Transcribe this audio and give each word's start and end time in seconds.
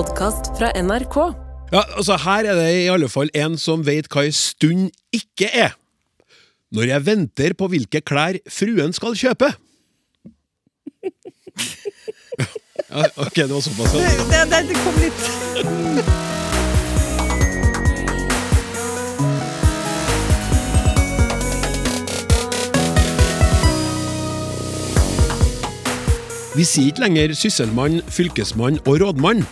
podkast 0.00 0.54
fra 0.56 0.70
NRK. 0.80 1.16
Ja, 1.74 1.82
altså 1.98 2.16
Her 2.24 2.46
er 2.48 2.56
det 2.56 2.68
i 2.72 2.88
alle 2.88 3.08
fall 3.12 3.28
en 3.36 3.58
som 3.60 3.82
vet 3.84 4.08
hva 4.08 4.22
ei 4.24 4.32
stund 4.32 4.88
ikke 5.12 5.50
er. 5.52 5.74
Når 6.72 6.88
jeg 6.88 7.04
venter 7.04 7.52
på 7.58 7.68
hvilke 7.68 8.00
klær 8.00 8.38
fruen 8.48 8.96
skal 8.96 9.18
kjøpe. 9.18 9.52
Ja, 12.90 13.04
ok, 13.22 13.36
det 13.36 13.52
var 13.52 13.60
såpass. 13.62 13.92
ja. 13.94 14.00
Det, 14.26 14.38
det, 14.50 14.58
det 14.66 14.76
kom 14.80 14.96
litt 14.98 15.20
Vi 26.56 26.66
sier 26.66 26.90
ikke 26.90 27.04
lenger 27.04 27.36
sysselmann, 27.38 28.00
fylkesmann 28.10 28.82
og 28.82 28.98
rådmann. 29.04 29.46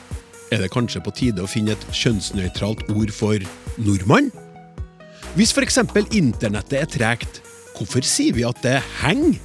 Er 0.48 0.62
det 0.64 0.70
kanskje 0.72 1.02
på 1.04 1.12
tide 1.12 1.42
å 1.44 1.48
finne 1.50 1.74
et 1.74 1.82
kjønnsnøytralt 1.92 2.86
ord 2.94 3.10
for 3.12 3.42
nordmann? 3.84 4.30
Hvis 5.36 5.52
f.eks. 5.52 5.76
internettet 6.16 6.78
er 6.78 6.88
tregt, 6.88 7.40
hvorfor 7.76 8.06
sier 8.06 8.32
vi 8.32 8.46
at 8.48 8.62
det 8.64 8.78
henger? 9.02 9.36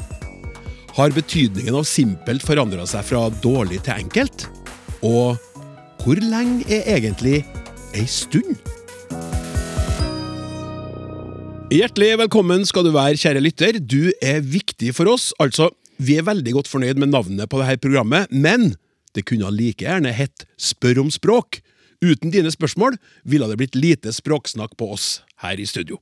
Har 0.96 1.12
betydningen 1.12 1.76
av 1.76 1.84
simpelt 1.90 2.46
forandra 2.46 2.86
seg 2.88 3.04
fra 3.10 3.26
dårlig 3.44 3.82
til 3.84 4.06
enkelt? 4.06 4.46
Og 5.04 5.36
hvor 6.06 6.22
lenge 6.24 6.64
er 6.72 6.88
egentlig 6.96 7.42
ei 7.92 8.06
stund? 8.08 8.56
Hjertelig 11.74 12.14
velkommen 12.22 12.64
skal 12.70 12.88
du 12.88 12.94
være, 12.94 13.20
kjære 13.20 13.44
lytter. 13.44 13.82
Du 13.82 14.14
er 14.24 14.40
viktig 14.40 14.94
for 14.96 15.12
oss. 15.12 15.34
Altså, 15.42 15.68
vi 16.00 16.16
er 16.22 16.30
veldig 16.30 16.56
godt 16.62 16.72
fornøyd 16.72 17.02
med 17.02 17.12
navnet 17.12 17.52
på 17.52 17.60
dette 17.60 17.82
programmet, 17.84 18.32
men 18.32 18.72
det 19.16 19.26
kunne 19.30 19.52
like 19.54 19.86
gjerne 19.86 20.14
hett 20.16 20.48
Spør 20.58 21.04
om 21.06 21.12
språk. 21.14 21.62
Uten 22.04 22.34
dine 22.34 22.52
spørsmål 22.52 22.98
ville 23.24 23.48
det 23.48 23.58
blitt 23.62 23.78
lite 23.80 24.12
språksnakk 24.12 24.76
på 24.80 24.90
oss 24.96 25.22
her 25.44 25.60
i 25.60 25.66
studio. 25.68 26.00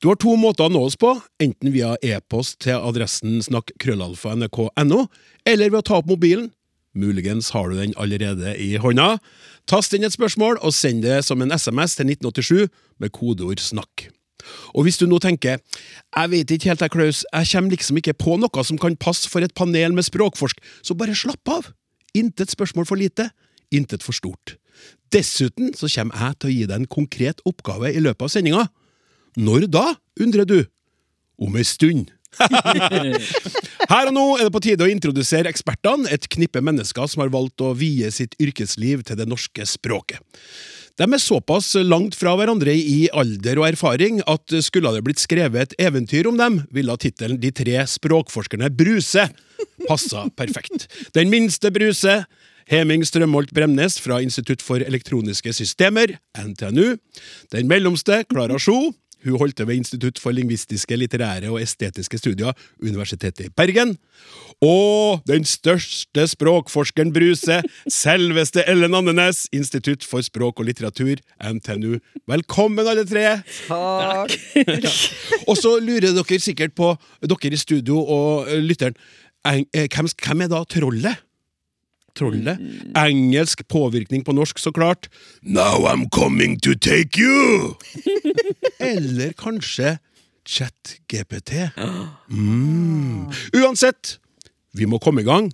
Du 0.00 0.08
har 0.08 0.16
to 0.20 0.36
måter 0.40 0.68
å 0.68 0.72
nå 0.72 0.80
oss 0.86 0.96
på, 0.96 1.12
enten 1.42 1.72
via 1.74 1.94
e-post 2.04 2.62
til 2.64 2.80
adressen 2.80 3.42
snakk.krøllalfa.nrk.no, 3.44 5.00
eller 5.44 5.72
ved 5.72 5.80
å 5.82 5.86
ta 5.90 6.00
opp 6.00 6.08
mobilen. 6.08 6.50
Muligens 6.94 7.50
har 7.50 7.68
du 7.68 7.76
den 7.76 7.94
allerede 7.98 8.54
i 8.60 8.76
hånda. 8.80 9.18
Tast 9.66 9.96
inn 9.96 10.06
et 10.06 10.14
spørsmål 10.14 10.60
og 10.62 10.74
send 10.76 11.02
det 11.04 11.24
som 11.26 11.42
en 11.42 11.52
SMS 11.52 11.98
til 11.98 12.12
1987 12.14 12.68
med 13.02 13.12
kodeord 13.12 13.60
'snakk'. 13.60 14.10
Og 14.74 14.84
hvis 14.84 14.98
du 15.00 15.06
nå 15.08 15.18
tenker 15.18 15.58
jeg 15.58 16.30
vet 16.30 16.50
ikke 16.50 16.68
helt, 16.68 16.80
jeg, 16.80 16.90
Klaus, 16.90 17.24
jeg 17.32 17.48
kommer 17.52 17.70
liksom 17.70 17.96
ikke 17.96 18.14
på 18.14 18.36
noe 18.36 18.64
som 18.64 18.78
kan 18.78 18.96
passe 18.96 19.28
for 19.30 19.40
et 19.40 19.54
panel 19.54 19.92
med 19.96 20.04
språkforsk, 20.04 20.60
så 20.82 20.94
bare 20.94 21.16
slapp 21.16 21.48
av. 21.48 21.72
Intet 22.14 22.52
spørsmål 22.54 22.86
for 22.88 23.00
lite, 23.00 23.28
intet 23.74 24.04
for 24.06 24.16
stort. 24.16 24.56
Dessuten 25.14 25.72
så 25.78 25.88
kommer 25.90 26.18
jeg 26.18 26.38
til 26.38 26.50
å 26.50 26.54
gi 26.54 26.66
deg 26.66 26.76
en 26.80 26.90
konkret 26.90 27.42
oppgave 27.46 27.92
i 27.94 28.02
løpet 28.02 28.26
av 28.26 28.32
sendinga. 28.32 28.66
Når 29.38 29.68
da, 29.70 29.86
undrer 30.22 30.46
du? 30.48 30.60
Om 31.42 31.58
ei 31.58 31.66
stund. 31.66 32.12
Her 33.90 34.08
og 34.08 34.14
nå 34.14 34.24
er 34.38 34.46
det 34.46 34.54
på 34.54 34.62
tide 34.64 34.86
å 34.86 34.90
introdusere 34.90 35.50
ekspertene, 35.50 36.08
et 36.10 36.26
knippe 36.30 36.62
mennesker 36.64 37.10
som 37.10 37.22
har 37.22 37.34
valgt 37.34 37.62
å 37.62 37.74
vie 37.78 38.10
sitt 38.14 38.34
yrkesliv 38.42 39.04
til 39.06 39.18
det 39.20 39.28
norske 39.30 39.66
språket. 39.70 40.22
De 40.94 41.06
er 41.08 41.18
såpass 41.18 41.72
langt 41.82 42.14
fra 42.14 42.36
hverandre 42.38 42.70
i 42.70 43.08
alder 43.10 43.58
og 43.58 43.66
erfaring 43.72 44.20
at 44.30 44.54
skulle 44.62 44.92
det 44.94 45.02
blitt 45.06 45.22
skrevet 45.22 45.72
et 45.72 45.88
eventyr 45.88 46.28
om 46.30 46.38
dem, 46.38 46.60
ville 46.70 46.94
tittelen 47.02 47.40
De 47.42 47.50
tre 47.50 47.80
språkforskerne 47.90 48.70
Bruse 48.70 49.26
passa 49.88 50.26
perfekt. 50.36 50.88
Den 51.14 51.30
minste 51.32 51.70
Bruse, 51.74 52.24
Heming 52.70 53.04
Strømholt 53.04 53.52
Bremnes 53.54 53.98
fra 54.00 54.20
Institutt 54.24 54.62
for 54.64 54.80
elektroniske 54.80 55.52
systemer, 55.52 56.16
NTNU. 56.38 56.96
Den 57.52 57.68
mellomste, 57.68 58.24
Klara 58.30 58.58
Sjo. 58.58 58.92
Hun 59.24 59.38
holdt 59.40 59.56
til 59.56 59.66
ved 59.68 59.78
Institutt 59.80 60.18
for 60.20 60.36
lingvistiske, 60.36 60.96
litterære 61.00 61.48
og 61.48 61.62
estetiske 61.62 62.18
studier, 62.20 62.52
Universitetet 62.82 63.46
i 63.46 63.52
Bergen. 63.56 63.96
Og 64.60 65.22
den 65.28 65.46
største 65.48 66.26
språkforskeren 66.28 67.12
Bruse, 67.12 67.62
selveste 67.88 68.66
Ellen 68.68 68.94
Andenes, 68.94 69.46
Institutt 69.52 70.04
for 70.04 70.24
språk 70.24 70.60
og 70.60 70.68
litteratur, 70.68 71.16
NTNU. 71.40 71.98
Velkommen, 72.28 72.86
alle 72.86 73.06
tre! 73.08 73.40
Takk. 73.68 74.36
Og 75.48 75.56
så 75.56 75.78
lurer 75.80 76.12
dere 76.12 76.40
sikkert 76.40 76.76
på, 76.76 76.92
dere 77.24 77.56
i 77.56 77.60
studio 77.60 78.00
og 78.04 78.48
eh, 78.48 78.60
lytteren, 78.60 78.96
hvem, 79.44 80.08
hvem 80.24 80.44
er 80.44 80.52
da 80.52 80.64
trollet? 80.64 81.22
Trollet? 82.14 82.60
Engelsk 82.96 83.64
påvirkning 83.68 84.24
på 84.24 84.32
norsk, 84.32 84.58
så 84.58 84.72
klart. 84.72 85.08
Now 85.42 85.86
I'm 85.90 86.08
coming 86.08 86.60
to 86.60 86.74
take 86.74 87.18
you! 87.20 87.74
Eller 88.78 89.32
kanskje 89.32 89.98
ChatGPT. 90.46 91.70
Mm. 92.30 93.32
Uansett, 93.52 94.18
vi 94.72 94.86
må 94.86 94.98
komme 94.98 95.24
i 95.24 95.28
gang, 95.28 95.50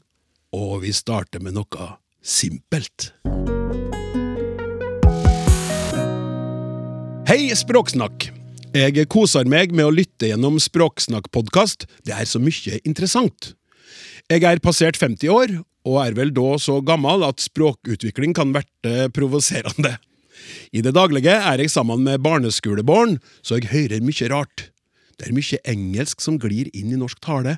og 0.52 0.82
vi 0.84 0.92
starter 0.92 1.40
med 1.40 1.56
noe 1.56 1.94
simpelt. 2.22 3.12
Hei, 7.30 7.46
Språksnakk! 7.54 8.28
Jeg 8.70 9.08
koser 9.10 9.48
meg 9.50 9.72
med 9.74 9.88
å 9.88 9.94
lytte 9.94 10.28
gjennom 10.28 10.60
Språksnakk-podkast. 10.62 11.88
Det 12.06 12.14
er 12.14 12.28
så 12.28 12.38
mye 12.42 12.78
interessant. 12.84 13.54
Jeg 14.30 14.44
er 14.46 14.60
passert 14.62 14.94
50 14.94 15.26
år, 15.26 15.52
og 15.90 15.96
er 16.04 16.14
vel 16.14 16.28
da 16.30 16.52
så 16.62 16.76
gammel 16.86 17.24
at 17.26 17.42
språkutvikling 17.42 18.30
kan 18.38 18.52
verte 18.54 19.08
provoserende. 19.10 19.96
I 20.70 20.84
det 20.86 20.92
daglige 20.94 21.34
er 21.34 21.58
jeg 21.58 21.72
sammen 21.74 22.04
med 22.06 22.22
barneskolebarn, 22.22 23.16
så 23.42 23.58
jeg 23.58 23.72
hører 23.72 24.04
mye 24.06 24.28
rart. 24.30 24.68
Det 25.18 25.26
er 25.26 25.34
mye 25.34 25.58
engelsk 25.72 26.22
som 26.22 26.38
glir 26.38 26.70
inn 26.70 26.94
i 26.94 27.00
norsk 27.00 27.18
tale, 27.26 27.56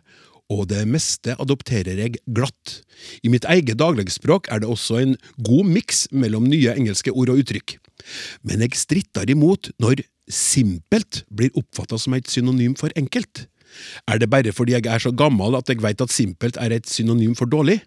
og 0.48 0.64
det 0.72 0.86
meste 0.88 1.36
adopterer 1.36 2.00
jeg 2.06 2.16
glatt. 2.24 2.78
I 3.20 3.28
mitt 3.28 3.44
eget 3.52 3.76
dagligspråk 3.76 4.48
er 4.48 4.64
det 4.64 4.72
også 4.72 5.02
en 5.02 5.14
god 5.44 5.68
miks 5.68 6.06
mellom 6.08 6.48
nye 6.48 6.72
engelske 6.72 7.12
ord 7.12 7.34
og 7.36 7.44
uttrykk. 7.44 7.76
Men 8.48 8.64
jeg 8.64 8.80
stritter 8.80 9.28
imot 9.28 9.74
når 9.76 10.06
simpelt 10.32 11.26
blir 11.28 11.52
oppfatta 11.52 12.00
som 12.00 12.16
et 12.16 12.32
synonym 12.32 12.80
for 12.80 12.88
enkelt. 12.96 13.44
Er 14.08 14.18
det 14.18 14.30
bare 14.30 14.52
fordi 14.52 14.76
jeg 14.76 14.86
er 14.86 15.02
så 15.02 15.12
gammel 15.12 15.56
at 15.58 15.68
jeg 15.68 15.82
vet 15.82 16.00
at 16.00 16.12
simpelt 16.12 16.58
er 16.60 16.74
et 16.74 16.88
synonym 16.88 17.34
for 17.38 17.46
dårlig? 17.46 17.80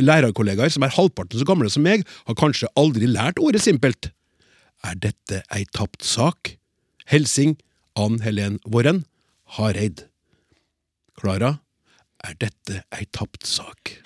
Lærerkollegaer 0.00 0.72
som 0.74 0.82
er 0.82 0.94
halvparten 0.94 1.38
så 1.38 1.46
gamle 1.46 1.70
som 1.70 1.84
meg, 1.86 2.02
har 2.26 2.38
kanskje 2.38 2.70
aldri 2.76 3.06
lært 3.06 3.38
ordet 3.38 3.62
simpelt. 3.62 4.10
Er 4.84 4.98
dette 4.98 5.44
ei 5.54 5.64
tapt 5.72 6.02
sak? 6.04 6.56
Helsing 7.06 7.56
Ann 7.96 8.20
Helen 8.24 8.58
Våren 8.66 9.04
Hareid. 9.56 10.08
Klara, 11.14 11.58
er 12.24 12.34
dette 12.40 12.82
ei 12.96 13.06
tapt 13.14 13.46
sak? 13.46 13.98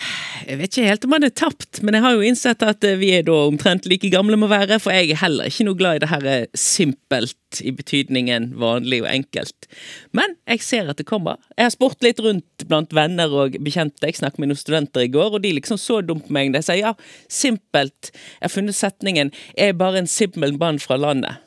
Jeg 0.47 0.59
vet 0.61 0.71
ikke 0.73 0.89
helt 0.89 1.05
om 1.07 1.15
han 1.17 1.27
er 1.27 1.33
tapt, 1.35 1.81
men 1.83 1.97
jeg 1.97 2.05
har 2.05 2.15
jo 2.15 2.27
innsett 2.29 2.63
at 2.65 2.85
eh, 2.87 2.99
vi 3.01 3.11
er 3.17 3.25
da 3.27 3.35
omtrent 3.49 3.89
like 3.91 4.11
gamle 4.13 4.39
må 4.39 4.49
være, 4.51 4.79
for 4.83 4.95
jeg 4.95 5.13
er 5.13 5.21
heller 5.23 5.51
ikke 5.51 5.67
noe 5.67 5.79
glad 5.79 5.99
i 5.99 6.03
det 6.05 6.11
her 6.13 6.29
eh, 6.31 6.47
simpelt 6.59 7.63
i 7.65 7.73
betydningen 7.75 8.51
vanlig 8.61 9.01
og 9.05 9.11
enkelt. 9.11 9.69
Men 10.17 10.37
jeg 10.51 10.63
ser 10.67 10.93
at 10.93 11.01
det 11.01 11.09
kommer. 11.09 11.41
Jeg 11.57 11.69
har 11.69 11.75
spurt 11.75 12.05
litt 12.05 12.23
rundt 12.23 12.67
blant 12.69 12.95
venner 12.95 13.33
og 13.33 13.59
bekjente. 13.65 14.05
Jeg 14.07 14.21
snakket 14.21 14.43
med 14.45 14.53
noen 14.53 14.61
studenter 14.61 15.07
i 15.07 15.13
går, 15.13 15.39
og 15.39 15.45
de 15.45 15.57
liksom 15.57 15.81
så 15.81 16.01
dumt 16.05 16.29
på 16.29 16.37
meg. 16.37 16.53
De 16.55 16.63
sier 16.65 16.83
ja, 16.83 16.95
simpelt. 17.33 18.13
Jeg 18.13 18.47
har 18.47 18.55
funnet 18.55 18.79
setningen 18.79 19.35
er 19.57 19.77
bare 19.79 20.03
en 20.03 20.11
simpel 20.11 20.55
mann 20.61 20.81
fra 20.83 21.01
landet. 21.01 21.43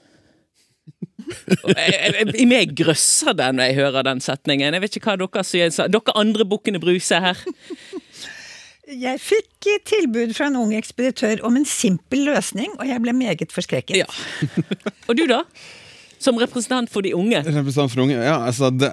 Jeg, 1.31 1.94
jeg, 1.94 2.31
I 2.41 2.46
meg 2.50 2.73
grøsser 2.75 3.35
det 3.38 3.50
når 3.56 3.69
jeg 3.69 3.78
hører 3.79 4.08
den 4.08 4.22
setningen. 4.23 4.75
Jeg 4.75 4.84
vet 4.84 4.97
ikke 4.97 5.13
hva 5.13 5.19
dere 5.22 5.44
sier. 5.47 5.73
Dere 5.94 6.18
andre 6.19 6.47
bukkene 6.50 6.81
Bruse 6.81 7.22
her. 7.23 7.46
Jeg 8.91 9.22
fikk 9.24 9.68
tilbud 9.88 10.34
fra 10.35 10.50
en 10.50 10.57
ung 10.59 10.74
ekspeditør 10.75 11.46
om 11.47 11.55
en 11.55 11.67
simpel 11.67 12.26
løsning, 12.28 12.73
og 12.76 12.90
jeg 12.90 12.99
ble 13.03 13.14
meget 13.16 13.53
forskrekket. 13.53 14.02
Ja. 14.02 14.08
Og 15.08 15.16
du, 15.16 15.23
da? 15.29 15.46
Som 16.22 16.40
representant 16.41 16.91
for 16.91 17.05
de 17.05 17.14
unge. 17.16 17.40
Representant 17.46 17.93
for 17.93 18.03
unge? 18.03 18.17
Ja, 18.20 18.41
altså 18.46 18.70
det 18.73 18.91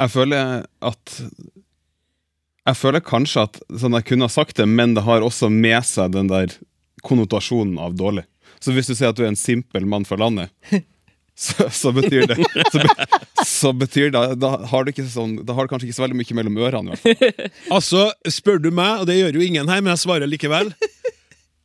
Jeg 0.00 0.10
føler 0.10 0.66
at 0.80 1.20
Jeg 2.66 2.76
føler 2.76 3.00
kanskje 3.00 3.46
at 3.46 3.60
sånn 3.80 3.94
jeg 3.96 4.08
kunne 4.08 4.26
ha 4.26 4.32
sagt 4.32 4.58
det, 4.58 4.66
men 4.68 4.94
det 4.94 5.06
har 5.06 5.22
også 5.24 5.48
med 5.52 5.86
seg 5.86 6.12
den 6.16 6.28
der 6.28 6.52
konnotasjonen 7.06 7.78
av 7.80 7.94
dårlig. 7.96 8.26
Så 8.60 8.74
hvis 8.76 8.90
du 8.90 8.94
sier 8.94 9.14
at 9.14 9.16
du 9.16 9.22
er 9.24 9.30
en 9.30 9.38
simpel 9.38 9.86
mann 9.88 10.04
fra 10.04 10.18
landet, 10.20 10.50
så, 11.40 11.66
så 11.72 11.92
betyr 11.96 12.26
det 12.28 12.36
så, 12.72 12.82
be, 12.82 13.06
så 13.48 13.72
betyr 13.72 14.10
det 14.14 14.24
Da 14.42 14.50
har 14.68 14.84
du 14.84 14.90
ikke 14.92 15.06
sånn 15.08 15.38
Da 15.48 15.56
har 15.56 15.64
du 15.66 15.72
kanskje 15.72 15.88
ikke 15.88 15.96
så 15.96 16.04
veldig 16.04 16.18
mye 16.20 16.36
mellom 16.36 16.58
ørene. 16.60 16.98
i 16.98 17.14
hvert 17.16 17.30
fall. 17.32 17.52
Altså, 17.78 18.02
spør 18.28 18.60
du 18.60 18.68
meg, 18.74 19.00
og 19.02 19.08
det 19.08 19.16
gjør 19.20 19.38
jo 19.40 19.46
ingen 19.46 19.70
her, 19.72 19.80
men 19.80 19.94
jeg 19.94 20.02
svarer 20.04 20.28
likevel. 20.28 20.72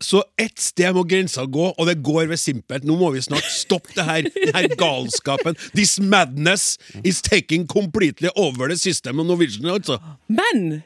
Så 0.04 0.20
ett 0.42 0.60
sted 0.60 0.92
må 0.96 1.06
grensa 1.08 1.46
gå, 1.48 1.70
og 1.72 1.88
det 1.88 1.98
går 2.04 2.28
ved 2.32 2.40
simpelt. 2.40 2.84
Nå 2.88 2.98
må 3.00 3.14
vi 3.16 3.22
snart 3.24 3.46
stoppe 3.52 3.94
det 3.96 4.04
her, 4.08 4.28
den 4.28 4.52
her 4.58 4.68
galskapen. 4.80 5.56
This 5.76 5.96
madness 6.04 6.76
is 7.04 7.22
taking 7.24 7.64
completely 7.72 8.30
over 8.36 8.68
the 8.72 8.78
system 8.78 9.24
of 9.24 9.28
Norwegian, 9.30 9.70
altså. 9.72 9.98
Men 10.28 10.84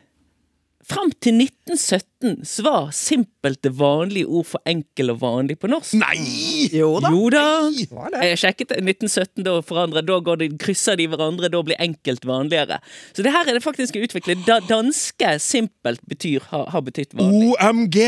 Fram 0.90 1.12
til 1.22 1.38
1917 1.44 2.46
så 2.50 2.64
var 2.66 2.88
simpelt 2.96 3.60
det 3.66 3.72
vanlige 3.78 4.26
ord 4.26 4.48
for 4.50 4.70
enkel 4.70 5.14
og 5.14 5.20
vanlig 5.22 5.60
på 5.62 5.70
norsk. 5.70 5.94
Nei! 6.02 6.66
Jo 6.74 6.96
da. 7.04 7.12
Jo 7.14 7.30
da. 7.34 7.44
Nei. 7.70 8.24
Jeg 8.32 8.40
sjekket 8.42 8.72
det. 8.74 8.80
1917, 8.82 9.44
da 9.46 9.54
forandrer 9.66 10.06
Da 10.08 10.18
går 10.26 10.42
de, 10.42 10.50
krysser 10.62 10.98
de 10.98 11.06
hverandre, 11.12 11.52
da 11.54 11.62
blir 11.66 11.78
enkelt 11.84 12.26
vanligere. 12.26 12.80
Så 13.14 13.26
det 13.26 13.34
her 13.36 13.46
er 13.46 13.60
det 13.60 13.64
faktisk 13.66 14.00
utviklet. 14.02 14.42
Da, 14.48 14.58
danske 14.66 15.36
simpelt 15.44 16.02
betyr, 16.10 16.48
har, 16.50 16.66
har 16.74 16.86
betydd 16.86 17.14
vanlig. 17.20 17.54
OMG! 17.54 18.00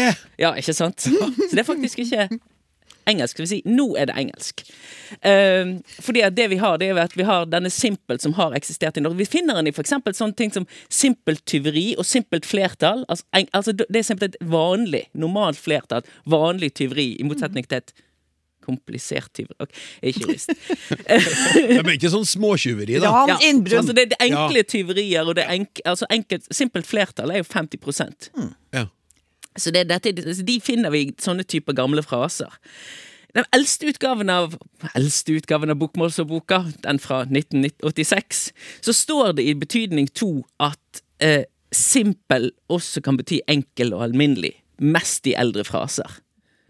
Ja, 0.41 0.55
ikke 0.57 0.73
sant? 0.73 1.05
Så 1.47 1.53
det 1.53 1.61
er 1.61 1.69
faktisk 1.69 2.01
ikke 2.01 2.31
engelsk. 3.09 3.35
Skal 3.35 3.45
vi 3.45 3.49
si 3.51 3.61
nå 3.65 3.87
er 3.99 4.09
det 4.09 4.17
engelsk. 4.19 4.63
Ehm, 5.27 5.77
fordi 6.01 6.23
at 6.27 6.35
det 6.37 6.49
vi 6.53 6.59
har, 6.61 6.77
det 6.81 6.91
er 6.91 7.01
at 7.03 7.17
vi 7.17 7.25
har 7.27 7.47
denne 7.49 7.71
simpelt 7.73 8.23
som 8.23 8.35
har 8.37 8.55
eksistert 8.57 8.97
i 8.97 9.03
Norge. 9.05 9.21
Vi 9.23 9.29
finner 9.37 9.59
den 9.59 9.71
i 9.71 9.75
eksempel 9.75 10.15
sånne 10.17 10.37
ting 10.37 10.53
som 10.53 10.67
simpelt 10.89 11.43
tyveri 11.49 11.91
og 11.97 12.07
simpelt 12.07 12.47
flertall. 12.47 13.05
Altså, 13.09 13.25
en, 13.37 13.49
altså 13.57 13.75
det 13.81 13.89
er 13.89 14.07
simpelt 14.07 14.35
et 14.35 14.39
vanlig, 14.45 15.07
normalt 15.13 15.59
flertall. 15.59 16.05
Vanlig 16.29 16.73
tyveri, 16.79 17.13
i 17.19 17.27
motsetning 17.27 17.67
til 17.67 17.81
et 17.81 17.93
komplisert 18.65 19.31
tyveri. 19.33 19.57
Ok, 19.59 19.73
jeg 19.73 20.01
er 20.01 20.13
ikke 20.13 20.27
jurist. 20.27 20.53
men 21.85 21.93
ikke 21.95 22.13
sånn 22.13 22.27
småtyveri, 22.29 22.99
da. 23.01 23.11
Ja, 23.31 23.37
innbrudd. 23.49 23.81
Altså 23.81 23.95
det, 23.97 24.11
det 24.13 24.19
er 24.19 24.29
enkle 24.29 24.63
tyverier, 24.69 25.25
og 25.25 25.37
det 25.39 25.47
er 25.47 25.55
enk, 25.57 25.83
altså 25.85 26.09
enkelt, 26.13 26.49
simpelt 26.53 26.89
flertall 26.89 27.33
er 27.33 27.41
jo 27.41 27.49
50 27.49 28.31
Ja. 28.75 28.87
Så 29.59 29.71
det, 29.75 29.87
dette, 29.89 30.13
de 30.15 30.57
finner 30.63 30.93
vi 30.93 31.09
sånne 31.19 31.43
typer 31.43 31.75
gamle 31.75 32.03
fraser. 32.05 32.51
Den 33.35 33.47
eldste 33.55 33.87
utgaven 33.91 34.29
av 34.31 34.57
eldste 34.97 35.37
utgaven 35.39 35.71
av 35.71 35.79
Bokmålsordboka, 35.79 36.65
den 36.83 36.99
fra 36.99 37.21
1986, 37.23 38.49
så 38.83 38.95
står 38.95 39.37
det 39.39 39.47
i 39.47 39.55
betydning 39.55 40.09
to 40.11 40.41
at 40.59 41.03
eh, 41.23 41.45
simpel 41.71 42.49
også 42.71 43.03
kan 43.05 43.19
bety 43.19 43.39
enkel 43.51 43.95
og 43.95 44.09
alminnelig. 44.09 44.57
Mest 44.81 45.27
i 45.29 45.35
eldre 45.37 45.63
fraser. 45.67 46.19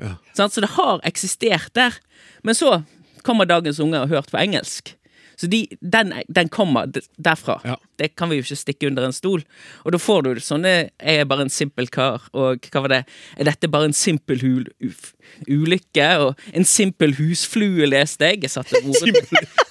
Ja. 0.01 0.16
Så 0.36 0.62
det 0.62 0.74
har 0.75 1.01
eksistert 1.07 1.74
der. 1.77 1.98
Men 2.44 2.57
så 2.57 2.81
kommer 3.25 3.50
dagens 3.50 3.80
unge 3.80 3.98
og 3.98 4.10
har 4.10 4.22
hørt 4.22 4.34
på 4.34 4.42
engelsk. 4.42 4.95
Så 5.42 5.48
de, 5.50 5.64
den, 5.82 6.14
den 6.30 6.50
kommer 6.54 6.86
derfra. 7.18 7.56
Ja. 7.66 7.78
Det 7.98 8.12
kan 8.16 8.30
vi 8.30 8.38
jo 8.38 8.46
ikke 8.46 8.60
stikke 8.60 8.90
under 8.92 9.08
en 9.08 9.16
stol. 9.16 9.42
Og 9.82 9.96
da 9.96 9.98
får 10.02 10.22
du 10.28 10.30
sånne 10.44 10.74
'jeg 11.02 11.24
er 11.24 11.26
bare 11.26 11.48
en 11.48 11.50
simpel 11.50 11.90
kar', 11.90 12.28
og 12.34 12.62
hva 12.70 12.82
var 12.86 12.94
det 12.94 13.02
'er 13.38 13.50
dette 13.50 13.72
bare 13.72 13.90
en 13.90 13.98
simpel 13.98 14.42
hul, 14.42 14.68
uf, 14.86 15.14
ulykke', 15.50 16.18
og 16.22 16.38
'en 16.54 16.66
simpel 16.66 17.16
husflue', 17.18 17.90
leste 17.90 18.22
jeg. 18.22 18.44
Jeg 18.44 18.52
satte 18.52 18.78
ordet 18.86 19.18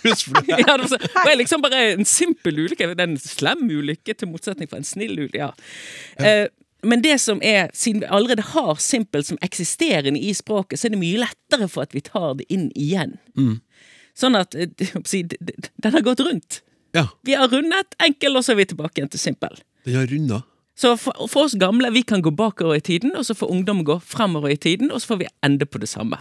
ja, 0.50 0.74
det 0.74 0.82
var, 0.82 0.88
så, 0.88 0.98
er 1.30 1.38
liksom 1.38 1.62
bare 1.62 1.92
en 1.92 2.04
simpel 2.04 2.58
ulykke. 2.58 2.90
Det 2.90 3.00
er 3.00 3.08
en 3.08 3.18
slem 3.18 3.70
ulykke, 3.70 4.14
til 4.14 4.28
motsetning 4.28 4.68
for 4.68 4.76
en 4.76 4.84
snill 4.84 5.14
ulykke. 5.18 5.38
Ja. 5.38 5.52
Eh, 6.18 6.48
men 6.82 7.02
det 7.02 7.20
som 7.20 7.40
er, 7.44 7.70
siden 7.74 8.00
vi 8.00 8.06
allerede 8.10 8.42
har 8.42 8.74
simpel 8.74 9.24
som 9.24 9.38
eksisterende 9.42 10.20
i 10.20 10.32
språket, 10.34 10.80
så 10.80 10.88
er 10.88 10.94
det 10.94 11.02
mye 11.02 11.20
lettere 11.22 11.68
for 11.68 11.82
at 11.82 11.94
vi 11.94 12.00
tar 12.00 12.34
det 12.40 12.46
inn 12.48 12.70
igjen. 12.74 13.18
Sånn 14.18 14.36
at 14.38 14.54
eh, 14.54 14.68
den 14.74 15.92
har 15.94 16.04
gått 16.06 16.20
rundt. 16.26 16.60
Ja, 16.96 17.06
Vi 17.22 17.36
har 17.38 17.48
rundet 17.52 17.94
enkel, 18.02 18.34
og 18.36 18.42
så 18.44 18.52
er 18.52 18.56
vi 18.62 18.64
tilbake 18.72 18.98
igjen 18.98 19.10
til 19.12 19.20
simpel. 19.22 19.60
den 19.84 19.94
har 19.94 20.06
runda. 20.10 20.42
Så 20.80 20.94
for, 20.96 21.12
for 21.28 21.44
oss 21.46 21.54
gamle, 21.60 21.90
vi 21.92 22.02
kan 22.02 22.22
gå 22.24 22.30
bakover 22.32 22.76
i 22.78 22.80
tiden, 22.80 23.12
og 23.16 23.24
så 23.28 23.34
får 23.36 23.50
ungdommen 23.52 23.84
gå 23.84 23.98
fremover 24.02 24.50
i 24.50 24.56
tiden, 24.56 24.90
og 24.90 25.00
så 25.02 25.12
får 25.12 25.18
vi 25.22 25.28
ende 25.44 25.66
på 25.68 25.78
det 25.82 25.88
samme. 25.92 26.18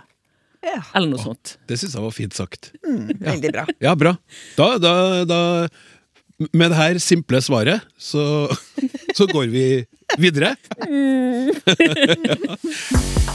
Ja, 0.62 0.82
Eller 0.94 1.14
noe 1.14 1.22
sånt. 1.24 1.54
Det 1.72 1.78
syns 1.80 1.94
jeg 1.96 2.04
var 2.04 2.12
fint 2.12 2.36
sagt. 2.36 2.74
veldig 2.84 3.52
bra. 3.56 3.64
Ja, 3.80 3.94
bra. 3.96 4.18
Da, 4.58 4.74
da, 4.78 4.94
da 5.24 5.40
Med 6.52 6.72
det 6.72 6.78
her 6.78 7.00
simple 7.00 7.40
svaret, 7.44 7.82
så, 7.98 8.48
så 9.18 9.28
går 9.32 9.48
vi 9.52 9.66
videre. 10.20 10.56
Hei! 10.84 11.56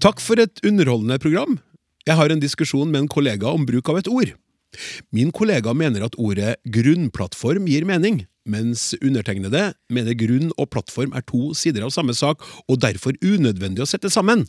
Takk 0.00 0.20
for 0.24 0.40
et 0.40 0.62
underholdende 0.64 1.18
program. 1.20 1.58
Jeg 2.08 2.16
har 2.16 2.32
en 2.32 2.40
diskusjon 2.40 2.88
med 2.88 3.02
en 3.02 3.10
kollega 3.12 3.50
om 3.52 3.66
bruk 3.68 3.88
av 3.92 3.98
et 4.00 4.08
ord. 4.08 4.30
Min 5.12 5.28
kollega 5.34 5.74
mener 5.76 6.06
at 6.06 6.16
ordet 6.16 6.54
grunnplattform 6.72 7.66
gir 7.68 7.84
mening, 7.84 8.22
mens 8.48 8.94
undertegnede 9.02 9.74
mener 9.92 10.16
grunn 10.16 10.54
og 10.56 10.70
plattform 10.72 11.12
er 11.12 11.26
to 11.28 11.50
sider 11.58 11.84
av 11.84 11.92
samme 11.92 12.14
sak 12.16 12.40
og 12.64 12.80
derfor 12.80 13.18
unødvendig 13.20 13.84
å 13.84 13.90
sette 13.90 14.08
sammen. 14.08 14.46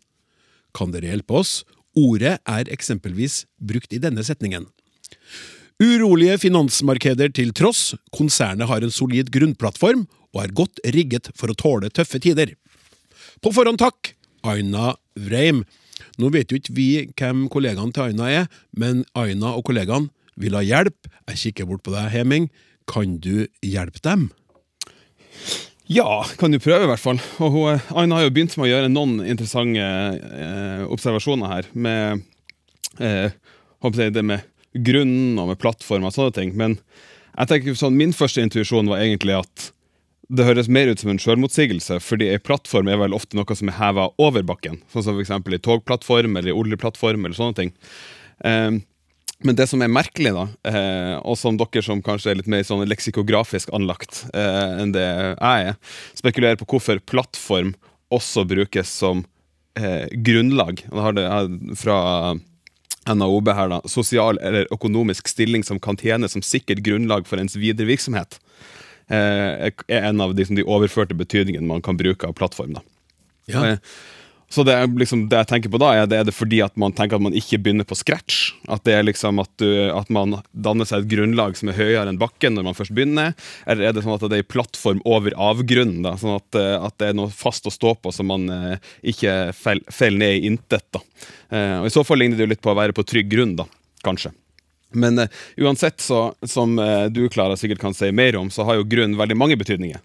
Kan 0.77 0.95
dere 0.95 1.12
hjelpe 1.12 1.42
oss? 1.42 1.65
Ordet 2.00 2.38
er 2.47 2.71
eksempelvis 2.71 3.42
brukt 3.59 3.92
i 3.92 4.00
denne 4.00 4.24
setningen. 4.24 4.69
Urolige 5.83 6.38
finansmarkeder 6.45 7.33
til 7.36 7.51
tross, 7.57 7.89
konsernet 8.15 8.71
har 8.71 8.86
en 8.86 8.94
solid 8.94 9.33
grunnplattform 9.36 10.07
og 10.31 10.42
er 10.45 10.56
godt 10.56 10.80
rigget 10.95 11.27
for 11.36 11.51
å 11.51 11.59
tåle 11.59 11.92
tøffe 11.92 12.24
tider. 12.24 12.56
På 13.44 13.51
forhånd 13.51 13.81
takk, 13.81 14.13
Aina 14.48 14.96
Vreim. 15.20 15.64
Nå 16.22 16.32
vet 16.34 16.52
jo 16.52 16.60
ikke 16.60 16.76
vi 16.76 16.90
hvem 17.20 17.46
kollegaene 17.52 17.94
til 17.96 18.10
Aina 18.10 18.30
er, 18.42 18.52
men 18.78 19.06
Aina 19.18 19.56
og 19.58 19.66
kollegaene 19.70 20.12
vil 20.42 20.56
ha 20.58 20.64
hjelp. 20.66 21.10
Jeg 21.30 21.42
kikker 21.46 21.70
bort 21.70 21.84
på 21.86 21.94
deg, 21.94 22.10
Heming. 22.14 22.50
Kan 22.90 23.20
du 23.24 23.46
hjelpe 23.66 24.02
dem? 24.04 24.30
Ja, 25.92 26.24
kan 26.40 26.54
du 26.54 26.60
prøve 26.62 26.86
i 26.86 26.90
hvert 26.90 27.04
fall. 27.04 27.20
Og 27.44 27.56
hun, 27.56 27.82
Aina 28.00 28.18
har 28.18 28.28
jo 28.28 28.34
begynt 28.34 28.56
med 28.58 28.70
å 28.70 28.72
gjøre 28.72 28.92
noen 28.92 29.20
interessante 29.28 29.84
eh, 29.84 30.84
observasjoner 30.88 31.52
her. 31.52 31.70
Med 31.74 32.24
eh, 33.04 33.36
håper 33.84 34.06
jeg, 34.06 34.16
det 34.16 34.24
med 34.28 34.48
grunnen 34.72 35.40
og 35.42 35.52
med 35.52 35.60
plattformer 35.60 36.10
og 36.10 36.16
sånne 36.16 36.36
ting. 36.38 36.56
Men 36.60 36.78
jeg 37.36 37.52
tenker 37.52 37.78
sånn, 37.78 38.00
min 38.00 38.16
første 38.16 38.44
intuisjon 38.44 38.90
var 38.92 39.04
egentlig 39.04 39.36
at 39.42 39.72
det 40.31 40.45
høres 40.48 40.69
mer 40.72 40.88
ut 40.88 41.01
som 41.01 41.12
en 41.12 41.19
sjølmotsigelse, 41.19 41.98
fordi 42.04 42.30
ei 42.31 42.39
plattform 42.39 42.88
er 42.88 43.01
vel 43.01 43.16
ofte 43.18 43.36
noe 43.36 43.57
som 43.57 43.72
er 43.72 43.78
heva 43.80 44.07
over 44.22 44.45
bakken. 44.48 44.80
Sånn 44.94 45.04
som 45.04 45.19
f.eks. 45.19 45.33
i 45.36 45.60
togplattform 45.60 46.39
eller 46.39 46.54
i 46.54 46.56
oljeplattform 46.56 47.28
eller 47.28 47.38
sånne 47.38 47.57
ting. 47.57 47.74
Um, 48.45 48.80
men 49.42 49.57
det 49.57 49.66
som 49.68 49.81
er 49.81 49.89
merkelig, 49.89 50.31
da, 50.36 50.44
eh, 50.69 51.16
og 51.25 51.33
som 51.39 51.57
dere 51.57 51.81
som 51.81 52.04
kanskje 52.06 52.31
er 52.31 52.38
litt 52.38 52.50
mer 52.51 52.62
sånn 52.66 52.83
leksikografisk 52.86 53.72
anlagt 53.74 54.22
eh, 54.38 54.81
enn 54.83 54.94
det 54.94 55.07
jeg 55.07 55.72
er, 55.72 55.80
spekulerer 56.18 56.60
på 56.60 56.68
hvorfor 56.69 57.01
plattform 57.10 57.74
også 58.13 58.45
brukes 58.45 58.92
som 59.01 59.24
eh, 59.80 60.06
grunnlag. 60.13 60.86
Da 60.92 61.07
har 61.07 61.18
det 61.18 61.25
fra 61.81 61.98
NAOB 63.10 63.50
her, 63.57 63.74
da. 63.74 63.81
Sosial 63.90 64.38
eller 64.45 64.69
økonomisk 64.73 65.31
stilling 65.31 65.66
som 65.66 65.81
kan 65.81 65.97
tjene 65.97 66.30
som 66.30 66.45
sikkert 66.45 66.85
grunnlag 66.85 67.26
for 67.26 67.42
ens 67.42 67.57
videre 67.57 67.90
virksomhet. 67.90 68.38
Eh, 69.10 69.72
er 69.88 70.10
en 70.12 70.22
av 70.22 70.36
de, 70.36 70.44
de 70.46 70.64
overførte 70.68 71.18
betydningene 71.18 71.68
man 71.68 71.81
kan 71.81 71.98
bruke 72.00 72.28
av 72.28 72.34
plattform. 72.38 72.74
da. 72.80 72.81
Ja. 73.52 73.66
Eh, 73.74 73.78
Så 74.52 74.66
det, 74.68 74.74
liksom, 75.00 75.30
det 75.31 75.38
jeg 75.38 75.48
tenker 75.48 75.72
på 75.72 75.80
da, 75.80 75.94
er 75.96 76.08
det, 76.12 76.18
er 76.20 76.26
det 76.28 76.34
fordi 76.36 76.58
at 76.60 76.76
man 76.76 76.92
tenker 76.92 77.16
at 77.16 77.24
man 77.24 77.31
ikke 77.31 77.56
begynner 77.64 77.86
på 77.88 77.96
scratch? 77.96 78.50
At 78.68 78.84
det 78.84 78.98
er 78.98 79.06
liksom 79.08 79.40
at, 79.40 79.48
du, 79.64 79.88
at 79.96 80.10
man 80.12 80.42
danner 80.52 80.84
seg 80.84 81.06
et 81.06 81.14
grunnlag 81.14 81.56
som 81.56 81.70
er 81.72 81.78
høyere 81.78 82.12
enn 82.12 82.20
bakken 82.20 82.58
når 82.58 82.66
man 82.68 82.76
først 82.76 82.92
begynner? 82.92 83.31
Eller 83.64 83.88
er 83.88 83.96
det 83.96 84.04
sånn 84.04 84.18
at 84.18 84.26
det 84.28 84.42
er 84.42 84.44
en 84.44 84.50
plattform 84.52 85.00
over 85.08 85.31
avgrunnen? 85.40 86.02
da, 86.04 86.18
Sånn 86.20 86.36
at, 86.36 86.60
eh, 86.60 86.76
at 86.84 86.98
det 87.00 87.08
er 87.14 87.16
noe 87.22 87.31
fast 87.31 87.64
å 87.64 87.72
stå 87.72 87.94
på, 88.04 88.12
som 88.12 88.28
man 88.28 88.44
eh, 88.52 88.92
ikke 89.14 89.38
faller 89.56 90.20
ned 90.20 90.42
i 90.42 90.52
intet? 90.52 90.84
da. 90.92 91.00
Eh, 91.48 91.78
og 91.80 91.88
I 91.88 91.96
så 91.96 92.04
fall 92.04 92.20
ligner 92.20 92.36
det 92.36 92.44
jo 92.44 92.52
litt 92.52 92.64
på 92.68 92.76
å 92.76 92.80
være 92.81 92.92
på 93.00 93.08
trygg 93.08 93.31
grunn, 93.31 93.56
da, 93.56 93.70
kanskje. 94.04 94.34
Men 94.94 95.19
uh, 95.19 95.42
uansett, 95.62 96.02
så, 96.02 96.33
som 96.48 96.78
uh, 96.80 97.07
du 97.12 97.28
Klara, 97.30 97.57
sikkert 97.60 97.81
kan 97.83 97.95
si 97.98 98.12
mer 98.16 98.36
om, 98.40 98.50
så 98.52 98.66
har 98.68 98.80
jo 98.80 98.88
grunn 98.92 99.18
veldig 99.19 99.38
mange 99.40 99.57
betydninger. 99.60 100.02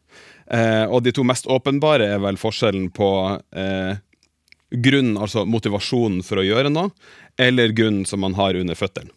Uh, 0.47 0.87
og 0.95 1.03
de 1.03 1.11
to 1.15 1.25
mest 1.27 1.49
åpenbare 1.51 2.07
er 2.15 2.21
vel 2.23 2.39
forskjellen 2.39 2.91
på 2.95 3.09
eh, 3.59 3.99
grunn, 4.71 5.17
altså 5.19 5.43
motivasjonen 5.49 6.21
for 6.27 6.39
å 6.39 6.45
gjøre 6.47 6.71
noe, 6.71 6.93
eller 7.39 7.75
grunnen 7.75 8.07
som 8.07 8.23
man 8.23 8.37
har 8.39 8.59
under 8.59 8.79
føttene. 8.79 9.11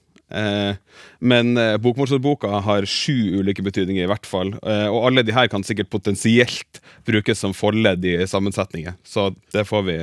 Men 1.25 1.55
eh, 1.57 1.75
bokmålsordboka 1.81 2.59
har 2.65 2.85
sju 2.89 3.39
ulike 3.41 3.63
betydninger, 3.65 4.05
i 4.05 4.09
hvert 4.09 4.29
fall. 4.29 4.51
Og 4.61 4.99
alle 5.07 5.23
de 5.25 5.33
her 5.33 5.49
kan 5.49 5.65
sikkert 5.65 5.89
potensielt 5.89 6.81
brukes 7.09 7.41
som 7.41 7.55
forledd 7.57 8.05
i 8.05 8.13
sammensetninger. 8.29 8.93
Så 9.01 9.31
det 9.53 9.65
får 9.69 9.87
vi 9.87 9.97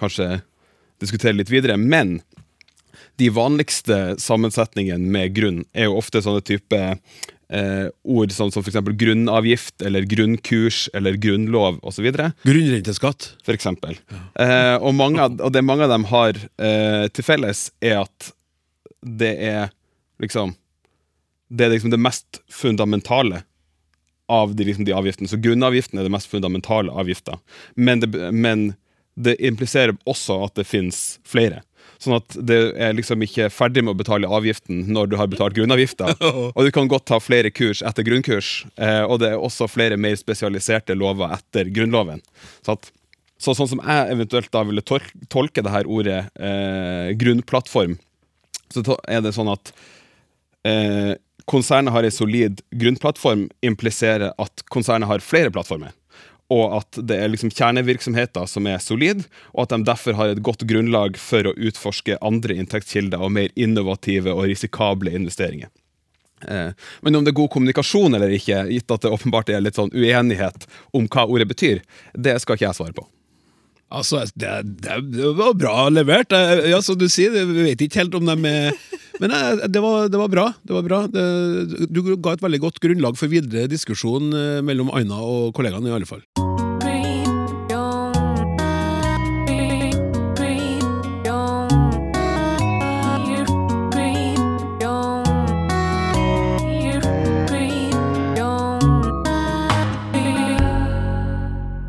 kanskje 0.00 0.30
diskutere 1.04 1.36
litt 1.36 1.52
videre. 1.52 1.76
Men 1.76 2.18
de 3.20 3.30
vanligste 3.34 4.16
sammensetningene 4.20 5.10
med 5.12 5.34
grunn 5.36 5.64
er 5.72 5.88
jo 5.88 5.98
ofte 6.00 6.22
sånne 6.24 6.44
type 6.46 6.78
eh, 7.48 7.88
ord 8.04 8.32
som, 8.32 8.52
som 8.52 8.64
f.eks. 8.64 8.80
grunnavgift 9.00 9.82
eller 9.82 10.06
grunnkurs 10.08 10.86
eller 10.94 11.18
grunnlov 11.20 11.80
osv. 11.82 12.10
Grunnrenteskatt. 12.44 13.32
For 13.44 13.56
eksempel. 13.56 13.98
Eh, 14.38 14.76
og, 14.76 14.92
mange, 14.98 15.30
og 15.38 15.52
det 15.54 15.64
mange 15.66 15.88
av 15.88 15.94
dem 15.94 16.08
har 16.12 16.38
eh, 16.38 17.06
til 17.12 17.26
felles, 17.26 17.68
er 17.80 18.02
at 18.04 18.32
det 19.02 19.34
er 19.46 19.68
liksom 20.18 20.56
Det 21.48 21.64
er 21.64 21.70
liksom 21.70 21.90
det 21.90 22.00
mest 22.02 22.42
fundamentale 22.52 23.38
av 24.28 24.50
de, 24.54 24.64
liksom, 24.64 24.84
de 24.84 24.92
avgiftene. 24.92 25.28
Så 25.30 25.38
grunnavgiften 25.40 25.98
er 25.98 26.04
det 26.04 26.12
mest 26.12 26.28
fundamentale 26.28 26.92
avgifta. 26.92 27.38
Men, 27.74 28.04
men 28.36 28.74
det 29.16 29.38
impliserer 29.40 29.96
også 30.04 30.42
at 30.44 30.58
det 30.60 30.66
finnes 30.68 31.18
flere. 31.24 31.62
Sånn 31.98 32.14
at 32.14 32.36
det 32.46 32.58
er 32.78 32.94
liksom 32.94 33.22
ikke 33.26 33.48
ferdig 33.50 33.82
med 33.82 33.96
å 33.96 33.98
betale 33.98 34.30
avgiften 34.30 34.84
når 34.94 35.10
du 35.10 35.16
har 35.18 35.30
betalt 35.30 35.56
grunnavgifta. 35.56 36.12
Og 36.56 36.60
du 36.62 36.70
kan 36.74 36.90
godt 36.90 37.08
ta 37.10 37.18
flere 37.22 37.50
kurs 37.50 37.82
etter 37.82 38.06
grunnkurs, 38.06 38.62
eh, 38.78 39.02
og 39.02 39.18
det 39.22 39.32
er 39.32 39.42
også 39.42 39.66
flere 39.70 39.98
mer 39.98 40.14
spesialiserte 40.18 40.94
lover 40.98 41.34
etter 41.34 41.70
Grunnloven. 41.74 42.22
Så, 42.62 42.76
at, 42.76 42.90
så 43.42 43.54
sånn 43.58 43.70
som 43.72 43.82
jeg 43.82 44.14
eventuelt 44.14 44.50
da 44.54 44.62
ville 44.68 44.84
tol 44.86 45.02
tolke 45.32 45.64
det 45.64 45.74
her 45.74 45.90
ordet 45.90 46.20
eh, 46.38 47.10
grunnplattform, 47.18 47.98
så 48.70 48.84
er 49.08 49.24
det 49.24 49.34
sånn 49.34 49.50
at 49.50 49.72
eh, 50.68 51.16
konsernet 51.48 51.94
har 51.94 52.06
en 52.06 52.14
solid 52.14 52.62
grunnplattform, 52.70 53.48
impliserer 53.64 54.34
at 54.38 54.64
konsernet 54.70 55.10
har 55.10 55.24
flere 55.24 55.50
plattformer. 55.54 55.94
Og 56.54 56.78
at 56.78 56.98
det 57.04 57.18
er 57.20 57.28
liksom 57.28 57.50
kjernevirksomheter 57.52 58.46
som 58.48 58.66
er 58.70 58.80
solide, 58.80 59.26
og 59.52 59.66
at 59.66 59.74
de 59.74 59.84
derfor 59.84 60.16
har 60.16 60.32
et 60.32 60.40
godt 60.44 60.64
grunnlag 60.68 61.18
for 61.20 61.44
å 61.50 61.52
utforske 61.52 62.16
andre 62.24 62.56
inntektskilder 62.56 63.20
og 63.20 63.34
mer 63.36 63.52
innovative 63.54 64.32
og 64.32 64.48
risikable 64.48 65.12
investeringer. 65.12 65.68
Eh, 66.48 66.70
Men 67.00 67.16
om 67.18 67.24
det 67.24 67.34
er 67.34 67.40
god 67.40 67.50
kommunikasjon 67.52 68.14
eller 68.14 68.32
ikke, 68.32 68.64
gitt 68.72 68.90
at 68.94 69.04
det 69.04 69.12
åpenbart 69.12 69.52
er 69.52 69.60
litt 69.60 69.76
sånn 69.76 69.92
uenighet 69.92 70.64
om 70.96 71.08
hva 71.10 71.26
ordet 71.28 71.48
betyr, 71.50 71.82
det 72.14 72.38
skal 72.40 72.56
ikke 72.56 72.68
jeg 72.70 72.78
svare 72.80 72.96
på. 72.96 73.04
Altså, 73.88 74.26
det, 74.36 74.52
det, 74.84 74.98
var 75.36 75.54
bra 75.56 75.88
levert. 75.88 76.32
Eh, 76.32 76.70
Ja, 76.72 76.80
som 76.84 76.98
du 77.00 77.08
sier, 77.08 77.32
vi 77.32 77.70
vet 77.70 77.84
ikke 77.84 78.02
helt 78.04 78.16
om 78.18 78.28
de 78.28 78.36
er 78.48 78.72
Men 79.22 79.34
eh, 79.34 79.66
det 79.68 79.82
var, 79.84 80.08
det 80.12 80.20
var 80.20 80.32
bra. 80.32 80.46
Det 80.62 80.76
var 80.76 80.86
bra. 80.86 81.02
Det, 81.10 81.88
du 81.90 82.02
ga 82.16 82.36
et 82.36 82.44
veldig 82.44 82.62
godt 82.68 82.82
grunnlag 82.84 83.18
for 83.20 83.32
videre 83.32 83.70
diskusjon 83.70 84.32
eh, 84.32 84.62
mellom 84.64 84.92
Aina 84.94 85.20
og 85.22 85.52
kollegaene, 85.58 85.90
i 85.90 85.98
alle 85.98 86.08
fall. 86.08 86.24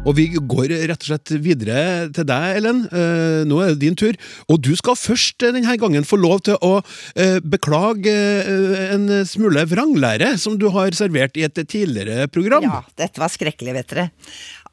Og 0.09 0.15
vi 0.17 0.25
går 0.33 0.71
rett 0.89 1.03
og 1.03 1.09
slett 1.11 1.31
videre 1.37 2.09
til 2.15 2.25
deg, 2.25 2.57
Ellen. 2.57 2.81
Eh, 2.89 3.41
nå 3.45 3.59
er 3.61 3.75
det 3.75 3.81
din 3.83 3.97
tur. 3.99 4.15
Og 4.49 4.57
du 4.65 4.71
skal 4.79 4.97
først 4.97 5.45
eh, 5.45 5.53
denne 5.53 5.75
gangen 5.77 6.07
få 6.07 6.17
lov 6.17 6.41
til 6.47 6.57
å 6.65 6.79
eh, 7.13 7.37
beklage 7.45 8.09
eh, 8.09 8.95
en 8.95 9.05
smule 9.29 9.67
vranglære 9.69 10.31
som 10.41 10.57
du 10.57 10.65
har 10.73 10.97
servert 10.97 11.37
i 11.37 11.45
et 11.45 11.61
tidligere 11.61 12.25
program. 12.33 12.65
Ja, 12.65 12.79
dette 12.97 13.21
var 13.21 13.29
skrekkelig, 13.29 13.75
vet 13.77 13.93
dere. 13.93 14.07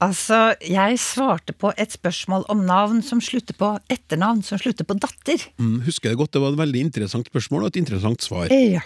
Altså, 0.00 0.38
jeg 0.64 0.96
svarte 1.00 1.52
på 1.56 1.72
et 1.80 1.92
spørsmål 1.96 2.48
om 2.52 2.64
navn 2.68 3.02
som 3.04 3.20
slutter 3.24 3.56
på 3.56 3.74
etternavn 3.92 4.42
som 4.44 4.60
slutter 4.60 4.88
på 4.88 4.96
datter. 5.00 5.44
Mm, 5.60 5.82
husker 5.84 6.12
jeg 6.12 6.20
godt, 6.20 6.32
Det 6.36 6.42
var 6.42 6.56
et 6.56 6.64
veldig 6.64 6.82
interessant 6.88 7.28
spørsmål 7.28 7.64
og 7.66 7.74
et 7.74 7.80
interessant 7.84 8.24
svar. 8.24 8.52
Ja. 8.52 8.84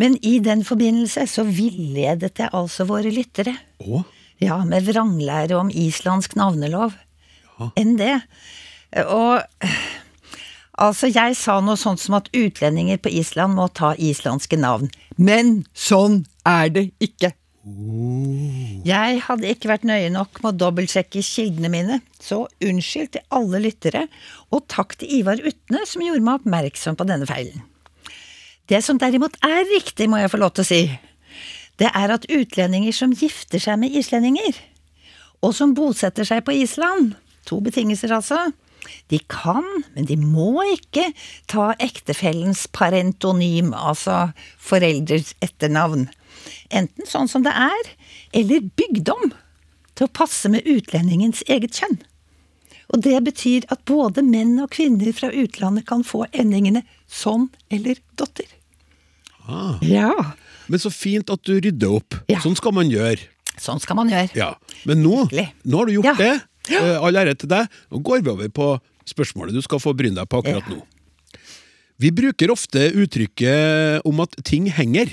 Men 0.00 0.18
i 0.26 0.40
den 0.42 0.66
forbindelse 0.66 1.26
så 1.30 1.46
villedet 1.46 2.42
jeg 2.42 2.50
altså 2.50 2.86
våre 2.90 3.10
lyttere. 3.14 3.54
Å? 3.78 4.02
Ja, 4.44 4.60
med 4.68 4.86
vranglære 4.86 5.56
om 5.58 5.72
islandsk 5.72 6.36
navnelov. 6.38 6.96
Enn 7.78 7.96
det. 7.98 8.16
Og 9.04 9.42
altså, 10.78 11.10
jeg 11.10 11.38
sa 11.38 11.60
noe 11.62 11.78
sånt 11.80 12.02
som 12.02 12.18
at 12.18 12.30
utlendinger 12.34 13.00
på 13.02 13.12
Island 13.14 13.56
må 13.58 13.68
ta 13.74 13.94
islandske 13.98 14.58
navn. 14.60 14.90
Men 15.16 15.62
sånn 15.74 16.24
er 16.48 16.70
det 16.74 16.88
ikke. 17.02 17.32
Jeg 18.84 19.20
hadde 19.24 19.48
ikke 19.48 19.70
vært 19.70 19.86
nøye 19.88 20.10
nok 20.12 20.42
med 20.42 20.50
å 20.50 20.58
dobbeltsjekke 20.66 21.22
kildene 21.24 21.70
mine, 21.72 22.00
så 22.20 22.42
unnskyld 22.60 23.14
til 23.14 23.24
alle 23.32 23.62
lyttere, 23.64 24.02
og 24.52 24.66
takk 24.68 24.98
til 25.00 25.22
Ivar 25.22 25.40
Utne 25.40 25.86
som 25.88 26.04
gjorde 26.04 26.26
meg 26.26 26.42
oppmerksom 26.42 26.98
på 27.00 27.06
denne 27.08 27.28
feilen. 27.30 27.64
Det 28.68 28.82
som 28.84 29.00
derimot 29.00 29.38
er 29.44 29.64
riktig, 29.72 30.10
må 30.12 30.20
jeg 30.20 30.32
få 30.32 30.40
lov 30.40 30.52
til 30.56 30.64
å 30.64 30.68
si, 30.68 30.82
det 31.82 31.90
er 31.90 32.12
at 32.14 32.28
utlendinger 32.30 32.94
som 32.94 33.14
gifter 33.16 33.62
seg 33.62 33.80
med 33.82 33.94
islendinger, 33.98 34.58
og 35.44 35.54
som 35.56 35.74
bosetter 35.76 36.26
seg 36.26 36.44
på 36.46 36.54
Island, 36.56 37.14
to 37.44 37.58
betingelser 37.64 38.14
altså, 38.14 38.46
de 39.12 39.18
kan, 39.32 39.64
men 39.94 40.08
de 40.08 40.16
må 40.20 40.64
ikke 40.74 41.10
ta 41.50 41.72
ektefellens 41.82 42.66
parentonym, 42.72 43.72
altså 43.74 44.34
foreldres 44.60 45.34
etternavn, 45.44 46.08
enten 46.74 47.08
sånn 47.08 47.30
som 47.30 47.44
det 47.46 47.54
er, 47.56 47.92
eller 48.36 48.68
bygdom, 48.76 49.32
til 49.94 50.08
å 50.08 50.14
passe 50.16 50.50
med 50.50 50.66
utlendingens 50.66 51.44
eget 51.46 51.78
kjønn. 51.78 52.00
Og 52.92 53.00
det 53.06 53.16
betyr 53.26 53.64
at 53.72 53.84
både 53.88 54.24
menn 54.26 54.58
og 54.62 54.72
kvinner 54.74 55.14
fra 55.16 55.30
utlandet 55.32 55.86
kan 55.88 56.04
få 56.04 56.24
endingene 56.32 56.84
sånn 57.08 57.48
eller 57.72 58.00
dotter. 58.18 58.48
Ah. 59.46 59.78
Ja, 59.84 60.10
Men 60.68 60.80
så 60.82 60.90
fint 60.92 61.30
at 61.30 61.42
du 61.44 61.54
rydder 61.60 61.94
opp. 61.98 62.16
Ja. 62.30 62.40
Sånn 62.44 62.56
skal 62.58 62.72
man 62.76 62.90
gjøre. 62.92 63.18
sånn 63.60 63.80
skal 63.82 63.96
man 63.96 64.10
gjøre. 64.10 64.30
Ja. 64.38 64.54
Men 64.88 65.02
nå, 65.04 65.26
nå 65.30 65.78
har 65.80 65.86
du 65.90 65.92
gjort 65.98 66.18
det. 66.18 66.32
Eh, 66.72 66.96
All 67.04 67.16
ære 67.20 67.34
til 67.38 67.50
deg. 67.52 67.68
Nå 67.92 68.00
går 68.02 68.22
vi 68.24 68.30
over 68.32 68.48
på 68.48 68.68
spørsmålet 69.04 69.52
du 69.54 69.60
skal 69.62 69.82
få 69.82 69.92
bryne 69.96 70.16
deg 70.16 70.28
på 70.32 70.40
akkurat 70.40 70.68
nå. 70.72 70.80
Vi 72.00 72.10
bruker 72.10 72.50
ofte 72.50 72.88
uttrykket 72.96 74.02
om 74.08 74.20
at 74.24 74.34
ting 74.48 74.66
henger. 74.72 75.12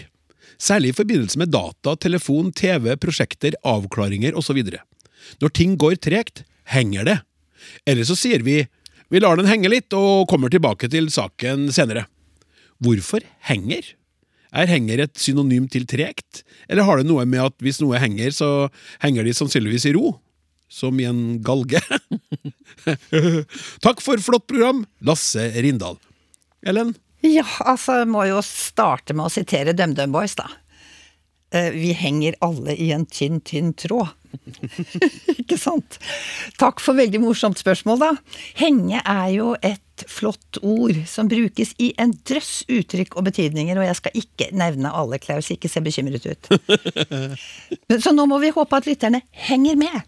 Særlig 0.61 0.91
i 0.93 0.97
forbindelse 0.97 1.37
med 1.41 1.51
data, 1.53 1.95
telefon, 1.97 2.51
TV, 2.53 2.95
prosjekter, 3.01 3.55
avklaringer 3.65 4.35
osv. 4.37 4.57
Når 5.41 5.53
ting 5.57 5.75
går 5.77 5.97
tregt, 6.01 6.43
henger 6.71 7.05
det. 7.07 7.17
Eller 7.85 8.07
så 8.07 8.15
sier 8.17 8.41
vi 8.45 8.63
vi 9.11 9.19
lar 9.19 9.35
den 9.35 9.49
henge 9.49 9.67
litt 9.67 9.91
og 9.97 10.23
kommer 10.31 10.47
tilbake 10.49 10.87
til 10.89 11.09
saken 11.11 11.65
senere. 11.75 12.05
Hvorfor 12.81 13.25
henger? 13.49 13.83
Er 14.51 14.67
henger 14.67 14.99
et 15.05 15.15
synonym 15.21 15.69
til 15.71 15.85
tregt, 15.87 16.41
eller 16.67 16.83
har 16.87 16.99
det 16.99 17.07
noe 17.07 17.23
med 17.29 17.39
at 17.45 17.55
hvis 17.63 17.79
noe 17.79 17.99
henger, 18.01 18.33
så 18.35 18.49
henger 19.03 19.23
de 19.27 19.33
sannsynligvis 19.37 19.85
i 19.87 19.93
ro? 19.95 20.17
Som 20.71 20.99
i 20.99 21.07
en 21.07 21.39
galge? 21.43 21.79
Takk 23.85 24.01
for 24.03 24.19
flott 24.23 24.47
program, 24.47 24.85
Lasse 25.07 25.49
Rindal. 25.63 25.97
Ellen? 26.67 26.93
Ja, 27.25 27.45
altså, 27.69 28.01
må 28.09 28.25
jo 28.29 28.39
starte 28.45 29.13
med 29.15 29.27
å 29.27 29.33
sitere 29.33 29.75
DumDum 29.77 30.13
Boys, 30.15 30.35
da. 30.39 30.47
Eh, 31.53 31.69
Vi 31.75 31.91
henger 31.97 32.37
alle 32.41 32.75
i 32.75 32.89
en 32.95 33.05
tynn, 33.05 33.41
tynn 33.45 33.73
tråd. 33.77 34.11
Ikke 35.41 35.57
sant? 35.59 35.99
Takk 36.61 36.79
for 36.83 36.97
veldig 36.97 37.19
morsomt 37.23 37.59
spørsmål, 37.61 37.99
da. 38.01 38.11
Henge 38.61 39.03
er 39.03 39.27
jo 39.35 39.53
et 39.59 39.83
flott 40.09 40.59
ord 40.61 40.97
som 41.09 41.29
brukes 41.31 41.73
i 41.81 41.91
en 42.01 42.13
drøss 42.27 42.63
uttrykk 42.71 43.17
og 43.19 43.27
betydninger, 43.29 43.77
og 43.77 43.87
jeg 43.87 43.99
skal 43.99 44.21
ikke 44.23 44.47
nevne 44.57 44.93
alle, 44.95 45.19
Klaus, 45.21 45.51
ikke 45.53 45.69
se 45.71 45.83
bekymret 45.83 46.25
ut. 46.25 46.51
Men, 47.89 47.99
så 48.01 48.13
nå 48.15 48.27
må 48.29 48.39
vi 48.43 48.53
håpe 48.55 48.79
at 48.79 48.89
lytterne 48.89 49.23
henger 49.47 49.79
med. 49.79 50.01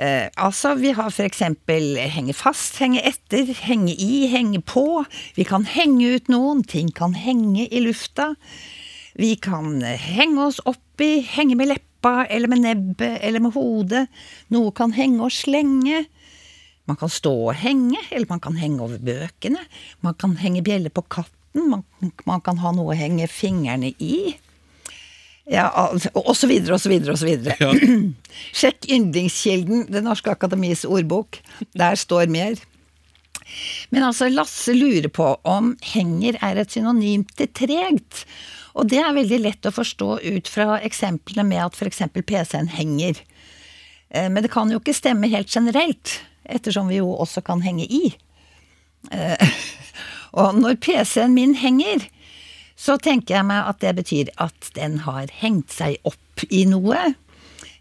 Eh, 0.00 0.28
altså, 0.40 0.74
vi 0.80 0.94
har 0.96 1.10
for 1.12 1.28
eksempel 1.28 1.98
henge 2.00 2.34
fast, 2.36 2.78
henge 2.80 3.02
etter, 3.04 3.50
henge 3.66 3.92
i, 3.92 4.26
henge 4.32 4.62
på. 4.64 5.04
Vi 5.36 5.44
kan 5.48 5.66
henge 5.68 6.14
ut 6.16 6.32
noen, 6.32 6.62
ting 6.64 6.92
kan 6.96 7.16
henge 7.18 7.68
i 7.68 7.82
lufta. 7.84 8.32
Vi 9.20 9.34
kan 9.36 9.82
henge 9.84 10.48
oss 10.48 10.62
oppi, 10.64 11.18
henge 11.28 11.58
med 11.60 11.74
leppa, 11.74 12.22
eller 12.24 12.48
med 12.48 12.64
nebbet, 12.64 13.20
eller 13.20 13.44
med 13.44 13.52
hodet. 13.54 14.06
Noe 14.54 14.72
kan 14.76 14.96
henge 14.96 15.28
og 15.28 15.34
slenge. 15.36 16.06
Man 16.90 16.98
kan 16.98 17.10
stå 17.12 17.32
og 17.48 17.54
henge, 17.60 18.00
eller 18.10 18.26
man 18.30 18.40
kan 18.42 18.56
henge 18.58 18.82
over 18.82 18.98
bøkene. 18.98 19.60
Man 20.02 20.16
kan 20.18 20.34
henge 20.40 20.64
bjelle 20.66 20.90
på 20.90 21.04
katten, 21.12 21.68
man, 21.70 21.84
man 22.26 22.42
kan 22.42 22.58
ha 22.62 22.72
noe 22.74 22.94
å 22.94 22.98
henge 22.98 23.28
fingrene 23.30 23.92
i. 24.02 24.34
Ja, 25.50 25.68
altså, 25.74 26.10
og 26.14 26.34
så 26.38 26.46
videre, 26.50 26.76
og 26.76 26.82
så 26.82 26.90
videre, 26.90 27.14
og 27.14 27.18
så 27.18 27.26
videre. 27.26 27.70
Sjekk 28.58 28.86
yndlingskilden, 28.94 29.88
Det 29.90 30.02
Norske 30.06 30.34
Akademis 30.34 30.84
ordbok. 30.86 31.40
Der 31.78 31.98
står 31.98 32.30
mer. 32.30 32.58
Men 33.90 34.06
altså, 34.06 34.30
Lasse 34.30 34.74
lurer 34.74 35.10
på 35.12 35.26
om 35.48 35.74
henger 35.92 36.38
er 36.42 36.62
et 36.62 36.74
synonym 36.74 37.24
til 37.36 37.50
tregt. 37.58 38.24
Og 38.78 38.88
det 38.88 39.02
er 39.02 39.12
veldig 39.12 39.40
lett 39.42 39.68
å 39.68 39.74
forstå 39.74 40.10
ut 40.24 40.48
fra 40.48 40.78
eksemplene 40.80 41.44
med 41.44 41.60
at 41.66 41.76
f.eks. 41.76 42.04
PC-en 42.22 42.70
henger. 42.72 43.18
Eh, 44.14 44.30
Men 44.32 44.40
det 44.46 44.52
kan 44.54 44.70
jo 44.72 44.78
ikke 44.80 44.94
stemme 44.96 45.28
helt 45.32 45.50
generelt, 45.52 46.20
ettersom 46.44 46.90
vi 46.90 47.00
jo 47.00 47.12
også 47.14 47.42
kan 47.46 47.62
henge 47.64 47.86
i. 47.86 48.14
Eh, 49.12 49.48
Og 50.32 50.56
når 50.56 50.78
PC-en 50.80 51.34
min 51.36 51.54
henger, 51.60 52.06
så 52.78 52.96
tenker 53.00 53.36
jeg 53.36 53.48
meg 53.48 53.68
at 53.68 53.82
det 53.84 53.96
betyr 53.98 54.30
at 54.40 54.70
den 54.78 55.02
har 55.04 55.28
hengt 55.42 55.74
seg 55.74 55.98
opp 56.08 56.46
i 56.48 56.64
noe. 56.68 57.12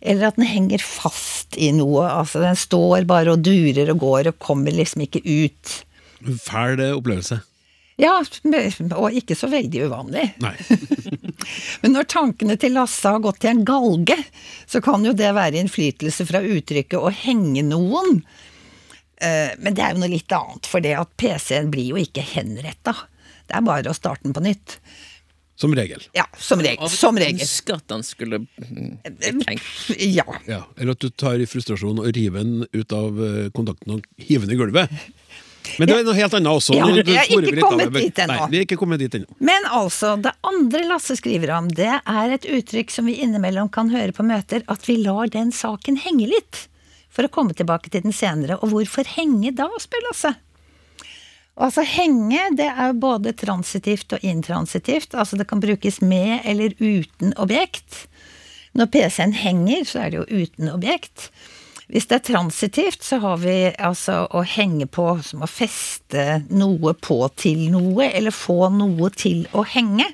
Eller 0.02 0.28
at 0.28 0.40
den 0.40 0.50
henger 0.50 0.84
fast 0.84 1.56
i 1.56 1.72
noe. 1.76 2.04
Altså 2.10 2.42
den 2.44 2.60
står 2.60 3.08
bare 3.10 3.38
og 3.38 3.46
durer 3.46 3.94
og 3.94 4.04
går 4.04 4.34
og 4.34 4.42
kommer 4.44 4.76
liksom 4.76 5.06
ikke 5.06 5.24
ut. 5.24 5.78
Fæl 6.44 6.82
eh, 6.82 6.98
opplevelse. 6.98 7.40
Ja, 8.02 8.16
og 8.98 9.14
ikke 9.14 9.36
så 9.38 9.48
veldig 9.52 9.84
uvanlig. 9.92 10.24
Nei. 10.42 10.56
Men 11.84 11.94
når 11.94 12.08
tankene 12.10 12.56
til 12.60 12.74
Lasse 12.74 13.12
har 13.14 13.22
gått 13.22 13.44
til 13.44 13.52
en 13.54 13.66
galge, 13.68 14.18
så 14.66 14.82
kan 14.84 15.06
jo 15.06 15.14
det 15.18 15.30
være 15.38 15.62
innflytelse 15.62 16.26
fra 16.30 16.42
uttrykket 16.42 16.98
å 16.98 17.12
henge 17.14 17.64
noen. 17.68 18.24
Eh, 19.22 19.54
Men 19.62 19.76
det 19.78 19.84
er 19.86 19.94
jo 19.96 20.02
noe 20.02 20.10
litt 20.12 20.34
annet, 20.34 20.66
for 20.70 20.82
det 20.84 20.96
at 20.98 21.12
PC-en 21.22 21.70
blir 21.74 21.92
jo 21.94 22.02
ikke 22.02 22.24
henretta. 22.34 22.96
Det 23.48 23.58
er 23.60 23.62
bare 23.68 23.92
å 23.92 23.96
starte 23.98 24.24
den 24.26 24.34
på 24.34 24.42
nytt. 24.46 24.78
Som 25.62 25.76
regel. 25.78 26.02
Ja, 26.18 26.24
som 26.42 26.62
regel. 26.64 26.90
Som 26.90 27.20
regel. 27.22 27.44
Ønsker 27.44 27.76
at 27.78 27.94
han 27.94 28.02
skulle 28.08 28.40
tenkt. 29.46 29.68
Ja. 30.18 30.26
Ja. 30.48 30.64
Eller 30.80 30.96
at 30.96 31.04
du 31.04 31.10
tar 31.14 31.38
i 31.38 31.46
frustrasjon 31.46 32.00
og 32.02 32.10
river 32.16 32.42
den 32.42 32.64
ut 32.74 32.96
av 32.98 33.20
eh, 33.22 33.50
kontakten 33.54 33.98
og 34.00 34.08
hiver 34.18 34.48
den 34.50 34.56
i 34.56 34.60
gulvet. 34.62 34.96
Men 35.78 35.86
det 35.88 35.94
er 36.00 36.08
noe 36.08 36.16
helt 36.18 36.34
annet 36.34 36.50
også. 36.50 36.74
Ja, 36.74 36.88
Nå- 36.90 37.04
vi 37.06 37.14
er 37.20 37.30
ikke 37.30 37.62
kommet 37.62 37.94
dit 37.94 38.18
ennå. 38.24 38.34
Nei, 38.40 38.48
vi 38.50 38.58
er 38.58 38.66
ikke 38.66 38.80
kommet 38.82 39.04
dit 39.04 39.20
ennå. 39.20 39.36
Men 39.46 39.68
altså, 39.70 40.16
det 40.24 40.34
andre 40.50 40.82
Lasse 40.90 41.14
skriver 41.20 41.54
om, 41.60 41.68
det 41.78 41.92
er 42.02 42.34
et 42.34 42.48
uttrykk 42.50 42.90
som 42.92 43.06
vi 43.06 43.20
innimellom 43.22 43.70
kan 43.72 43.92
høre 43.94 44.16
på 44.18 44.26
møter, 44.26 44.66
at 44.68 44.88
vi 44.90 44.98
lar 45.04 45.30
den 45.32 45.54
saken 45.54 46.02
henge 46.02 46.26
litt. 46.34 46.64
For 47.12 47.28
å 47.28 47.34
komme 47.34 47.56
tilbake 47.58 47.92
til 47.92 48.06
den 48.06 48.16
senere. 48.16 48.58
Og 48.62 48.72
hvorfor 48.74 49.08
henge 49.18 49.54
da, 49.56 49.68
spør 49.82 50.08
Lasse. 50.08 50.34
Altså 51.62 51.84
henge, 51.84 52.40
det 52.58 52.70
er 52.70 52.94
både 52.98 53.34
transitivt 53.38 54.16
og 54.16 54.24
intransitivt. 54.26 55.14
Altså 55.14 55.38
det 55.38 55.50
kan 55.50 55.62
brukes 55.62 56.00
med 56.02 56.40
eller 56.48 56.74
uten 56.80 57.36
objekt. 57.38 58.06
Når 58.74 58.88
PC-en 58.94 59.36
henger, 59.36 59.84
så 59.86 60.06
er 60.06 60.14
det 60.14 60.22
jo 60.22 60.46
uten 60.46 60.72
objekt. 60.72 61.28
Hvis 61.92 62.08
det 62.08 62.22
er 62.22 62.28
transitivt, 62.30 63.04
så 63.04 63.20
har 63.20 63.42
vi 63.42 63.56
altså 63.76 64.22
å 64.32 64.46
henge 64.48 64.88
på 64.88 65.10
som 65.28 65.44
å 65.44 65.50
feste 65.52 66.40
noe 66.48 66.94
på 66.96 67.20
til 67.36 67.66
noe, 67.74 68.08
eller 68.08 68.32
få 68.32 68.70
noe 68.72 69.12
til 69.12 69.44
å 69.52 69.66
henge. 69.68 70.08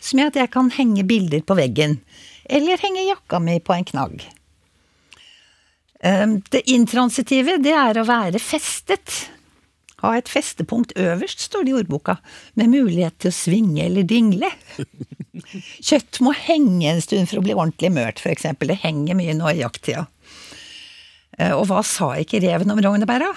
Som 0.00 0.22
gjør 0.22 0.32
at 0.32 0.40
jeg 0.40 0.52
kan 0.54 0.72
henge 0.72 1.04
bilder 1.04 1.44
på 1.44 1.58
veggen. 1.58 1.98
Eller 2.48 2.80
henge 2.80 3.04
jakka 3.10 3.42
mi 3.44 3.58
på 3.60 3.76
en 3.76 3.84
knagg. 3.84 4.24
Um, 6.04 6.38
Det 6.50 6.62
intransitive, 6.70 7.56
det 7.62 7.74
er 7.74 7.98
å 7.98 8.06
være 8.06 8.38
festet. 8.38 9.24
Ha 9.98 10.12
et 10.14 10.28
festepunkt 10.30 10.92
øverst, 10.94 11.40
står 11.48 11.64
det 11.66 11.72
i 11.72 11.78
ordboka, 11.80 12.18
med 12.54 12.70
mulighet 12.70 13.16
til 13.18 13.32
å 13.32 13.34
svinge 13.34 13.82
eller 13.88 14.06
dingle. 14.06 14.46
Kjøtt 15.88 16.20
må 16.22 16.30
henge 16.38 16.92
en 16.92 17.02
stund 17.02 17.26
for 17.30 17.40
å 17.40 17.44
bli 17.46 17.56
ordentlig 17.56 17.90
mørt, 17.96 18.22
eksempel. 18.30 18.70
Det 18.70 18.78
henger 18.84 19.18
mye 19.18 19.34
nå 19.34 19.50
i 19.50 19.58
jakttida. 19.64 20.06
Eh, 21.38 21.50
Og 21.54 21.66
hva 21.70 21.82
sa 21.86 22.12
ikke 22.22 22.40
reven 22.46 22.70
om 22.70 22.78
rognebæra? 22.84 23.32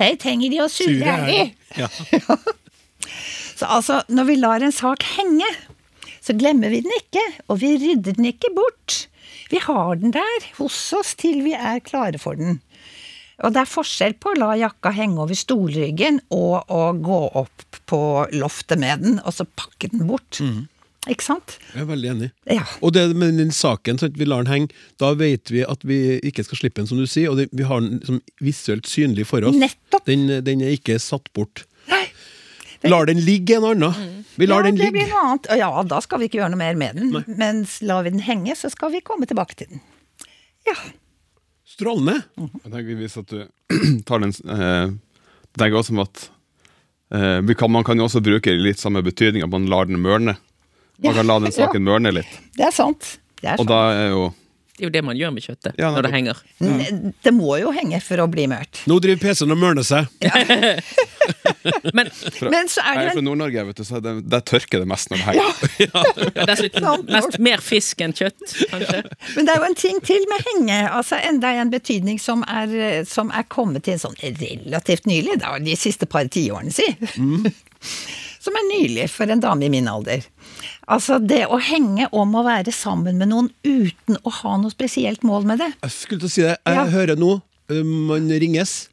Hei, 0.00 0.14
trenger 0.20 0.52
de 0.52 0.60
og 0.64 0.70
surrer 0.72 1.08
er 1.08 1.24
de. 1.28 1.40
Ja. 1.80 1.88
Så 3.58 3.68
altså, 3.68 4.00
når 4.12 4.24
vi 4.28 4.36
lar 4.40 4.62
en 4.64 4.72
sak 4.74 5.04
henge, 5.16 5.48
så 6.22 6.34
glemmer 6.38 6.70
vi 6.72 6.80
den 6.84 6.92
ikke, 6.96 7.22
og 7.50 7.60
vi 7.62 7.74
rydder 7.80 8.16
den 8.16 8.28
ikke 8.30 8.50
bort. 8.56 9.06
Vi 9.52 9.60
har 9.62 9.96
den 10.00 10.14
der 10.14 10.50
hos 10.58 10.78
oss 10.96 11.14
til 11.20 11.42
vi 11.46 11.54
er 11.56 11.82
klare 11.84 12.20
for 12.22 12.38
den. 12.38 12.60
Og 13.42 13.54
det 13.54 13.62
er 13.62 13.70
forskjell 13.70 14.14
på 14.22 14.32
å 14.32 14.38
la 14.38 14.52
jakka 14.60 14.92
henge 14.94 15.22
over 15.24 15.36
stolryggen 15.38 16.20
og 16.34 16.70
å 16.70 16.82
gå 16.94 17.22
opp 17.42 17.80
på 17.90 18.02
loftet 18.36 18.78
med 18.80 19.02
den, 19.02 19.18
og 19.24 19.34
så 19.34 19.46
pakke 19.48 19.90
den 19.92 20.06
bort. 20.06 20.38
Ikke 21.10 21.26
sant? 21.26 21.56
Jeg 21.72 21.82
er 21.82 21.88
veldig 21.88 22.10
enig. 22.12 22.28
Ja. 22.46 22.62
Og 22.78 22.92
det 22.94 23.08
med 23.18 23.34
den 23.40 23.50
saken, 23.54 23.98
sånn 23.98 24.12
at 24.12 24.20
vi 24.20 24.28
lar 24.28 24.44
den 24.44 24.52
henge, 24.52 24.84
da 25.02 25.10
vet 25.18 25.50
vi 25.50 25.64
at 25.66 25.82
vi 25.88 25.98
ikke 26.22 26.44
skal 26.46 26.60
slippe 26.60 26.78
den, 26.78 26.90
som 26.90 27.00
du 27.00 27.08
sier, 27.10 27.32
og 27.32 27.40
det, 27.40 27.48
vi 27.50 27.66
har 27.66 27.82
den 27.82 27.98
liksom 27.98 28.20
visuelt 28.44 28.86
synlig 28.86 29.26
for 29.32 29.42
oss. 29.48 29.58
Nettopp. 29.58 30.06
Den, 30.06 30.28
den 30.46 30.62
er 30.62 30.76
ikke 30.76 31.00
satt 31.02 31.26
bort. 31.34 31.64
Nei. 32.82 32.90
Lar 32.90 33.06
den 33.06 33.20
ligge 33.22 33.56
en 33.60 33.64
annen. 33.68 34.24
Vi 34.34 34.46
lar 34.48 34.62
ja, 34.64 34.70
den 34.70 34.78
det 34.78 34.86
ligge. 34.88 34.96
blir 34.96 35.10
noe 35.12 35.22
annet. 35.28 35.46
Og 35.52 35.60
ja, 35.60 35.70
da 35.86 36.00
skal 36.02 36.18
vi 36.22 36.26
ikke 36.28 36.40
gjøre 36.40 36.50
noe 36.54 36.60
mer 36.62 36.78
med 36.80 36.98
den. 36.98 37.12
Mens 37.38 37.76
lar 37.86 38.02
vi 38.06 38.10
den 38.14 38.22
henge, 38.24 38.56
så 38.58 38.70
skal 38.72 38.90
vi 38.94 39.02
komme 39.04 39.28
tilbake 39.30 39.54
til 39.60 39.70
den. 39.70 39.82
Ja. 40.66 40.74
Strålende. 41.68 42.18
Jeg 42.36 42.70
tenker 42.72 42.98
Hvis 43.00 43.16
at 43.20 43.30
du 43.32 43.40
tar 44.08 44.20
den 44.22 44.30
eh, 44.34 44.92
Jeg 44.92 45.58
tenker 45.58 45.78
også 45.80 45.94
om 45.94 46.02
at 46.04 46.26
eh, 47.14 47.38
vi 47.48 47.56
kan, 47.58 47.72
Man 47.72 47.86
kan 47.86 47.98
jo 47.98 48.04
også 48.08 48.20
bruke 48.24 48.52
litt 48.58 48.82
samme 48.82 49.02
betydning, 49.06 49.42
at 49.46 49.50
man 49.52 49.66
lar 49.70 49.88
den 49.88 50.00
mørne. 50.02 50.36
Man 51.02 51.16
kan 51.16 51.26
la 51.26 51.38
den 51.42 51.54
saken 51.58 51.86
mørne 51.86 52.12
litt. 52.14 52.38
Det 52.58 52.66
er 52.68 52.74
sant. 52.76 53.16
Det 53.40 53.54
er 53.54 53.62
Og 53.62 53.66
da 53.70 53.80
er 53.94 54.08
jo 54.12 54.26
Det 54.82 54.88
er 54.88 54.90
jo 54.90 54.94
det 54.98 55.04
man 55.06 55.14
gjør 55.14 55.30
med 55.30 55.44
kjøttet 55.44 55.76
Ja, 55.78 55.92
når 55.94 56.02
det 56.08 56.10
henger. 56.10 56.38
N- 56.66 57.12
Det 57.22 57.30
må 57.36 57.52
jo 57.60 57.70
henge 57.70 58.00
for 58.02 58.18
å 58.18 58.26
bli 58.30 58.48
mørt. 58.50 58.80
Nå 58.90 58.96
driver 59.04 59.20
PC-en 59.22 59.54
og 59.54 59.60
mørner 59.62 59.86
seg. 59.86 60.08
Men 61.94 62.08
fra, 62.10 62.50
Men 62.54 62.66
så 62.72 62.82
er 62.82 62.96
det 62.96 63.02
Jeg 63.04 63.10
er 63.12 63.14
fra 63.14 63.22
Nord-Norge, 63.28 63.64
vet 63.68 63.78
du, 63.78 63.84
så 63.86 64.00
det, 64.02 64.14
der 64.32 64.42
tørker 64.50 64.82
det 64.82 64.88
mest 64.90 65.12
når 65.12 65.20
det 65.20 65.26
henger. 65.28 65.46
ja, 65.86 66.02
dessuten 66.50 67.06
mest 67.14 67.38
mer 67.46 67.62
fisk 67.62 68.02
enn 68.02 68.14
kjøtt, 68.18 68.42
kanskje. 68.72 69.02
Men 69.36 69.46
det 69.46 69.54
er 69.54 69.60
jo 69.62 69.68
en 69.70 69.78
ting 69.84 70.02
til 70.10 70.26
med 70.32 70.46
henge. 70.50 70.80
altså 70.90 71.20
Enda 71.22 71.52
en 71.62 71.70
betydning 71.72 72.18
som 72.22 72.42
er, 72.50 72.74
som 73.08 73.30
er 73.30 73.46
kommet 73.52 73.86
til 73.86 74.00
sånn 74.02 74.18
relativt 74.18 75.06
nylig, 75.06 75.38
da, 75.44 75.54
de 75.62 75.78
siste 75.78 76.10
par 76.10 76.26
tiårene, 76.32 76.74
si. 76.74 76.90
Som 78.42 78.56
er 78.58 78.66
nylig 78.72 79.06
for 79.12 79.30
en 79.30 79.42
dame 79.42 79.68
i 79.68 79.70
min 79.70 79.86
alder. 79.90 80.24
Altså 80.90 81.18
det 81.22 81.44
å 81.46 81.58
henge 81.62 82.08
om 82.12 82.32
å 82.34 82.42
være 82.44 82.72
sammen 82.74 83.18
med 83.20 83.28
noen 83.30 83.50
uten 83.64 84.16
å 84.26 84.30
ha 84.42 84.56
noe 84.58 84.70
spesielt 84.72 85.22
mål 85.22 85.44
med 85.46 85.58
det. 85.62 85.70
Jeg 85.82 85.90
skulle 85.94 86.20
til 86.24 86.28
å 86.28 86.32
si 86.32 86.42
det. 86.42 86.56
Jeg 86.66 86.74
Ja. 86.74 86.84
hører 86.90 87.16
nå, 87.16 87.40
uh, 87.70 87.82
man 87.84 88.28
ringes, 88.28 88.88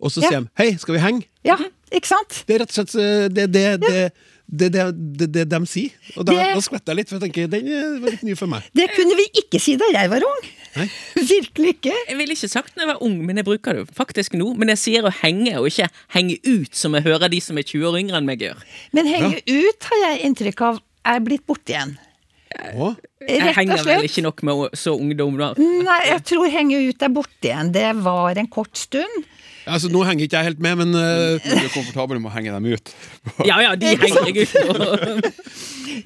og 0.00 0.10
så 0.10 0.22
Ja. 0.22 0.28
sier 0.28 0.40
de 0.40 0.48
'hei, 0.58 0.78
skal 0.78 0.94
vi 0.94 1.00
henge'? 1.00 1.24
Ja, 1.44 1.56
ikke 1.90 2.06
sant? 2.06 2.44
Det 2.46 2.54
er 2.56 2.58
rett 2.64 2.78
og 2.78 2.86
slett 2.88 3.34
det, 3.34 3.34
det 3.34 3.52
det, 3.52 3.80
det, 3.80 4.12
det, 4.52 4.72
det, 4.72 5.16
det, 5.16 5.32
det 5.32 5.48
de 5.48 5.66
sier. 5.66 5.90
Og 6.16 6.26
da, 6.26 6.32
Det- 6.32 6.54
da 6.54 6.60
skvetter 6.60 6.86
jeg 6.92 6.96
litt, 6.96 7.08
for 7.08 7.18
jeg 7.18 7.32
tenker 7.32 7.48
den 7.48 7.66
uh, 7.68 8.00
var 8.00 8.10
litt 8.10 8.22
ny 8.22 8.34
for 8.36 8.46
meg. 8.46 8.62
Det 8.74 8.90
kunne 8.94 9.16
vi 9.16 9.26
ikke 9.40 9.60
si 9.60 9.76
da 9.76 9.84
jeg 9.92 10.10
var 10.10 10.20
ung. 10.20 10.44
Nei. 10.76 10.90
Virkelig 11.16 11.68
ikke. 11.80 11.92
Jeg 12.08 12.16
ville 12.18 12.32
ikke 12.34 12.48
sagt 12.50 12.76
når 12.76 12.80
jeg 12.84 12.86
var 12.94 13.02
ung, 13.02 13.24
men 13.26 13.36
jeg 13.36 13.44
bruker 13.46 13.72
det 13.74 13.88
faktisk 13.94 14.34
nå. 14.34 14.54
Men 14.58 14.68
jeg 14.68 14.78
sier 14.78 15.02
å 15.02 15.10
henge, 15.22 15.56
og 15.58 15.66
ikke 15.66 15.88
henge 16.14 16.38
ut, 16.44 16.74
som 16.76 16.92
jeg 16.94 17.02
hører 17.04 17.28
de 17.30 17.40
som 17.40 17.56
er 17.58 17.62
20 17.62 17.86
år 17.86 17.98
yngre 17.98 18.16
enn 18.18 18.26
meg 18.26 18.38
gjør. 18.40 18.56
Men 18.92 19.06
henge 19.06 19.40
ut 19.48 19.82
har 19.88 19.98
jeg 20.10 20.22
inntrykk 20.26 20.60
av 20.62 20.80
er 21.06 21.20
blitt 21.24 21.46
borte 21.48 21.74
igjen. 21.74 21.96
Å, 22.50 22.90
Jeg 23.22 23.54
henger 23.54 23.84
vel 23.86 24.06
ikke 24.08 24.24
nok 24.26 24.42
med 24.46 24.74
så 24.78 24.96
ungdom 24.98 25.36
da. 25.38 25.52
Nei, 25.60 26.00
jeg 26.08 26.22
tror 26.26 26.48
henge 26.50 26.80
ut 26.88 27.04
er 27.06 27.12
borte 27.14 27.46
igjen. 27.46 27.70
Det 27.74 27.86
var 28.02 28.40
en 28.40 28.48
kort 28.50 28.74
stund. 28.80 29.22
Altså, 29.74 29.90
nå 29.92 30.02
henger 30.06 30.26
ikke 30.26 30.40
jeg 30.40 30.48
helt 30.50 30.62
med, 30.64 30.78
men 30.80 30.94
uh, 30.96 31.36
Du 31.42 31.50
er 31.56 31.70
komfortabel 31.74 32.20
med 32.20 32.30
å 32.30 32.34
henge 32.34 32.52
dem 32.54 32.66
ut. 32.74 32.92
Ja 33.50 33.60
ja, 33.64 33.74
de 33.78 33.94
henger 33.94 34.26
jeg 34.30 34.46
ut 34.46 34.54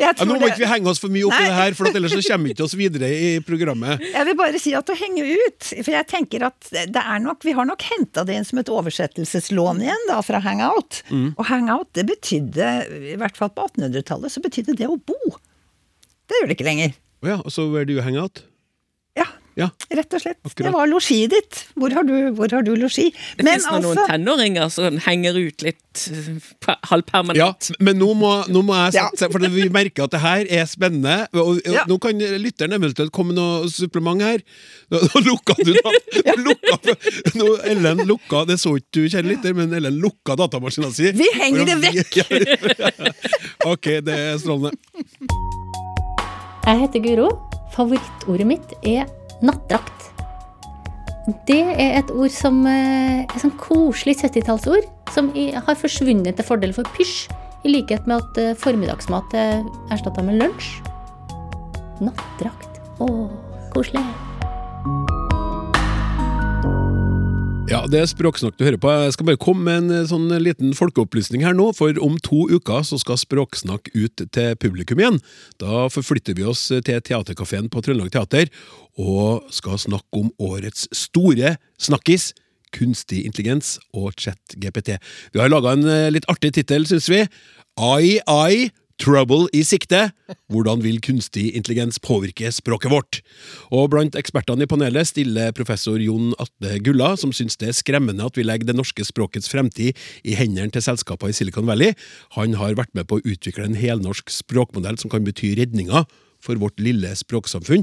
ja, 0.01 0.11
Nå 0.25 0.35
må 0.35 0.41
det- 0.43 0.53
ikke 0.55 0.63
vi 0.65 0.69
henge 0.71 0.91
oss 0.91 1.01
for 1.03 1.13
mye 1.13 1.27
opp 1.29 1.37
i 1.39 1.45
det 1.45 1.55
her, 1.55 1.75
for 1.79 1.89
at 1.91 1.99
ellers 1.99 2.15
så 2.17 2.23
kommer 2.25 2.49
vi 2.49 2.55
ikke 2.57 2.65
oss 2.67 2.75
videre 2.79 3.11
i 3.11 3.29
programmet. 3.47 4.03
jeg 4.17 4.29
vil 4.31 4.39
bare 4.39 4.61
si 4.63 4.73
at 4.77 4.91
å 4.91 4.97
henge 4.99 5.27
ut 5.29 5.69
For 5.77 5.93
jeg 5.95 6.09
tenker 6.11 6.47
at 6.49 6.71
det 6.73 7.03
er 7.03 7.23
nok, 7.23 7.45
vi 7.47 7.55
har 7.57 7.69
nok 7.69 7.85
henta 7.93 8.25
det 8.27 8.39
inn 8.41 8.49
som 8.49 8.59
et 8.63 8.71
oversettelseslån 8.73 9.83
igjen 9.85 10.09
da, 10.11 10.19
fra 10.27 10.41
hangout. 10.45 11.03
Mm. 11.11 11.29
Og 11.37 11.45
hangout, 11.51 11.91
det 11.97 12.07
betydde, 12.11 12.71
i 13.15 13.19
hvert 13.21 13.39
fall 13.39 13.53
på 13.55 13.69
1800-tallet, 13.71 14.33
så 14.35 14.43
betydde 14.45 14.77
det 14.81 14.89
å 14.91 14.97
bo. 14.99 15.19
Det 16.31 16.41
gjør 16.41 16.51
det 16.51 16.59
ikke 16.59 16.67
lenger. 16.71 16.97
Å 17.25 17.31
ja, 17.35 17.39
og 17.45 17.53
så 17.55 17.69
where 17.71 17.87
do 17.89 17.95
you 17.97 18.05
hang 18.05 18.19
out? 18.21 18.43
Ja, 19.55 19.69
rett 19.95 20.11
og 20.17 20.19
slett. 20.23 20.39
Akkurat. 20.43 20.67
Det 20.67 20.71
var 20.75 20.89
losjiet 20.91 21.31
ditt. 21.31 21.59
Hvor 21.79 21.93
har 21.95 22.03
du, 22.09 22.15
hvor 22.35 22.51
har 22.51 22.65
du 22.67 22.73
losji? 22.75 23.11
Det 23.39 23.45
Men 23.45 23.53
fins 23.55 23.69
altså, 23.71 23.93
noen 23.95 24.09
tenåringer 24.11 24.73
som 24.75 24.97
henger 25.05 25.39
ut 25.39 25.63
litt 25.63 26.03
eh, 26.11 26.73
halvpermanent. 26.91 27.39
Ja, 27.39 27.77
men 27.87 28.01
nå 28.03 28.09
må, 28.19 28.33
nå 28.51 28.65
må 28.67 28.75
jeg 28.81 28.97
Ja. 28.99 29.05
sette 29.15 29.31
For 29.31 29.47
vi 29.55 29.69
merker 29.71 30.09
at 30.09 30.17
det 30.17 30.23
her 30.25 30.51
er 30.59 30.67
spennende. 30.67 31.29
Og, 31.39 31.61
og 31.63 31.71
Ja. 31.71 31.85
Nå 31.87 32.01
kan 32.03 32.19
lytteren 32.19 32.75
eventuelt 32.75 33.13
komme 33.15 33.31
med 33.31 33.39
noe 33.39 33.71
supplement 33.71 34.23
her. 34.27 34.43
Nå, 34.91 34.99
nå 35.07 35.23
lukka 35.31 35.55
du 35.63 35.71
da! 35.79 35.95
Lukka, 36.45 36.95
nå, 37.39 37.47
Ellen 37.71 38.03
lukka 38.09 38.43
Det 38.49 38.57
så 38.61 38.75
ikke 38.77 38.91
du, 38.99 39.03
kjære 39.13 39.29
lytter, 39.31 39.55
men 39.57 39.73
Ellen 39.79 39.97
lukka 40.03 40.35
datamaskina 40.41 40.91
si. 40.95 41.13
Vi 41.15 41.31
henger 41.39 41.71
det 41.71 41.79
vekk! 41.87 42.19
ok, 43.73 43.91
det 44.05 44.19
er 44.19 44.39
strålende. 44.43 44.75
Jeg 46.67 46.81
heter 46.87 47.05
Guro. 47.05 47.29
Favorittordet 47.75 48.47
mitt 48.49 48.75
er 48.87 49.07
nattdrakt. 49.45 50.11
Det 51.49 51.63
er 51.81 51.99
et 52.01 52.11
ord 52.13 52.33
som 52.33 52.65
eh, 52.69 53.25
er 53.25 53.41
sånn 53.41 53.55
koselig 53.61 54.19
70-tallsord, 54.21 54.89
som 55.15 55.31
har 55.33 55.81
forsvunnet 55.81 56.37
til 56.37 56.49
fordel 56.49 56.75
for 56.77 56.89
pysj, 56.97 57.31
i 57.65 57.73
likhet 57.73 58.05
med 58.11 58.21
at 58.21 58.43
eh, 58.43 58.57
formiddagsmat 58.61 59.37
er 59.41 59.65
erstatta 59.95 60.25
med 60.27 60.43
lunsj. 60.43 60.75
Nattdrakt. 62.05 62.83
Å, 63.01 63.09
koselig. 63.73 64.05
Ja, 67.65 67.79
det 67.89 67.97
er 67.97 68.09
Språksnakk 68.11 68.59
du 68.59 68.67
hører 68.67 68.77
på. 68.77 68.91
Jeg 68.93 69.15
skal 69.15 69.27
bare 69.31 69.41
komme 69.41 69.65
med 69.65 69.79
en 69.87 69.93
eh, 70.03 70.09
sånn 70.11 70.29
liten 70.45 70.75
folkeopplysning 70.77 71.47
her 71.47 71.55
nå, 71.57 71.71
for 71.73 71.97
om 72.05 72.19
to 72.21 72.43
uker 72.53 72.85
så 72.85 72.99
skal 73.01 73.17
Språksnakk 73.17 73.89
ut 73.95 74.21
til 74.37 74.59
publikum 74.61 75.01
igjen. 75.01 75.17
Da 75.63 75.87
forflytter 75.89 76.37
vi 76.37 76.45
oss 76.45 76.67
til 76.69 77.01
Teaterkafeen 77.09 77.71
på 77.73 77.81
Trøndelag 77.81 78.13
Teater, 78.13 78.53
og 79.01 79.49
skal 79.55 79.81
snakke 79.81 80.21
om 80.21 80.29
årets 80.45 80.91
store 80.93 81.55
snakkis, 81.81 82.35
kunstig 82.75 83.23
intelligens 83.25 83.79
og 83.97 84.13
chat-GPT. 84.21 84.99
Vi 85.33 85.41
har 85.41 85.49
laga 85.49 85.73
en 85.73 85.89
eh, 85.89 86.11
litt 86.13 86.29
artig 86.29 86.53
tittel, 86.59 86.85
syns 86.91 87.09
vi. 87.09 87.25
Ai, 87.81 88.21
AI, 88.29 88.69
Trouble 89.01 89.49
i 89.51 89.65
sikte. 89.67 90.13
Hvordan 90.53 90.83
vil 90.85 91.01
kunstig 91.03 91.49
intelligens 91.59 91.99
påvirke 91.99 92.51
språket 92.55 92.93
vårt? 92.93 93.21
Og 93.75 93.89
blant 93.91 94.15
ekspertene 94.19 94.67
i 94.67 94.71
panelet 94.71 95.11
stiller 95.11 95.55
professor 95.57 95.99
Jon 95.99 96.31
Atle 96.39 96.79
Gulla, 96.85 97.15
som 97.19 97.33
syns 97.35 97.59
det 97.59 97.73
er 97.73 97.79
skremmende 97.79 98.27
at 98.27 98.39
vi 98.39 98.47
legger 98.47 98.71
det 98.71 98.77
norske 98.79 99.07
språkets 99.07 99.51
fremtid 99.51 99.99
i 100.23 100.37
hendene 100.39 100.71
til 100.71 100.85
selskaper 100.87 101.33
i 101.33 101.35
Silicon 101.35 101.67
Valley. 101.67 101.97
Han 102.39 102.55
har 102.61 102.79
vært 102.79 102.95
med 102.95 103.11
på 103.11 103.19
å 103.19 103.27
utvikle 103.27 103.67
en 103.67 103.79
helnorsk 103.79 104.31
språkmodell 104.31 105.01
som 105.03 105.11
kan 105.11 105.27
bety 105.27 105.57
redninga 105.59 106.07
for 106.45 106.61
vårt 106.61 106.79
lille 106.83 107.11
språksamfunn. 107.19 107.83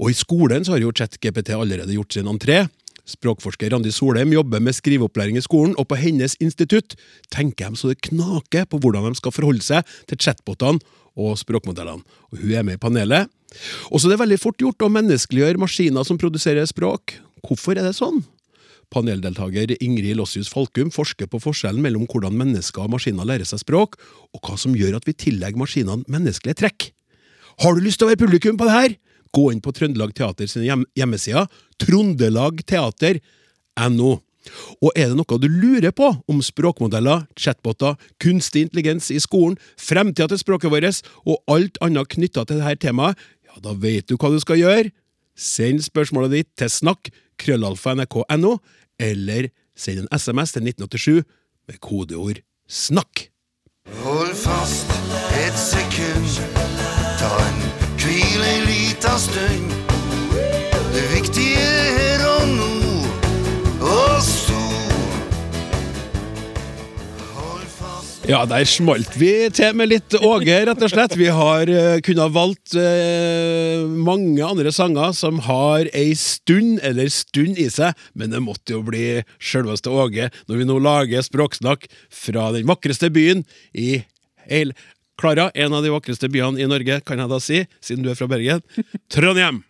Og 0.00 0.10
i 0.10 0.18
skolen 0.18 0.66
så 0.66 0.74
har 0.74 0.82
jo 0.82 0.94
ChatGPT 0.94 1.54
allerede 1.54 1.94
gjort 1.94 2.16
sin 2.16 2.30
entré. 2.30 2.64
Språkforsker 3.08 3.72
Randi 3.72 3.92
Solheim 3.94 4.32
jobber 4.34 4.60
med 4.60 4.76
skriveopplæring 4.76 5.38
i 5.40 5.44
skolen, 5.44 5.74
og 5.80 5.88
på 5.88 5.96
hennes 5.96 6.36
institutt 6.44 6.96
tenker 7.32 7.70
de 7.70 7.80
så 7.80 7.92
det 7.92 8.02
knaker 8.10 8.68
på 8.68 8.80
hvordan 8.82 9.08
de 9.08 9.20
skal 9.20 9.34
forholde 9.34 9.64
seg 9.64 9.88
til 10.10 10.20
chatbotene 10.20 10.82
og 11.18 11.38
språkmodellene. 11.40 12.04
Og 12.30 12.42
Hun 12.42 12.52
er 12.52 12.66
med 12.66 12.78
i 12.78 12.82
panelet. 12.82 13.30
Og 13.90 14.00
så 14.00 14.08
er 14.08 14.16
det 14.16 14.24
veldig 14.24 14.40
fort 14.42 14.60
gjort 14.60 14.84
å 14.84 14.92
menneskeliggjøre 14.92 15.60
maskiner 15.60 16.04
som 16.04 16.20
produserer 16.20 16.68
språk. 16.68 17.16
Hvorfor 17.46 17.78
er 17.78 17.88
det 17.88 17.96
sånn? 17.96 18.20
Paneldeltaker 18.92 19.74
Ingrid 19.84 20.16
Lossius 20.16 20.48
Falkum 20.48 20.92
forsker 20.92 21.28
på 21.28 21.40
forskjellen 21.42 21.82
mellom 21.84 22.06
hvordan 22.08 22.36
mennesker 22.36 22.86
og 22.86 22.94
maskiner 22.94 23.28
lærer 23.28 23.48
seg 23.48 23.60
språk, 23.60 23.98
og 24.32 24.40
hva 24.44 24.56
som 24.60 24.76
gjør 24.76 24.96
at 25.00 25.08
vi 25.08 25.16
tillegger 25.16 25.60
maskinene 25.60 26.08
menneskelige 26.08 26.62
trekk. 26.62 26.90
Har 27.64 27.74
du 27.74 27.82
lyst 27.84 28.00
til 28.00 28.08
å 28.08 28.12
være 28.12 28.22
publikum 28.22 28.56
på 28.60 28.68
det 28.68 28.76
her? 28.76 28.96
Gå 29.34 29.44
inn 29.52 29.64
på 29.64 29.74
Trøndelag 29.76 30.10
Teater 30.16 30.46
sine 30.50 30.68
hjem 30.68 30.84
hjemmesider, 30.98 31.44
trondelagteater.no. 31.82 34.10
Og 34.80 34.92
er 34.96 35.10
det 35.10 35.16
noe 35.18 35.38
du 35.40 35.48
lurer 35.50 35.92
på 35.92 36.08
om 36.30 36.42
språkmodeller, 36.44 37.26
chatboter, 37.38 37.96
kunstig 38.22 38.62
intelligens 38.66 39.10
i 39.12 39.20
skolen, 39.22 39.58
fremtida 39.76 40.28
til 40.30 40.40
språket 40.40 40.72
vårt 40.72 41.02
og 41.26 41.36
alt 41.52 41.76
annet 41.84 42.10
knytta 42.14 42.40
til 42.48 42.62
dette 42.62 42.86
temaet, 42.86 43.18
ja, 43.48 43.54
da 43.64 43.72
vet 43.76 44.08
du 44.08 44.16
hva 44.16 44.28
du 44.32 44.40
skal 44.42 44.60
gjøre. 44.60 44.92
Send 45.38 45.84
spørsmålet 45.86 46.34
ditt 46.34 46.50
til 46.58 46.70
snakk 46.72 47.12
krøllalfa 47.38 47.94
nrk.no, 47.94 48.58
eller 48.98 49.50
send 49.78 50.04
en 50.04 50.12
SMS 50.12 50.56
til 50.56 50.66
1987 50.66 51.24
med 51.68 51.76
kodeord 51.84 52.42
SNAKK. 52.68 53.28
Hold 54.02 54.34
fast 54.36 54.90
et 55.46 55.56
sekund, 55.56 56.42
ta 57.20 57.32
en 57.46 57.58
hvil 57.96 58.42
en 58.52 58.77
lita 58.88 59.18
stund. 59.20 59.72
Det 60.94 61.02
viktige 61.12 61.64
her 61.98 62.22
og 62.24 62.44
nå, 62.56 62.68
og 63.84 64.14
så 64.24 64.56
Ja, 68.28 68.42
der 68.48 68.64
smalt 68.68 69.14
vi 69.16 69.48
til 69.56 69.76
med 69.76 69.88
litt 69.88 70.16
Åge, 70.20 70.56
rett 70.68 70.82
og 70.84 70.92
slett. 70.92 71.16
Vi 71.16 71.28
har 71.32 71.68
uh, 71.68 72.00
kunnet 72.04 72.34
valgt 72.34 72.76
eh, 72.76 73.84
mange 73.88 74.44
andre 74.44 74.72
sanger 74.72 75.14
som 75.16 75.40
har 75.46 75.88
ei 75.96 76.12
stund 76.16 76.80
eller 76.84 77.08
stund 77.12 77.60
i 77.60 77.70
seg, 77.72 77.96
men 78.12 78.32
det 78.32 78.44
måtte 78.44 78.76
jo 78.76 78.84
bli 78.84 79.22
sjølveste 79.40 79.92
Åge 79.92 80.28
når 80.44 80.60
vi 80.60 80.68
nå 80.68 80.76
lager 80.84 81.24
språksnakk 81.24 81.88
fra 82.12 82.52
den 82.56 82.68
vakreste 82.68 83.08
byen 83.12 83.44
i 83.72 84.02
hele 84.48 84.76
Klara, 85.18 85.48
en 85.54 85.74
av 85.74 85.82
de 85.82 85.90
vakreste 85.90 86.28
byene 86.30 86.62
i 86.62 86.68
Norge, 86.70 87.00
kan 87.02 87.18
jeg 87.18 87.30
da 87.30 87.40
si, 87.42 87.64
siden 87.82 88.04
du 88.06 88.12
er 88.12 88.18
fra 88.18 88.28
Bergen. 88.30 88.62
Trondheim! 89.12 89.64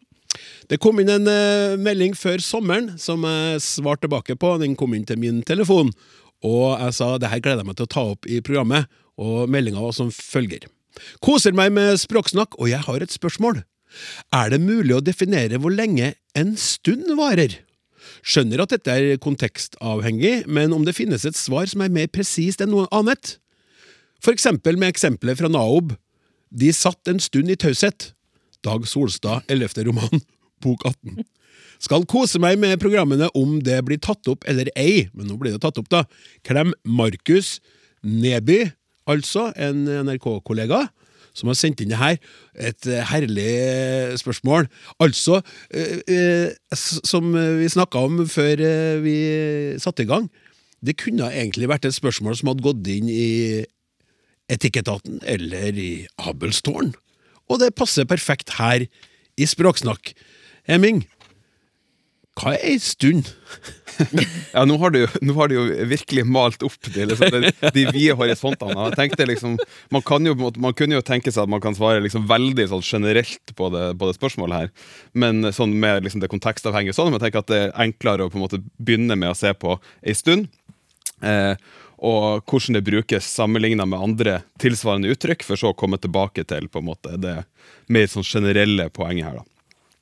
Det 0.69 0.77
kom 0.83 1.01
inn 1.01 1.09
en 1.09 1.25
uh, 1.25 1.79
melding 1.81 2.13
før 2.13 2.43
sommeren 2.45 2.91
som 3.01 3.25
jeg 3.25 3.63
svarte 3.65 4.05
tilbake 4.05 4.37
på. 4.37 4.51
Den 4.61 4.77
kom 4.79 4.93
inn 4.95 5.07
til 5.09 5.17
min 5.21 5.41
telefon, 5.49 5.95
og 6.45 6.77
jeg 6.77 6.99
sa 6.99 7.15
det 7.17 7.31
her 7.33 7.41
gleder 7.43 7.65
jeg 7.65 7.71
meg 7.71 7.79
til 7.81 7.89
å 7.89 7.95
ta 7.95 8.05
opp 8.13 8.29
i 8.29 8.43
programmet. 8.45 8.91
Og 9.19 9.49
meldinga 9.51 9.81
var 9.83 9.97
som 9.97 10.13
følger. 10.15 10.69
Koser 11.25 11.57
meg 11.57 11.73
med 11.75 11.97
språksnakk, 11.99 12.59
og 12.61 12.69
jeg 12.71 12.85
har 12.85 13.03
et 13.03 13.15
spørsmål. 13.17 13.63
Er 14.37 14.53
det 14.53 14.61
mulig 14.61 14.95
å 14.99 15.03
definere 15.03 15.59
hvor 15.63 15.73
lenge 15.73 16.13
en 16.37 16.55
stund 16.61 17.09
varer? 17.19 17.57
Skjønner 18.21 18.63
at 18.63 18.77
dette 18.77 18.95
er 18.95 19.21
kontekstavhengig, 19.23 20.43
men 20.47 20.77
om 20.77 20.85
det 20.85 20.97
finnes 20.99 21.25
et 21.25 21.39
svar 21.39 21.67
som 21.71 21.83
er 21.83 21.95
mer 21.95 22.13
presist 22.13 22.61
enn 22.61 22.75
noe 22.77 22.89
annet? 22.95 23.39
For 24.23 24.35
eksempel 24.35 24.79
med 24.79 24.91
eksempelet 24.93 25.39
fra 25.39 25.51
Naob. 25.51 25.95
De 26.51 26.71
satt 26.75 27.11
en 27.11 27.21
stund 27.23 27.51
i 27.53 27.59
taushet. 27.59 28.13
Dag 28.67 28.87
Solstad, 28.91 29.47
11. 29.49 29.85
roman, 29.87 30.23
bok 30.65 30.83
18. 30.89 31.23
Skal 31.79 32.07
kose 32.11 32.41
meg 32.43 32.59
med 32.59 32.81
programmene 32.83 33.29
om 33.39 33.61
det 33.63 33.79
blir 33.87 34.01
tatt 34.03 34.27
opp 34.31 34.43
eller 34.51 34.71
ei, 34.75 35.07
men 35.15 35.31
nå 35.31 35.39
blir 35.39 35.55
det 35.55 35.63
tatt 35.63 35.79
opp, 35.79 35.91
da. 35.93 36.03
Klem 36.47 36.73
Markus 36.83 37.59
Neby, 38.03 38.65
altså 39.11 39.49
en 39.55 39.87
NRK-kollega, 39.87 40.89
som 41.39 41.51
har 41.53 41.59
sendt 41.59 41.85
inn 41.85 41.93
det 41.93 42.01
her. 42.01 42.19
Et 42.59 42.91
eh, 42.91 43.05
herlig 43.13 44.19
spørsmål. 44.19 44.67
Altså, 44.99 45.39
eh, 45.71 46.03
eh, 46.11 46.75
som 46.75 47.31
vi 47.31 47.71
snakka 47.71 48.03
om 48.09 48.25
før 48.27 48.59
eh, 48.59 48.99
vi 49.05 49.19
satte 49.79 50.03
i 50.03 50.11
gang, 50.11 50.27
det 50.83 50.99
kunne 50.99 51.31
egentlig 51.31 51.71
vært 51.71 51.87
et 51.87 51.95
spørsmål 51.95 52.39
som 52.39 52.51
hadde 52.51 52.67
gått 52.67 52.91
inn 52.91 53.11
i 53.11 53.29
Etikketaten 54.53 55.21
eller 55.29 55.77
i 55.77 55.93
Abelstårn. 56.25 56.95
Og 57.49 57.61
det 57.63 57.75
passer 57.77 58.09
perfekt 58.09 58.57
her 58.59 58.87
i 59.39 59.47
Språksnakk. 59.49 60.13
Hemming, 60.69 61.05
hva 62.39 62.55
er 62.55 62.75
ei 62.75 62.79
stund? 62.83 63.33
Ja, 64.55 64.63
nå 64.63 64.77
har, 64.79 64.93
du, 64.95 65.01
nå 65.27 65.35
har 65.35 65.51
du 65.51 65.57
jo 65.57 65.63
virkelig 65.91 66.23
malt 66.31 66.63
opp 66.63 66.77
de, 66.95 67.03
liksom, 67.11 67.33
de, 67.35 67.51
de 67.75 67.83
vide 67.91 68.15
horisontene. 68.15 68.77
Jeg 68.93 68.95
tenkte 68.95 69.27
liksom, 69.27 69.57
man, 69.91 70.05
kan 70.07 70.23
jo, 70.23 70.37
man 70.39 70.77
kunne 70.79 70.95
jo 70.95 71.03
tenke 71.03 71.33
seg 71.35 71.43
at 71.43 71.51
man 71.51 71.63
kan 71.65 71.75
svare 71.75 72.05
liksom 72.05 72.29
veldig 72.31 72.69
sånn 72.71 72.85
generelt 72.87 73.55
på 73.59 73.73
det, 73.75 73.83
på 73.99 74.07
det 74.07 74.15
spørsmålet 74.15 74.61
her, 74.61 74.71
men 75.19 75.51
sånn 75.55 75.75
med 75.83 76.07
liksom 76.07 76.23
det 76.23 76.31
kontekstavhengige 76.31 76.95
sånn, 76.95 77.11
men 77.11 77.19
jeg 77.19 77.27
tenker 77.27 77.43
at 77.43 77.51
det 77.51 77.61
er 77.65 77.75
enklere 77.89 78.29
å 78.29 78.31
på 78.31 78.39
en 78.39 78.45
måte 78.47 78.63
begynne 78.79 79.19
med 79.19 79.33
å 79.35 79.39
se 79.41 79.51
på 79.59 79.75
ei 80.07 80.15
stund. 80.15 80.47
Eh, 81.27 81.59
og 81.99 82.45
hvordan 82.47 82.79
det 82.79 82.85
brukes 82.87 83.29
sammenligna 83.35 83.87
med 83.87 84.01
andre 84.01 84.41
tilsvarende 84.63 85.11
uttrykk, 85.13 85.45
for 85.47 85.61
så 85.61 85.73
å 85.73 85.79
komme 85.79 85.99
tilbake 85.99 86.47
til 86.49 86.69
på 86.71 86.83
en 86.83 86.89
måte 86.91 87.19
det 87.21 87.37
mer 87.91 88.11
sånn 88.11 88.27
generelle 88.27 88.89
poenget 88.95 89.29
her. 89.29 89.41
da. 89.41 89.47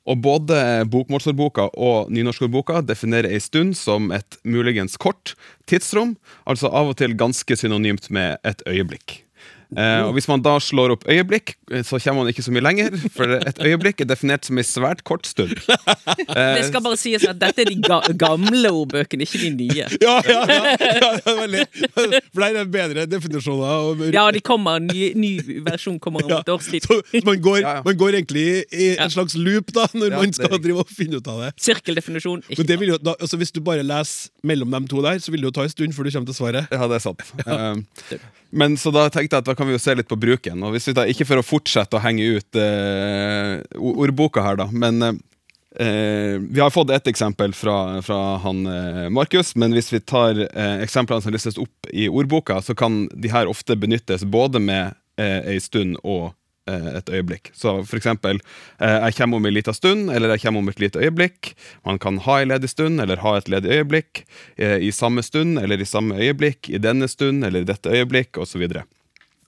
Og 0.07 0.21
både 0.23 0.57
bokmålsordboka 0.87 1.67
og 1.75 2.11
nynorskordboka 2.15 2.79
definerer 2.87 3.33
ei 3.33 3.41
stund 3.43 3.75
som 3.75 4.11
et 4.15 4.39
muligens 4.47 4.95
kort 4.95 5.35
tidsrom, 5.67 6.15
altså 6.47 6.71
av 6.71 6.93
og 6.93 6.99
til 7.01 7.17
ganske 7.19 7.59
synonymt 7.59 8.07
med 8.13 8.37
et 8.47 8.63
øyeblikk. 8.69 9.26
Eh, 9.75 10.01
og 10.07 10.13
Hvis 10.15 10.27
man 10.31 10.39
da 10.39 10.53
slår 10.63 10.93
opp 10.95 11.03
øyeblikk, 11.11 11.55
eh, 11.73 11.81
så 11.83 11.99
kommer 11.99 12.23
man 12.23 12.31
ikke 12.31 12.43
så 12.45 12.53
mye 12.55 12.63
lenger, 12.63 12.93
for 13.11 13.33
et 13.35 13.57
øyeblikk 13.59 13.99
er 14.01 14.07
definert 14.07 14.47
som 14.47 14.57
ei 14.61 14.63
svært 14.63 15.01
kort 15.03 15.27
stund. 15.27 15.57
Det 16.37 16.63
skal 16.69 16.83
bare 16.85 16.97
sies 16.99 17.25
at 17.27 17.39
dette 17.41 17.65
er 17.65 17.71
de 17.73 17.75
ga 17.83 17.99
gamle 18.15 18.71
ordbøkene, 18.71 19.27
ikke 19.27 19.41
de 19.43 19.51
nye. 19.59 19.87
Ja, 20.07 20.15
ja, 20.23 20.39
ja, 20.47 20.75
ja, 21.01 21.09
ja 21.19 21.33
veldig. 21.41 21.65
For 21.97 22.39
der 22.39 22.47
er 22.47 22.57
det 22.61 22.71
bedre 22.71 23.05
definisjoner. 23.11 23.89
Og, 23.89 24.05
Ja, 24.15 24.23
de 24.31 24.39
kommer, 24.45 24.79
ny, 24.83 25.11
ny 25.19 25.33
versjon 25.67 25.99
kommer 25.99 26.23
om 26.23 26.37
et 26.37 26.49
års 26.53 26.69
tid. 26.71 26.87
Så 26.87 27.01
man 27.27 27.41
går, 27.43 27.59
Ja, 27.65 27.75
ja. 27.79 27.83
man 27.85 27.97
går 27.99 28.19
egentlig 28.21 28.45
i 28.71 28.93
en 28.95 29.11
slags 29.11 29.35
loop 29.35 29.73
da, 29.75 29.87
når 29.93 30.13
Ja, 30.13 30.21
man 30.21 30.33
skal 30.37 30.55
drive 30.63 30.85
og 30.85 30.95
finne 30.95 31.19
ut 31.19 31.27
av 31.27 31.43
det. 31.43 31.51
Sirkeldefinisjon. 31.67 32.45
Ikke 32.47 32.61
Men 32.63 32.71
det 32.71 32.79
vil 32.79 32.93
jo, 32.95 32.97
da, 33.03 33.17
altså 33.19 33.37
Hvis 33.41 33.51
du 33.51 33.59
bare 33.65 33.83
leser 33.83 34.31
mellom 34.47 34.71
de 34.71 34.87
to 34.87 35.03
der, 35.03 35.19
så 35.19 35.33
vil 35.33 35.43
det 35.43 35.51
jo 35.51 35.55
ta 35.59 35.67
en 35.67 35.73
stund 35.75 35.93
før 35.97 36.07
du 36.07 36.11
kommer 36.15 36.31
til 36.31 36.37
svaret. 36.39 36.71
Ja, 36.71 36.87
det 36.87 36.99
er 37.01 37.03
sant. 37.03 37.23
Eh, 37.43 38.17
men 38.49 38.77
så 38.79 38.91
da 38.95 39.07
tenkte 39.09 39.37
jeg 39.37 39.43
at 39.43 39.49
da 39.49 39.55
kan 39.57 39.67
vi 39.67 39.75
jo 39.75 39.81
se 39.81 39.95
litt 39.97 40.09
på 40.09 40.19
bruken. 40.19 40.61
Og 40.63 40.75
hvis 40.75 40.89
vi 40.89 40.95
da, 40.97 41.07
Ikke 41.09 41.27
for 41.27 41.41
å 41.41 41.45
fortsette 41.45 41.97
å 41.97 42.03
henge 42.03 42.37
ut 42.37 42.59
eh, 42.61 43.59
ordboka 43.77 44.43
her, 44.45 44.59
da, 44.61 44.67
men 44.71 45.01
eh, 45.03 46.37
vi 46.39 46.61
har 46.61 46.73
fått 46.73 46.93
ett 46.95 47.07
eksempel 47.11 47.53
fra, 47.57 48.01
fra 48.05 48.37
han 48.43 48.63
eh, 48.71 49.03
Markus, 49.13 49.55
men 49.55 49.75
hvis 49.75 49.91
vi 49.93 50.01
tar 50.01 50.39
eh, 50.47 50.79
eksemplene 50.85 51.23
som 51.25 51.35
listes 51.35 51.59
opp 51.61 51.91
i 51.91 52.07
ordboka, 52.09 52.61
så 52.61 52.75
kan 52.77 53.05
de 53.13 53.31
her 53.33 53.51
ofte 53.51 53.77
benyttes 53.79 54.25
både 54.25 54.63
med 54.63 54.97
eh, 55.19 55.55
stund 55.63 55.99
og 56.03 56.31
et 56.67 57.09
øyeblikk. 57.09 57.51
Så 57.55 57.79
for 57.87 57.97
eksempel 57.97 58.41
eh, 58.79 58.99
'jeg 59.05 59.15
kommer 59.15 59.37
om 59.37 59.45
en 59.45 59.53
liten 59.53 59.73
stund', 59.73 60.11
eller 60.13 60.29
'jeg 60.29 60.41
kommer 60.41 60.59
om 60.59 60.69
et 60.69 60.79
lite 60.79 60.99
øyeblikk'. 60.99 61.53
Man 61.85 61.99
kan 61.99 62.17
ha 62.17 62.41
en 62.41 62.47
ledig 62.49 62.69
stund, 62.69 63.01
eller 63.01 63.17
ha 63.17 63.37
et 63.37 63.49
ledig 63.49 63.71
øyeblikk. 63.71 64.25
Eh, 64.57 64.77
I 64.77 64.91
samme 64.91 65.23
stund, 65.23 65.59
eller 65.59 65.81
i 65.81 65.85
samme 65.85 66.15
øyeblikk. 66.15 66.69
I 66.69 66.77
denne 66.77 67.07
stund, 67.07 67.43
eller 67.43 67.61
i 67.61 67.63
dette 67.63 67.89
øyeblikk, 67.89 68.37
osv. 68.37 68.67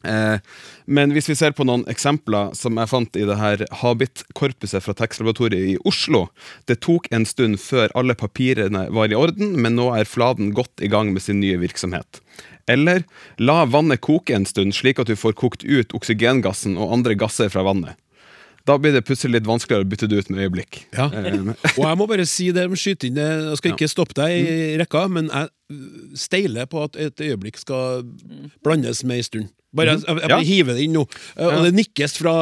Eh, 0.03 0.39
men 0.85 1.11
hvis 1.11 1.27
vi 1.27 1.35
ser 1.35 1.51
på 1.51 1.65
noen 1.67 1.83
eksempler 1.91 2.53
som 2.55 2.77
jeg 2.79 2.87
fant 2.87 3.17
i 3.19 3.25
det 3.27 3.35
her 3.35 3.65
Habit-korpuset 3.81 4.79
fra 4.85 4.95
Tekstlaboratoriet 4.95 5.73
i 5.73 5.75
Oslo 5.83 6.29
Det 6.71 6.77
tok 6.85 7.09
en 7.11 7.25
stund 7.27 7.59
før 7.59 7.91
alle 7.99 8.15
papirene 8.15 8.85
var 8.95 9.11
i 9.11 9.17
orden, 9.19 9.57
men 9.59 9.75
nå 9.75 9.89
er 9.97 10.07
Fladen 10.07 10.53
godt 10.55 10.79
i 10.79 10.87
gang 10.87 11.11
med 11.11 11.25
sin 11.25 11.41
nye 11.43 11.59
virksomhet. 11.59 12.21
Eller 12.69 13.03
la 13.41 13.63
vannet 13.65 14.01
koke 14.05 14.35
en 14.37 14.45
stund, 14.45 14.75
slik 14.77 15.01
at 15.01 15.09
du 15.09 15.15
får 15.17 15.33
kokt 15.39 15.65
ut 15.65 15.95
oksygengassen 15.97 16.77
og 16.77 16.93
andre 16.99 17.17
gasser 17.17 17.49
fra 17.49 17.63
vannet. 17.65 17.97
Da 18.67 18.75
blir 18.77 18.91
det 18.93 19.01
plutselig 19.07 19.39
litt 19.39 19.47
vanskeligere 19.49 19.87
å 19.87 19.89
bytte 19.89 20.07
det 20.11 20.19
ut 20.19 20.27
med 20.29 20.43
øyeblikk. 20.45 20.83
Ja. 20.93 21.07
Eh, 21.09 21.39
Og 21.79 21.85
jeg 21.87 21.97
må 21.97 22.05
bare 22.11 22.25
si 22.29 22.51
det, 22.53 22.67
skyte 22.77 23.07
inn 23.09 23.17
jeg 23.17 23.55
skal 23.57 23.73
ikke 23.73 23.87
stoppe 23.89 24.13
deg 24.19 24.35
i 24.35 24.57
rekka, 24.77 25.07
men 25.09 25.31
jeg 25.31 25.49
steiler 26.19 26.67
på 26.69 26.83
at 26.85 26.99
et 26.99 27.23
øyeblikk 27.31 27.57
skal 27.61 28.03
blandes 28.65 29.01
med 29.07 29.17
ei 29.23 29.25
stund. 29.25 29.49
Bare, 29.73 29.95
jeg, 29.95 30.01
jeg, 30.05 30.17
jeg 30.21 30.29
bare 30.33 30.41
Ja. 30.41 30.45
hiver 30.49 30.77
det 30.77 30.85
inn 30.85 30.95
nå. 30.97 31.03
Og 31.37 31.51
Og 31.55 31.65
det 31.67 31.73
nikkes 31.77 32.15
fra 32.17 32.35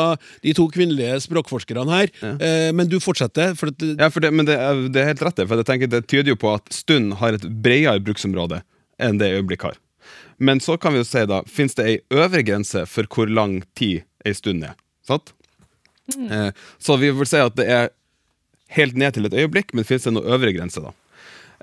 de 0.43 0.53
to 0.55 0.67
kvinnelige 0.71 1.17
språkforskerne 1.27 1.87
her, 1.91 2.11
Ja. 2.23 2.71
men 2.75 2.87
du 2.91 2.99
fortsetter. 3.03 3.55
For 3.59 3.67
at, 3.71 3.83
Ja, 3.99 4.07
for 4.09 4.23
det, 4.23 4.31
men 4.33 4.47
det 4.47 4.55
er, 4.59 4.83
det 4.91 5.01
er 5.03 5.11
helt 5.13 5.23
rett, 5.27 5.35
det, 5.39 5.47
for 5.47 5.59
jeg 5.59 5.67
tenker 5.67 5.91
det 5.91 6.07
tyder 6.07 6.33
jo 6.33 6.39
på 6.39 6.53
at 6.55 6.71
stund 6.73 7.17
har 7.19 7.35
et 7.35 7.43
bredere 7.63 7.99
bruksområde 8.03 8.63
enn 8.99 9.19
det 9.19 9.31
øyeblikk 9.35 9.61
har. 9.67 9.75
Men 10.37 10.61
så 10.61 10.77
kan 10.77 10.93
vi 10.93 11.01
jo 11.01 11.07
si 11.07 11.23
da, 11.29 11.41
fins 11.49 11.77
det 11.77 11.85
ei 11.87 11.97
øvre 12.13 12.43
grense 12.45 12.85
for 12.89 13.09
hvor 13.09 13.29
lang 13.31 13.61
tid 13.77 14.05
ei 14.25 14.35
stund 14.37 14.65
er? 14.67 14.75
Sant? 15.07 15.33
Eh, 16.13 16.51
så 16.77 16.97
vi 17.01 17.11
vil 17.11 17.27
si 17.29 17.41
at 17.41 17.55
det 17.57 17.65
er 17.67 17.89
helt 18.77 18.99
ned 18.99 19.15
til 19.15 19.27
et 19.27 19.35
øyeblikk, 19.37 19.73
men 19.73 19.87
fins 19.87 20.05
det 20.05 20.13
noen 20.13 20.29
øvre 20.37 20.53
grense, 20.55 20.83
da? 20.83 20.93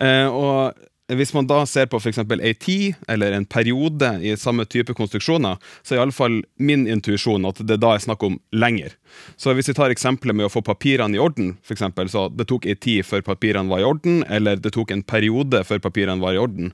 Eh, 0.03 0.27
og 0.27 0.75
hvis 1.13 1.35
man 1.37 1.47
da 1.47 1.59
ser 1.69 1.85
på 1.93 1.99
f.eks. 2.01 2.23
ei 2.41 2.55
tid 2.57 2.95
eller 3.13 3.35
en 3.37 3.45
periode 3.45 4.09
i 4.25 4.33
samme 4.41 4.65
type 4.65 4.95
konstruksjoner, 4.97 5.59
så 5.85 5.95
er 5.95 6.01
iallfall 6.01 6.39
min 6.57 6.87
intuisjon 6.89 7.45
at 7.45 7.61
det 7.69 7.77
da 7.83 7.93
er 7.95 8.01
snakk 8.01 8.25
om 8.25 8.39
lenger. 8.57 8.97
Så 9.37 9.53
hvis 9.53 9.69
vi 9.69 9.77
tar 9.77 9.93
eksempelet 9.93 10.37
med 10.37 10.49
å 10.49 10.53
få 10.53 10.65
papirene 10.65 11.19
i 11.19 11.21
orden, 11.21 11.59
for 11.63 11.77
eksempel, 11.77 12.09
så 12.09 12.31
det 12.33 12.49
tok 12.49 12.65
ei 12.67 12.75
tid 12.75 13.05
før 13.05 13.25
papirene 13.27 13.69
var 13.69 13.85
i 13.85 13.89
orden, 13.89 14.23
eller 14.33 14.57
det 14.57 14.73
tok 14.75 14.95
en 14.97 15.05
periode 15.05 15.61
før 15.69 15.85
papirene 15.85 16.25
var 16.25 16.39
i 16.39 16.41
orden, 16.41 16.73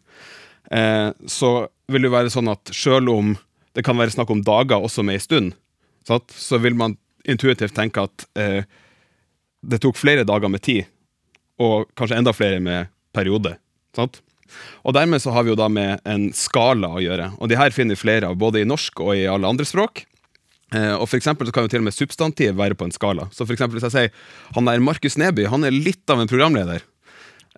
eh, 0.74 1.10
så 1.26 1.52
vil 1.90 2.06
det 2.06 2.12
være 2.12 2.32
sånn 2.32 2.50
at 2.52 2.72
sjøl 2.74 3.10
om 3.12 3.34
det 3.76 3.84
kan 3.86 3.98
være 3.98 4.14
snakk 4.14 4.30
om 4.34 4.42
dager 4.46 4.82
også 4.82 5.04
med 5.06 5.18
ei 5.18 5.22
stund, 5.22 5.52
sant? 6.08 6.32
så 6.34 6.58
vil 6.62 6.76
man 6.78 6.96
intuitivt 7.28 7.76
tenke 7.76 8.02
at 8.06 8.26
eh, 8.40 8.64
det 9.60 9.82
tok 9.82 9.98
flere 10.00 10.26
dager 10.26 10.50
med 10.50 10.64
tid, 10.64 10.88
og 11.60 11.90
kanskje 11.98 12.18
enda 12.18 12.34
flere 12.34 12.60
med 12.64 12.90
periode. 13.14 13.56
Sant? 13.96 14.22
Og 14.82 14.94
dermed 14.96 15.22
så 15.22 15.34
har 15.34 15.44
vi 15.44 15.52
jo 15.52 15.58
da 15.58 15.68
med 15.70 16.00
en 16.08 16.30
skala 16.34 16.90
å 16.96 17.02
gjøre, 17.02 17.32
og 17.38 17.50
de 17.50 17.58
her 17.60 17.74
finner 17.74 17.98
flere 17.98 18.30
av, 18.30 18.38
både 18.40 18.62
i 18.62 18.68
norsk 18.68 19.02
og 19.04 19.14
i 19.18 19.28
alle 19.30 19.50
andre 19.50 19.66
språk. 19.68 20.04
Eh, 20.74 20.94
og 20.94 21.08
for 21.10 21.18
eksempel 21.18 21.48
så 21.48 21.54
kan 21.54 21.66
jo 21.66 21.72
til 21.72 21.82
og 21.82 21.88
med 21.88 21.96
substantiv 21.96 22.54
være 22.58 22.76
på 22.78 22.86
en 22.86 22.94
skala. 22.94 23.26
Så 23.34 23.44
for 23.44 23.54
eksempel 23.56 23.78
hvis 23.78 23.88
jeg 23.88 23.96
sier 23.96 24.54
han 24.54 24.70
der 24.70 24.82
Markus 24.82 25.18
Neby, 25.18 25.48
han 25.50 25.66
er 25.66 25.74
litt 25.74 26.10
av 26.10 26.22
en 26.22 26.30
programleder. 26.30 26.84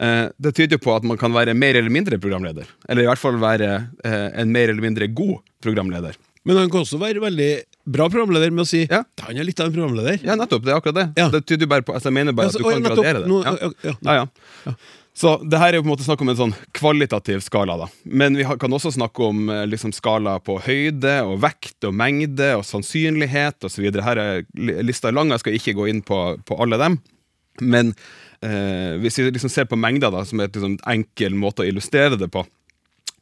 Eh, 0.02 0.26
det 0.42 0.54
tyder 0.58 0.80
på 0.82 0.94
at 0.96 1.04
man 1.06 1.18
kan 1.20 1.30
være 1.34 1.54
mer 1.54 1.76
eller 1.78 1.92
mindre 1.94 2.18
programleder. 2.18 2.66
Eller 2.88 3.04
i 3.04 3.10
hvert 3.10 3.20
fall 3.22 3.36
være 3.42 3.68
eh, 4.04 4.28
en 4.42 4.50
mer 4.54 4.68
eller 4.72 4.82
mindre 4.82 5.06
god 5.14 5.38
programleder. 5.62 6.16
men 6.44 6.56
han 6.58 6.70
kan 6.72 6.80
også 6.82 6.98
være 6.98 7.20
veldig 7.22 7.50
bra 7.86 8.08
programleder 8.10 8.50
med 8.50 8.64
å 8.64 8.66
si 8.66 8.80
Ja. 8.90 9.04
han 9.22 9.36
er 9.38 9.44
litt 9.46 9.60
av 9.62 9.68
en 9.70 9.76
programleder. 9.76 10.18
Ja, 10.26 10.34
nettopp. 10.34 10.64
Det 10.66 10.72
er 10.72 10.80
akkurat 10.80 10.94
det. 10.98 11.04
Ja. 11.20 11.28
Det 11.30 11.44
tyder 11.46 11.66
bare 11.70 11.82
på, 11.86 11.94
altså 11.94 12.10
jeg 12.10 12.14
mener 12.18 12.32
bare 12.34 12.46
Altså, 12.50 12.58
at 12.58 12.64
du 12.66 12.70
kan 12.72 12.82
nettopp, 12.82 13.04
gradere 13.04 13.22
det. 13.22 13.28
nå- 13.30 13.44
ja. 13.44 13.54
ja, 13.62 13.70
ja. 13.84 13.94
Ja, 14.02 14.26
ja. 14.66 14.74
Så 15.14 15.36
det 15.46 15.58
her 15.60 15.68
er 15.68 15.76
jo 15.76 15.82
på 15.84 15.90
en 15.90 15.92
måte 15.92 16.06
snakk 16.06 16.22
om 16.24 16.30
en 16.32 16.36
sånn 16.38 16.54
kvalitativ 16.72 17.42
skala, 17.44 17.76
da. 17.76 17.86
Men 18.08 18.34
vi 18.34 18.42
kan 18.48 18.72
også 18.72 18.90
snakke 18.96 19.22
om 19.28 19.42
eh, 19.52 19.66
liksom 19.68 19.92
skala 19.94 20.38
på 20.40 20.56
høyde 20.64 21.14
og 21.28 21.38
vekt 21.44 21.84
og 21.84 21.94
mengde 21.94 22.54
og 22.56 22.64
sannsynlighet 22.64 23.62
osv. 23.68 23.90
Her 24.02 24.18
er 24.18 24.42
lista 24.82 25.12
lang, 25.12 25.30
jeg 25.30 25.44
skal 25.44 25.58
ikke 25.60 25.74
gå 25.78 25.86
inn 25.92 26.00
på, 26.02 26.18
på 26.48 26.58
alle 26.64 26.78
dem. 26.80 26.98
Men 27.60 27.92
eh, 28.46 28.98
hvis 29.02 29.20
vi 29.20 29.30
liksom 29.30 29.52
ser 29.52 29.68
på 29.70 29.78
mengder, 29.78 30.12
da, 30.14 30.24
som 30.28 30.40
er 30.40 30.50
et 30.50 30.58
liksom 30.58 30.78
enkel 30.94 31.38
måte 31.38 31.64
å 31.64 31.68
illustrere 31.68 32.18
det 32.20 32.30
på, 32.32 32.44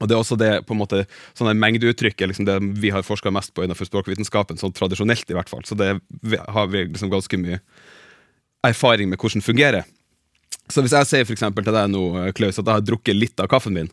og 0.00 0.09
det 0.09 0.16
er 0.16 0.22
også 0.22 0.38
det 0.40 0.50
på 0.64 0.72
en 0.72 0.80
måte, 0.80 1.04
sånne 1.37 1.52
mengdeuttrykk 1.61 2.22
er 2.22 2.30
liksom 2.30 2.46
det 2.48 2.56
vi 2.80 2.92
har 2.92 3.04
forska 3.04 3.33
mest 3.37 3.52
på 3.52 3.66
innenfor 3.66 3.88
språkvitenskapen, 3.88 4.56
sånn 4.61 4.72
tradisjonelt 4.76 5.28
i 5.28 5.37
hvert 5.37 5.52
fall. 5.52 5.64
Så 5.68 5.76
det 5.76 5.92
har 6.24 6.70
vi 6.72 6.87
liksom 6.87 7.12
ganske 7.12 7.40
mye 7.40 7.61
erfaring 8.64 9.11
med 9.12 9.20
hvordan 9.20 9.42
det 9.42 9.48
fungerer. 9.48 9.90
Så 10.70 10.85
hvis 10.85 10.94
jeg 10.94 11.09
sier 11.09 11.26
for 11.26 11.37
til 11.37 11.74
deg 11.74 11.90
nå, 11.90 12.04
Klaus, 12.37 12.59
at 12.61 12.64
jeg 12.64 12.78
har 12.78 12.85
drukket 12.87 13.18
litt 13.18 13.42
av 13.42 13.50
kaffen 13.50 13.74
min, 13.76 13.90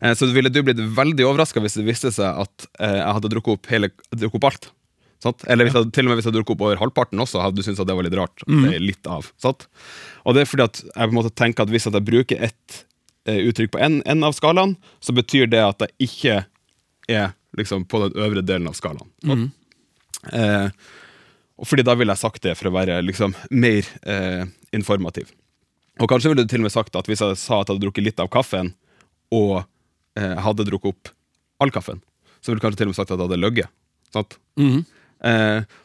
eh, 0.00 0.14
så 0.16 0.28
ville 0.32 0.52
du 0.52 0.62
blitt 0.64 0.80
veldig 0.96 1.26
overraska 1.26 1.60
hvis 1.60 1.80
det 1.80 1.88
viste 1.88 2.12
seg 2.14 2.44
at 2.46 2.68
eh, 2.78 3.00
jeg 3.00 3.16
hadde 3.18 3.32
drukket 3.34 3.58
opp, 3.58 3.70
hele, 3.72 3.90
drukket 4.14 4.38
opp 4.38 4.48
alt. 4.48 4.70
Sant? 5.22 5.44
Eller 5.46 5.68
hvis 5.68 5.76
jeg, 5.78 5.90
til 5.94 6.08
og 6.08 6.10
med 6.10 6.18
hvis 6.18 6.26
jeg 6.26 6.34
drukket 6.34 6.56
opp 6.56 6.64
over 6.66 6.80
halvparten 6.80 7.20
også, 7.22 7.42
hadde 7.44 7.60
du 7.60 7.62
syntes 7.62 7.82
at 7.82 7.86
det 7.86 7.94
var 7.94 8.06
litt 8.06 8.16
rart. 8.18 8.42
at 8.42 8.50
Det 8.50 8.72
er 8.74 8.82
litt 8.82 9.06
av, 9.06 9.28
sant? 9.42 9.68
Og 10.26 10.34
det 10.34 10.42
er 10.42 10.50
fordi 10.50 10.64
at 10.66 10.80
jeg 10.82 10.96
på 10.96 11.12
en 11.12 11.18
måte 11.18 11.34
tenker 11.38 11.66
at 11.66 11.70
hvis 11.70 11.86
at 11.86 11.98
jeg 11.98 12.08
bruker 12.08 12.42
ett 12.48 12.80
eh, 13.30 13.38
uttrykk 13.46 13.76
på 13.76 13.82
en, 13.86 14.00
en 14.02 14.26
av 14.26 14.34
skalaen, 14.34 14.74
så 14.98 15.14
betyr 15.14 15.46
det 15.52 15.62
at 15.62 15.86
jeg 15.86 16.08
ikke 16.08 16.40
er 17.12 17.36
liksom 17.58 17.84
på 17.86 18.00
den 18.02 18.18
øvre 18.24 18.42
delen 18.42 18.66
av 18.70 18.74
skalaen. 18.78 19.12
Mm. 19.22 19.46
Eh, 20.32 20.68
fordi 21.62 21.84
da 21.86 21.94
ville 21.98 22.14
jeg 22.14 22.22
sagt 22.22 22.42
det 22.42 22.56
for 22.58 22.70
å 22.70 22.74
være 22.74 22.98
liksom 23.04 23.36
mer 23.54 23.86
eh, 24.02 24.46
informativ. 24.74 25.30
Og 26.00 26.08
kanskje 26.10 26.32
ville 26.32 26.42
du 26.42 26.50
til 26.50 26.62
og 26.62 26.66
med 26.66 26.74
sagt 26.74 26.96
at 26.98 27.06
hvis 27.10 27.22
jeg 27.22 27.38
sa 27.38 27.60
at 27.60 27.68
jeg 27.68 27.76
hadde 27.76 27.84
drukket 27.84 28.06
litt 28.06 28.22
av 28.22 28.30
kaffen, 28.32 28.72
og 29.32 29.62
eh, 30.18 30.34
hadde 30.42 30.66
drukket 30.68 30.96
opp 30.96 31.12
all 31.62 31.70
kaffen, 31.74 32.02
så 32.40 32.50
ville 32.50 32.58
du 32.58 32.66
kanskje 32.66 32.82
til 32.82 32.90
og 32.90 32.94
med 32.94 32.98
sagt 32.98 33.12
at 33.12 33.16
jeg 33.20 33.28
hadde 33.28 33.40
løyet. 33.40 33.72
Sant? 34.12 34.36
Eh, 34.82 34.98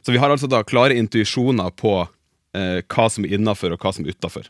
så 0.02 0.14
vi 0.14 0.22
har 0.22 0.34
altså 0.34 0.50
da 0.50 0.64
klare 0.66 0.98
intuisjoner 0.98 1.74
på 1.78 2.00
eh, 2.58 2.80
hva 2.90 3.10
som 3.12 3.26
er 3.28 3.38
innafor, 3.38 3.76
og 3.76 3.84
hva 3.84 3.94
som 3.94 4.06
er 4.06 4.16
utafor. 4.16 4.50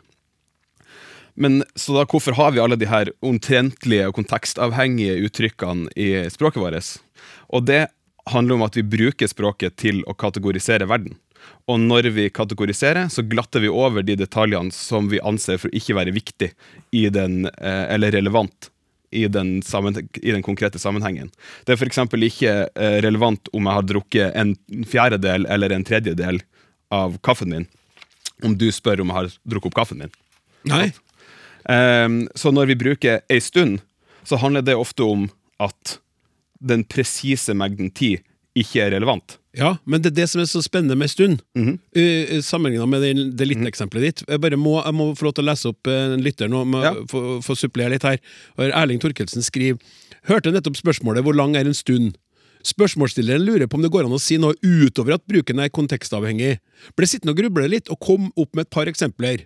Men 1.38 1.62
så 1.78 1.94
da, 1.94 2.06
hvorfor 2.10 2.34
har 2.34 2.56
vi 2.56 2.62
alle 2.64 2.80
de 2.80 2.88
her 2.90 3.12
omtrentlige 3.22 4.08
og 4.10 4.16
kontekstavhengige 4.18 5.20
uttrykkene 5.28 5.92
i 5.94 6.10
språket 6.34 6.64
vårt? 6.64 6.96
Og 7.54 7.68
det 7.70 7.84
handler 8.32 8.58
om 8.58 8.66
at 8.66 8.78
vi 8.80 8.86
bruker 8.88 9.30
språket 9.30 9.78
til 9.78 10.02
å 10.10 10.16
kategorisere 10.18 10.88
verden. 10.90 11.14
Og 11.70 11.80
når 11.80 12.10
vi 12.16 12.26
kategoriserer, 12.34 13.12
så 13.14 13.24
glatter 13.24 13.62
vi 13.64 13.70
over 13.70 14.04
de 14.04 14.18
detaljene 14.20 14.74
som 14.74 15.12
vi 15.12 15.22
anser 15.22 15.62
for 15.62 15.74
ikke 15.76 15.96
være 16.00 16.16
viktig 16.16 16.50
den, 17.14 17.46
eh, 17.46 17.86
eller 17.94 18.12
relevant 18.18 18.72
i 19.12 19.28
den, 19.28 19.62
i 20.22 20.32
den 20.32 20.44
konkrete 20.44 20.80
sammenhengen. 20.80 21.32
Det 21.66 21.74
er 21.74 21.80
f.eks. 21.80 22.00
ikke 22.12 22.54
eh, 22.68 22.98
relevant 23.06 23.50
om 23.54 23.68
jeg 23.68 23.80
har 23.80 23.88
drukket 23.88 24.38
en 24.40 24.56
fjerdedel 24.88 25.48
eller 25.48 25.74
en 25.74 25.86
tredjedel 25.88 26.42
av 26.94 27.18
kaffen 27.24 27.52
min, 27.52 27.68
om 28.44 28.56
du 28.58 28.68
spør 28.72 29.02
om 29.04 29.12
jeg 29.12 29.20
har 29.20 29.30
drukket 29.44 29.72
opp 29.72 29.80
kaffen 29.80 30.04
min. 30.04 30.16
Nei. 30.68 30.92
Um, 31.68 32.26
så 32.36 32.52
når 32.56 32.72
vi 32.72 32.80
bruker 32.80 33.24
ei 33.32 33.40
stund, 33.44 33.82
så 34.28 34.40
handler 34.40 34.64
det 34.64 34.76
ofte 34.76 35.04
om 35.04 35.28
at 35.64 35.98
den 36.60 36.84
presise 36.88 37.56
mengden 37.56 37.92
tid 37.96 38.24
ikke 38.58 38.86
er 38.86 38.96
relevant. 38.96 39.38
Ja, 39.58 39.72
men 39.90 40.04
det 40.04 40.12
er 40.12 40.18
det 40.20 40.28
som 40.30 40.42
er 40.42 40.46
så 40.50 40.62
spennende 40.62 40.96
med 40.96 41.10
stund. 41.10 41.42
mm 41.56 41.66
-hmm. 41.94 42.42
Sammenligna 42.42 42.86
med 42.86 43.02
det, 43.02 43.38
det 43.38 43.48
litt-eksempelet 43.48 44.02
ditt. 44.02 44.24
Jeg 44.28 44.42
bare 44.42 44.58
må, 44.58 44.84
jeg 44.86 44.94
må 44.94 45.16
få 45.16 45.26
lov 45.26 45.34
til 45.34 45.44
å 45.44 45.50
lese 45.50 45.68
opp 45.70 45.88
eh, 45.88 46.14
en 46.14 46.22
lytter 46.22 46.48
nå, 46.48 46.64
må 46.66 46.84
Ja. 46.84 46.94
få, 46.94 47.42
få 47.42 47.56
supplere 47.56 47.90
litt 47.90 48.04
her. 48.04 48.18
Erling 48.58 49.00
Torkelsen 49.00 49.42
skriver 49.42 49.80
Hørte 50.28 50.52
nettopp 50.52 50.76
spørsmålet 50.76 51.24
'Hvor 51.24 51.36
lang 51.36 51.56
er 51.56 51.66
en 51.66 51.74
stund?' 51.74 52.16
Spørsmålsstilleren 52.64 53.46
lurer 53.46 53.68
på 53.68 53.78
om 53.78 53.82
det 53.82 53.92
går 53.92 54.06
an 54.06 54.12
å 54.12 54.20
si 54.20 54.38
noe 54.38 54.54
utover 54.64 55.14
at 55.14 55.28
bruken 55.28 55.60
er 55.60 55.70
kontekstavhengig. 55.70 56.58
Ble 56.98 57.06
sittende 57.08 57.32
og 57.32 57.38
gruble 57.38 57.68
litt, 57.68 57.90
og 57.90 58.00
kom 58.00 58.32
opp 58.36 58.56
med 58.56 58.66
et 58.66 58.70
par 58.70 58.86
eksempler. 58.86 59.46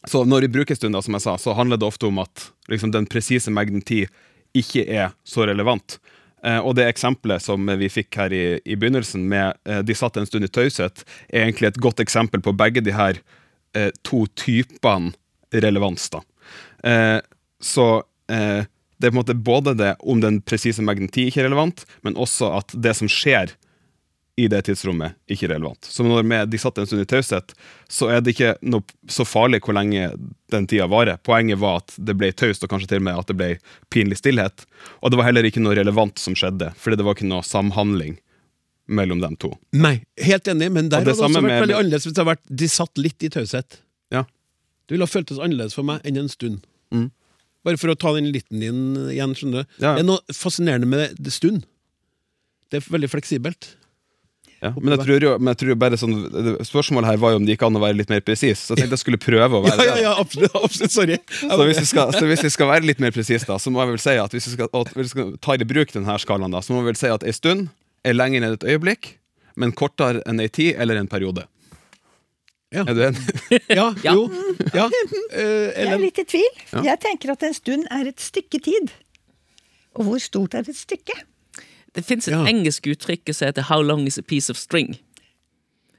Så 0.09 0.23
når 0.25 0.47
du 0.47 0.53
bruker 0.55 0.77
stunder, 0.79 1.03
som 1.05 1.17
jeg 1.17 1.25
sa, 1.25 1.35
så 1.37 1.53
handler 1.59 1.77
det 1.77 1.89
ofte 1.89 2.07
om 2.07 2.21
at 2.23 2.47
liksom, 2.71 2.93
den 2.95 3.09
presise 3.11 3.51
mengden 3.51 3.83
tid 3.83 4.09
ikke 4.57 4.85
er 4.87 5.11
så 5.27 5.45
relevant. 5.49 5.99
Uh, 6.45 6.61
og 6.63 6.77
det 6.79 6.87
eksempelet 6.87 7.43
som 7.43 7.67
vi 7.81 7.89
fikk 7.91 8.17
her 8.17 8.33
i, 8.33 8.45
i 8.65 8.77
begynnelsen, 8.79 9.27
med 9.29 9.59
uh, 9.69 9.81
de 9.83 9.97
satt 9.99 10.17
en 10.17 10.29
stund 10.29 10.47
i 10.47 10.53
taushet, 10.53 11.03
er 11.29 11.49
egentlig 11.49 11.73
et 11.73 11.83
godt 11.83 12.01
eksempel 12.01 12.41
på 12.45 12.55
begge 12.57 12.85
de 12.85 12.95
her 12.95 13.19
eh, 13.77 13.91
to 14.03 14.27
typene 14.39 15.13
relevans. 15.53 16.11
da. 16.11 16.23
Eh, 16.85 17.21
så 17.61 17.89
eh, 18.31 18.65
det 18.99 19.07
er 19.07 19.11
på 19.11 19.15
en 19.15 19.21
måte 19.23 19.35
både 19.35 19.75
det 19.79 19.95
om 20.01 20.21
den 20.21 20.41
presise 20.43 20.83
mengden 20.83 21.09
tid 21.09 21.31
ikke 21.31 21.45
er 21.45 21.51
relevant, 21.51 21.87
men 22.03 22.19
også 22.19 22.51
at 22.59 22.75
det 22.75 22.97
som 22.99 23.11
skjer 23.11 23.55
i 24.39 24.47
det 24.47 24.61
tidsrommet, 24.69 25.17
ikke 25.27 25.49
er 25.49 25.57
relevant. 25.57 25.87
Så 25.91 26.05
når 26.07 26.47
de 26.47 26.59
satt 26.63 26.77
en 26.79 26.87
stund 26.87 27.03
i 27.03 27.09
taushet, 27.11 27.55
så 27.91 28.07
er 28.15 28.21
det 28.23 28.37
ikke 28.37 28.53
noe 28.71 28.87
så 29.11 29.27
farlig 29.27 29.59
hvor 29.65 29.75
lenge 29.75 30.13
den 30.55 30.69
tida 30.71 30.87
varer. 30.91 31.19
Poenget 31.27 31.59
var 31.59 31.81
at 31.81 31.97
det 31.99 32.15
ble 32.21 32.31
taust, 32.31 32.63
og 32.63 32.71
kanskje 32.71 32.93
til 32.93 33.03
og 33.03 33.09
med 33.09 33.19
at 33.19 33.33
det 33.33 33.39
ble 33.39 33.49
pinlig 33.91 34.21
stillhet. 34.21 34.63
Og 35.03 35.11
det 35.11 35.19
var 35.19 35.27
heller 35.27 35.49
ikke 35.49 35.63
noe 35.65 35.75
relevant 35.75 36.23
som 36.23 36.39
skjedde, 36.39 36.71
fordi 36.79 37.01
det 37.01 37.09
var 37.09 37.19
ikke 37.19 37.33
noe 37.33 37.47
samhandling 37.47 38.15
mellom 38.89 39.21
dem 39.21 39.37
to. 39.41 39.53
Nei, 39.77 39.99
helt 40.25 40.49
enig, 40.49 40.71
men 40.73 40.89
der 40.89 41.03
Og 41.03 41.09
det 41.09 41.15
hadde 41.15 41.27
også 41.29 41.41
vært 41.41 41.47
med- 41.51 41.63
veldig 41.67 41.77
annerledes 41.79 42.07
hvis 42.09 42.15
det 42.17 42.23
hadde 42.25 42.33
vært 42.33 42.57
de 42.63 42.69
satt 42.73 42.99
litt 42.99 43.23
i 43.23 43.31
taushet. 43.35 43.79
Ja. 44.15 44.23
Det 44.89 44.97
ville 44.97 45.05
ha 45.05 45.13
føltes 45.13 45.39
annerledes 45.39 45.77
for 45.77 45.85
meg 45.85 46.01
enn 46.09 46.17
en 46.17 46.29
stund. 46.33 46.65
Mm. 46.95 47.11
Bare 47.67 47.77
for 47.81 47.93
å 47.93 47.99
ta 47.99 48.15
den 48.17 48.31
liten 48.33 48.63
din 48.63 49.11
igjen, 49.13 49.35
skjønner 49.37 49.65
du. 49.67 49.75
Ja. 49.85 49.97
Det 49.99 50.05
er 50.05 50.09
noe 50.09 50.21
fascinerende 50.33 50.89
med 50.89 51.19
det, 51.21 51.35
stund. 51.35 51.67
Det 52.71 52.81
er 52.81 52.93
veldig 52.93 53.11
fleksibelt. 53.13 53.75
Ja, 54.59 54.73
men 54.75 54.91
jeg 54.91 55.05
tror 55.05 55.23
jo, 55.23 55.33
men 55.39 55.53
jeg 55.53 55.59
tror 55.61 55.69
jo 55.71 55.75
bare 55.79 55.99
sånn 56.01 56.15
Spørsmålet 56.67 57.13
her 57.13 57.19
var 57.23 57.31
jo 57.31 57.39
om 57.39 57.45
det 57.47 57.55
gikk 57.55 57.63
an 57.69 57.79
å 57.79 57.83
være 57.85 57.95
litt 58.01 58.09
mer 58.11 58.25
presis, 58.27 58.59
så 58.59 58.75
jeg 58.75 58.81
tenkte 58.83 58.97
jeg 58.97 59.03
skulle 59.05 59.21
prøve 59.23 59.55
å 59.55 59.63
være 59.63 59.85
ja, 59.87 59.93
ja, 59.93 59.99
ja, 60.09 60.15
absolutt, 60.19 60.57
absolutt 60.59 60.95
sorry. 60.97 61.19
Så 61.31 61.59
hvis, 61.69 61.79
vi 61.79 61.87
skal, 61.93 62.11
så 62.17 62.25
hvis 62.27 62.43
vi 62.43 62.51
skal 62.51 62.67
være 62.73 62.89
litt 62.89 62.99
mer 62.99 63.15
presis, 63.15 63.47
da, 63.47 63.55
så 63.63 63.71
må 63.71 63.85
jeg 63.85 63.93
vel 63.93 64.03
si 64.03 64.17
at 64.19 64.35
hvis 64.35 64.49
vi 64.51 64.57
skal, 64.57 64.71
at 64.75 64.91
hvis 64.97 65.13
vi 65.13 65.13
skal 65.13 65.31
ta 65.47 65.55
i 65.55 65.69
bruk 65.69 65.95
denne 65.95 66.17
skalaen, 66.19 66.51
da, 66.57 66.59
så 66.65 66.75
må 66.75 66.83
vi 66.83 66.91
vel 66.91 66.99
si 66.99 67.07
at 67.15 67.23
ei 67.23 67.37
stund 67.37 67.69
er 68.05 68.15
lenger 68.15 68.43
enn 68.47 68.53
et 68.57 68.65
øyeblikk, 68.65 69.15
men 69.57 69.73
kortere 69.73 70.23
enn 70.27 70.41
ei 70.41 70.49
tid 70.49 70.77
eller 70.79 70.97
en 71.01 71.09
periode. 71.11 71.47
Ja. 72.73 72.85
Er 72.85 72.95
du 72.95 73.01
enig? 73.07 73.23
Ja, 73.79 73.87
Ja. 74.05 74.13
jo. 74.15 74.29
Ja. 74.75 74.89
Eh, 75.33 75.73
Jeg 75.77 75.93
er 75.93 75.99
litt 76.01 76.19
i 76.19 76.25
tvil. 76.25 76.49
Ja. 76.73 76.83
Jeg 76.93 77.01
tenker 77.01 77.33
at 77.33 77.43
en 77.43 77.55
stund 77.57 77.87
er 77.91 78.09
et 78.09 78.21
stykke 78.21 78.61
tid. 78.65 78.93
Og 79.97 80.05
hvor 80.09 80.19
stort 80.21 80.55
er 80.55 80.65
et 80.69 80.77
stykke? 80.77 81.15
Det 81.97 82.05
fins 82.05 82.29
et 82.29 82.35
Ja. 82.37 82.45
engelsk 82.49 82.87
uttrykk 82.87 83.33
som 83.35 83.47
heter 83.49 83.63
'How 83.69 83.81
long 83.83 84.07
is 84.07 84.19
a 84.19 84.23
piece 84.23 84.51
of 84.51 84.57
string'? 84.57 84.99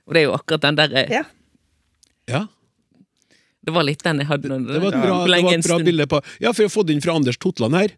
Og 0.07 0.13
det 0.13 0.21
er 0.21 0.25
jo 0.29 0.33
akkurat 0.37 0.61
den 0.61 0.75
der 0.75 0.93
eh, 0.95 1.09
Ja. 1.09 1.23
ja. 2.27 2.45
Det 3.65 3.73
var 3.73 3.83
litt 3.83 4.03
den 4.03 4.17
jeg 4.19 4.27
hadde. 4.27 4.47
Det, 4.49 4.67
Det 4.67 4.81
var 4.81 4.87
et 4.93 5.01
bra, 5.03 5.17
var 5.27 5.53
et 5.53 5.65
bra 5.67 5.77
bilde 5.79 6.05
på 6.07 6.21
Ja, 6.39 6.51
for 6.53 6.63
å 6.63 6.69
få 6.71 6.85
det 6.85 6.93
inn 6.95 7.01
fra 7.01 7.13
Anders 7.15 7.37
Totland 7.37 7.75
her. 7.75 7.89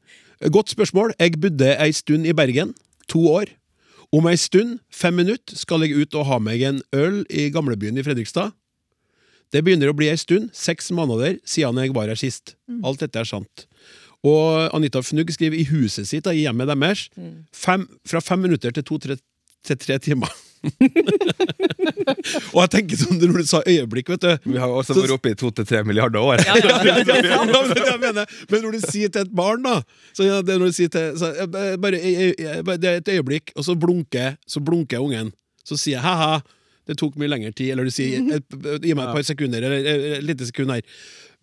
Godt 0.50 0.70
spørsmål. 0.74 1.14
Jeg 1.20 1.40
bodde 1.40 1.76
ei 1.80 1.92
stund 1.92 2.26
i 2.26 2.34
Bergen. 2.34 2.74
To 3.08 3.20
år. 3.30 3.46
Om 4.12 4.28
ei 4.28 4.36
stund, 4.36 4.80
fem 4.91 5.15
minutter, 5.15 5.56
skal 5.56 5.86
jeg 5.86 5.95
ut 5.95 6.15
og 6.19 6.26
ha 6.28 6.39
meg 6.43 6.63
en 6.67 6.82
øl 6.91 7.21
i 7.32 7.47
gamlebyen 7.54 7.95
i 7.95 8.04
Fredrikstad. 8.04 8.52
Det 9.52 9.63
begynner 9.63 9.91
å 9.91 9.95
bli 9.95 10.10
ei 10.12 10.19
stund, 10.19 10.50
seks 10.56 10.91
måneder 10.95 11.38
siden 11.47 11.80
jeg 11.80 11.95
var 11.95 12.12
her 12.12 12.19
sist. 12.19 12.56
Alt 12.84 13.04
dette 13.04 13.19
er 13.19 13.28
sant. 13.28 13.65
Og 14.28 14.69
Anita 14.76 15.02
Fnugg 15.02 15.32
skriver 15.34 15.58
i 15.58 15.65
huset 15.71 16.08
sitt, 16.08 16.28
i 16.28 16.43
hjemmet 16.43 16.69
deres, 16.69 17.08
fem, 17.56 17.88
fra 18.06 18.21
fem 18.21 18.43
minutter 18.43 18.71
til 18.76 18.84
to-tre 18.84 19.97
timer. 20.00 20.32
Og 22.54 22.60
jeg 22.62 22.69
tenker 22.76 23.00
sånn 23.00 23.17
når 23.21 23.41
du 23.41 23.47
sa 23.50 23.62
øyeblikk, 23.65 24.12
vet 24.13 24.21
du 24.26 24.50
Vi 24.52 24.60
har 24.62 24.69
jo 24.69 24.78
også 24.82 24.93
vært 24.97 25.13
oppe 25.15 25.32
i 25.34 25.38
to 25.39 25.50
til 25.58 25.65
tre 25.67 25.82
milliarder 25.88 26.21
år. 26.21 26.43
Ja, 26.45 26.56
ja, 26.62 26.78
ja. 26.86 26.95
ja, 27.02 27.95
men, 28.04 28.21
men 28.21 28.63
når 28.65 28.78
du 28.78 28.80
sier 28.86 29.10
til 29.13 29.26
et 29.26 29.34
barn, 29.36 29.63
da 29.65 29.80
så, 30.13 30.26
ja, 30.28 30.41
det 30.45 30.58
når 30.62 30.71
du 30.71 30.78
sier 30.78 30.91
til, 30.93 31.08
så, 31.19 31.32
bare, 31.82 31.97
jeg- 32.02 32.36
jeg- 32.39 32.63
bare, 32.67 32.78
Det 32.82 32.89
er 32.91 33.02
et 33.02 33.12
øyeblikk, 33.17 33.52
og 33.56 33.65
så 33.67 33.76
blunker, 33.78 34.38
så 34.47 34.60
blunker 34.63 35.02
ungen. 35.04 35.32
Så 35.65 35.78
sier 35.78 35.97
jeg 36.00 36.06
ha-ha, 36.06 36.41
det 36.89 36.97
tok 36.97 37.17
mye 37.21 37.30
lengre 37.30 37.52
tid. 37.54 37.71
Eller 37.74 37.86
du 37.86 37.91
sier 37.93 38.17
gi 38.17 38.93
meg 38.95 39.06
et 39.06 39.13
par 39.15 39.21
sekunder, 39.28 39.62
eller 39.63 39.86
eh, 39.86 40.17
et 40.17 40.24
lite 40.26 40.47
sekund 40.50 40.71
her. 40.74 40.82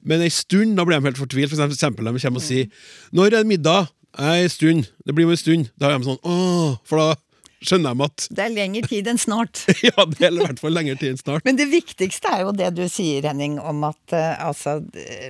Men 0.07 0.23
ei 0.23 0.31
stund, 0.31 0.77
da 0.79 0.85
blir 0.87 0.99
de 1.01 1.07
helt 1.11 1.19
fortvilt. 1.21 1.51
For 1.51 1.67
eksempel 1.67 2.07
de 2.07 2.19
kommer 2.23 2.39
og 2.43 2.47
sier 2.47 2.67
'Når 3.13 3.27
er 3.27 3.31
det 3.43 3.47
middag?' 3.47 3.89
Ei 4.19 4.49
stund. 4.49 4.87
Det 5.07 5.15
blir 5.15 5.27
om 5.27 5.31
en 5.31 5.37
stund. 5.37 5.69
Da 5.79 5.91
er 5.91 5.99
de 5.99 6.05
sånn 6.05 6.19
'Åh', 6.25 6.79
for 6.85 6.99
da 6.99 7.15
skjønner 7.65 7.97
de 7.97 8.07
at 8.07 8.27
Det 8.35 8.45
er 8.45 8.55
lengre 8.55 8.83
tid 8.91 9.11
enn 9.11 9.21
snart. 9.21 9.65
Ja, 9.89 10.05
det 10.11 10.29
er 10.29 10.35
i 10.35 10.43
hvert 10.43 10.61
fall 10.63 10.75
lengre 10.77 10.97
tid 10.99 11.15
enn 11.15 11.21
snart. 11.21 11.47
Men 11.49 11.59
det 11.59 11.69
viktigste 11.71 12.31
er 12.35 12.45
jo 12.47 12.55
det 12.57 12.71
du 12.77 12.85
sier, 12.91 13.27
Henning, 13.29 13.59
om 13.61 13.87
at 13.89 14.15
uh, 14.15 14.49
altså, 14.49 14.79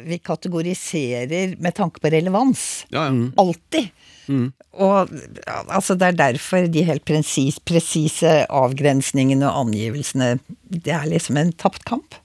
vi 0.07 0.21
kategoriserer 0.23 1.57
med 1.63 1.77
tanke 1.79 2.03
på 2.03 2.13
relevans. 2.13 2.85
Ja, 2.95 3.09
ja. 3.09 3.31
Alltid. 3.41 3.93
Og 4.29 5.09
altså, 5.47 5.97
det 5.97 6.11
er 6.11 6.19
derfor 6.19 6.69
de 6.69 6.85
helt 6.85 7.05
presis, 7.09 7.59
presise 7.65 8.43
avgrensningene 8.53 9.49
og 9.49 9.69
angivelsene 9.69 10.35
Det 10.69 10.93
er 10.93 11.09
liksom 11.09 11.41
en 11.41 11.55
tapt 11.57 11.87
kamp. 11.89 12.19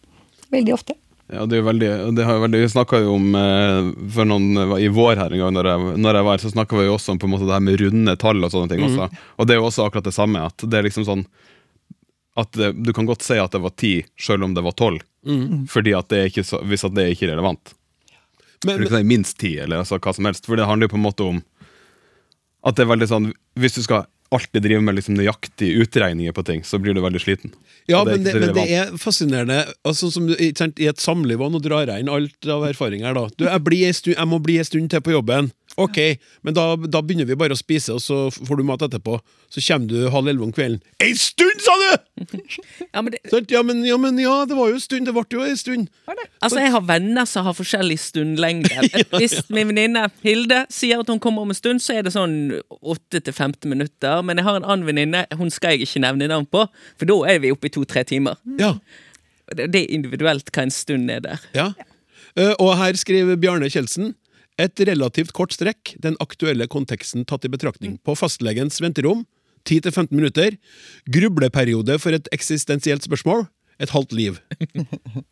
Veldig 0.53 0.75
ofte. 0.75 0.97
Ja, 1.33 1.45
det 1.49 1.55
er 1.57 1.61
jo 1.63 1.67
veldig, 1.67 1.89
det 2.17 2.25
har 2.27 2.37
jo 2.37 2.43
veldig 2.43 2.59
Vi 2.61 2.69
snakka 2.69 2.99
jo 3.01 3.13
om 3.17 3.35
eh, 3.39 3.87
for 4.13 4.29
noen, 4.29 4.59
i 4.77 4.89
vår 4.93 5.15
her 5.17 5.33
en 5.33 5.41
gang, 5.41 5.55
når 5.55 5.69
jeg, 5.71 5.93
når 6.03 6.19
jeg 6.19 6.27
var 6.27 6.37
her, 6.37 6.43
så 6.43 6.51
snakka 6.53 6.77
vi 6.77 6.85
jo 6.85 6.97
også 6.97 7.15
om 7.15 7.21
på 7.21 7.29
en 7.29 7.33
måte 7.33 7.47
det 7.49 7.55
her 7.55 7.63
med 7.65 7.81
runde 7.81 8.15
tall 8.21 8.43
og 8.45 8.53
sånne 8.53 8.69
ting. 8.73 8.83
også. 8.85 9.07
Og 9.39 9.47
det 9.49 9.55
er 9.55 9.61
jo 9.61 9.69
også 9.69 9.87
akkurat 9.87 10.05
det 10.09 10.13
samme. 10.15 10.43
At 10.45 10.65
det 10.67 10.79
er 10.79 10.85
liksom 10.87 11.07
sånn 11.07 11.25
at 12.35 12.51
det, 12.57 12.71
Du 12.85 12.93
kan 12.93 13.05
godt 13.05 13.21
si 13.25 13.37
at 13.37 13.51
det 13.53 13.61
var 13.61 13.73
ti, 13.77 13.95
selv 14.17 14.43
om 14.47 14.53
det 14.57 14.63
var 14.65 14.73
tolv. 14.77 15.01
Fordi 15.69 15.93
at 15.97 16.09
det 16.09 16.19
er 16.19 16.29
ikke 16.31 16.43
så, 16.45 16.59
hvis 16.65 16.83
at 16.85 16.93
det 16.97 17.03
er 17.07 17.15
ikke 17.15 17.29
relevant. 17.31 17.73
Men, 18.65 18.79
Du 18.79 18.87
kan 18.87 18.97
si 19.01 19.03
minst 19.03 19.37
ti, 19.39 19.57
eller 19.59 19.83
altså 19.83 19.99
hva 19.99 20.13
som 20.15 20.25
helst. 20.25 20.45
For 20.45 20.55
det 20.57 20.65
handler 20.69 20.87
jo 20.89 20.95
på 20.95 21.01
en 21.01 21.07
måte 21.09 21.27
om 21.27 21.41
at 22.63 22.77
det 22.77 22.85
er 22.85 22.93
veldig 22.93 23.07
sånn 23.11 23.25
Hvis 23.59 23.75
du 23.75 23.81
skal 23.83 24.05
alltid 24.33 24.65
driver 24.65 24.83
med 24.85 24.97
liksom 24.97 25.17
nøyaktige 25.17 25.83
utregninger 25.83 26.35
på 26.35 26.43
ting, 26.47 26.63
så 26.67 26.79
blir 26.81 26.95
du 26.95 27.01
veldig 27.03 27.21
sliten. 27.21 27.53
Ja, 27.89 28.03
det 28.05 28.17
men 28.17 28.25
det, 28.25 28.33
men 28.39 28.53
det 28.55 28.65
er 28.71 28.93
fascinerende. 28.99 29.59
Altså, 29.83 30.09
som 30.13 30.29
I 30.31 30.51
et 30.53 31.03
samliv, 31.03 31.41
og 31.43 31.53
nå 31.53 31.61
drar 31.63 31.89
jeg 31.89 32.03
inn 32.03 32.11
alt 32.11 32.47
av 32.49 32.65
erfaring 32.69 33.03
her, 33.05 33.17
da. 33.17 33.27
Du, 33.37 33.45
jeg, 33.47 33.95
stund, 33.97 34.15
jeg 34.15 34.29
må 34.31 34.39
bli 34.43 34.59
en 34.61 34.69
stund 34.69 34.91
til 34.93 35.03
på 35.03 35.15
jobben. 35.15 35.51
Ok, 35.81 35.97
men 36.45 36.53
da, 36.53 36.75
da 36.77 36.99
begynner 37.01 37.25
vi 37.25 37.37
bare 37.39 37.55
å 37.55 37.57
spise, 37.57 37.95
og 37.95 38.01
så 38.03 38.17
får 38.33 38.59
du 38.59 38.63
mat 38.67 38.83
etterpå. 38.85 39.15
Så 39.49 39.61
kommer 39.65 39.89
du 39.89 40.09
halv 40.13 40.29
elleve 40.29 40.45
om 40.45 40.51
kvelden. 40.53 40.81
Ei 41.01 41.13
stund, 41.17 41.61
sa 41.63 41.73
du! 41.81 41.89
Ja, 42.93 43.01
men 43.01 43.13
det, 43.15 43.21
Ja, 43.49 43.63
men, 43.65 43.81
ja, 43.85 43.97
men 43.97 44.19
ja, 44.21 44.33
det 44.45 44.53
var 44.57 44.69
jo 44.69 44.77
en 44.77 44.83
stund. 44.83 45.07
Det 45.09 45.13
ble 45.15 45.23
jo 45.33 45.41
en 45.45 45.57
stund. 45.57 45.87
altså, 46.41 46.59
jeg 46.61 46.71
har 46.75 46.83
venner 46.85 47.25
som 47.29 47.47
har 47.47 47.55
forskjellig 47.57 47.97
stundlengde. 47.99 48.89
Hvis 49.19 49.39
min 49.49 49.71
venninne 49.71 50.05
Hilde 50.21 50.63
sier 50.73 51.01
at 51.01 51.09
hun 51.09 51.21
kommer 51.23 51.45
om 51.47 51.53
en 51.53 51.57
stund, 51.57 51.81
så 51.81 51.97
er 51.97 52.05
det 52.05 52.13
sånn 52.13 52.35
8-15 52.69 53.65
minutter. 53.71 54.21
Men 54.25 54.37
jeg 54.37 54.45
har 54.47 54.59
en 54.61 54.67
annen 54.67 54.85
venninne, 54.89 55.25
hun 55.39 55.49
skal 55.53 55.73
jeg 55.73 55.87
ikke 55.87 56.03
nevne 56.05 56.29
navn 56.29 56.45
på, 56.53 56.67
for 57.01 57.09
da 57.09 57.17
er 57.33 57.41
vi 57.43 57.51
oppe 57.55 57.71
i 57.71 57.73
to-tre 57.73 58.05
timer. 58.07 58.37
Ja. 58.61 58.75
Det 59.57 59.71
det 59.73 59.81
er 59.83 59.95
individuelt 59.97 60.53
hva 60.53 60.67
en 60.67 60.71
stund 60.73 61.09
er 61.11 61.25
der. 61.25 61.49
ja. 61.57 61.71
Eh, 62.33 62.49
og 62.57 62.71
her 62.79 62.97
skriver 62.97 63.37
Bjarne 63.37 63.67
Kjeldsen 63.69 64.15
et 64.61 64.83
relativt 64.87 65.33
kort 65.33 65.55
strekk, 65.55 65.95
den 66.03 66.17
aktuelle 66.23 66.67
konteksten 66.69 67.25
tatt 67.25 67.45
i 67.45 67.51
betraktning. 67.51 67.97
På 68.05 68.15
fastlegens 68.17 68.81
venterom, 68.83 69.25
10-15 69.69 70.11
minutter. 70.13 70.57
Grubleperiode 71.09 71.97
for 72.01 72.15
et 72.15 72.27
eksistensielt 72.35 73.05
spørsmål. 73.05 73.47
Et 73.81 73.93
halvt 73.93 74.17
liv. 74.17 74.41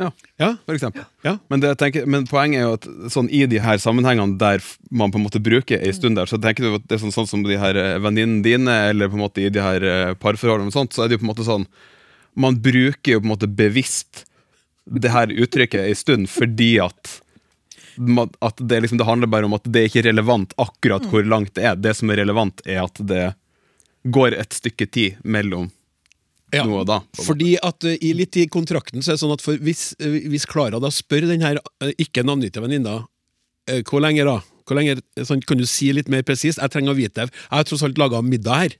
Ja. 0.00 0.08
Ja? 0.40 0.48
For 0.66 0.74
eksempel. 0.74 1.04
Ja. 1.22 1.36
Men, 1.52 1.62
tenker, 1.78 2.06
men 2.10 2.24
poenget 2.26 2.58
er 2.58 2.64
jo 2.64 2.76
at 2.78 2.86
sånn, 3.12 3.28
i 3.30 3.44
de 3.46 3.60
her 3.62 3.78
sammenhengene 3.78 4.38
der 4.40 4.64
man 4.90 5.12
på 5.12 5.20
en 5.20 5.26
måte 5.26 5.42
bruker 5.42 5.78
ei 5.78 5.92
stund 5.94 6.18
der, 6.18 6.26
så 6.26 6.40
tenker 6.42 6.64
du 6.64 6.78
at 6.78 6.86
det 6.88 6.96
er 6.96 7.02
sånn, 7.04 7.14
sånn 7.14 7.28
som 7.28 7.44
de 7.46 7.58
her 7.60 7.78
eh, 7.78 8.00
venninnene 8.02 8.42
dine, 8.42 8.76
eller 8.90 9.12
på 9.12 9.18
en 9.18 9.24
måte 9.24 9.44
i 9.44 9.52
de 9.52 9.62
her 9.62 9.86
eh, 9.86 10.14
parforholdene 10.18 10.72
og 10.72 10.74
sånt, 10.74 10.96
så 10.96 11.04
er 11.04 11.10
det 11.10 11.18
jo 11.18 11.22
på 11.22 11.28
en 11.28 11.32
måte 11.34 11.46
sånn 11.46 11.68
Man 12.34 12.56
bruker 12.64 13.14
jo 13.14 13.20
på 13.20 13.28
en 13.28 13.34
måte 13.34 13.50
bevisst 13.52 14.24
det 14.88 15.12
her 15.12 15.30
uttrykket 15.30 15.84
ei 15.84 15.94
stund 15.94 16.30
fordi 16.32 16.72
at 16.82 17.18
at 18.40 18.56
det, 18.60 18.80
liksom, 18.84 18.98
det 18.98 19.04
handler 19.08 19.30
bare 19.32 19.48
om 19.48 19.54
at 19.56 19.66
det 19.68 19.82
er 19.82 19.90
ikke 19.90 20.06
relevant 20.08 20.54
akkurat 20.60 21.04
hvor 21.10 21.24
langt 21.28 21.54
det 21.58 21.66
er. 21.68 21.76
Det 21.76 21.94
som 21.98 22.10
er 22.10 22.22
relevant, 22.22 22.62
er 22.66 22.82
at 22.84 23.00
det 23.00 23.32
går 24.02 24.34
et 24.38 24.52
stykke 24.56 24.88
tid 24.90 25.22
mellom 25.24 25.70
Ja. 26.52 26.66
noe 26.68 26.84
da. 26.84 26.98
Fordi 27.16 27.54
at 27.64 27.84
uh, 27.84 27.94
i 27.96 28.12
litt 28.12 28.36
i 28.36 28.46
kontrakten 28.50 29.00
så 29.00 29.12
er 29.12 29.16
det 29.16 29.22
sånn 29.22 29.32
at 29.32 29.40
for 29.44 29.56
hvis, 29.64 29.94
eh, 30.04 30.26
hvis 30.28 30.44
Klara 30.44 30.80
da 30.82 30.90
spør 30.92 31.24
den 31.30 31.40
her 31.40 31.56
uh, 31.56 31.92
ikke 31.96 32.24
navngitte 32.28 32.60
venninna 32.60 33.06
eh, 33.70 33.80
hvor 33.88 34.02
lenge 34.04 34.26
da? 34.28 34.34
Hvor 34.68 34.76
lenge, 34.76 34.98
sånn, 35.24 35.40
kan 35.48 35.56
du 35.58 35.64
si 35.66 35.88
litt 35.96 36.10
mer 36.12 36.22
presist? 36.22 36.60
Jeg 36.60 36.70
trenger 36.74 36.92
å 36.92 36.98
vite 36.98 37.24
det. 37.24 37.32
Jeg 37.32 37.56
har 37.56 37.64
tross 37.64 37.82
alt 37.86 37.96
laga 37.98 38.20
middag 38.22 38.60
her. 38.66 38.76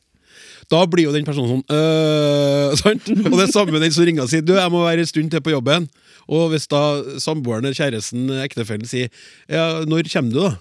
Da 0.72 0.83
blir 0.90 1.09
jo 1.09 1.14
den 1.14 1.26
personen 1.26 1.50
sånn 1.50 1.76
øh, 1.76 2.74
sant? 2.83 3.09
Og 3.12 3.37
det 3.37 3.46
er 3.46 3.55
samme 3.55 3.83
den 3.83 3.94
som 3.94 4.07
ringer 4.09 4.26
og 4.26 4.33
sier 4.33 4.44
du, 4.46 4.55
jeg 4.59 4.72
må 4.72 4.85
være 4.85 5.05
en 5.05 5.11
stund 5.11 5.33
til 5.33 5.44
på 5.44 5.55
jobben. 5.55 5.88
Og 6.33 6.52
hvis 6.52 6.68
da 6.70 6.83
samboeren 7.22 7.74
kjæresten, 7.74 8.31
ektefellen, 8.44 8.88
sier 8.88 9.11
ja, 9.50 9.83
når 9.88 10.11
kommer 10.12 10.33
du, 10.33 10.40
da? 10.46 10.52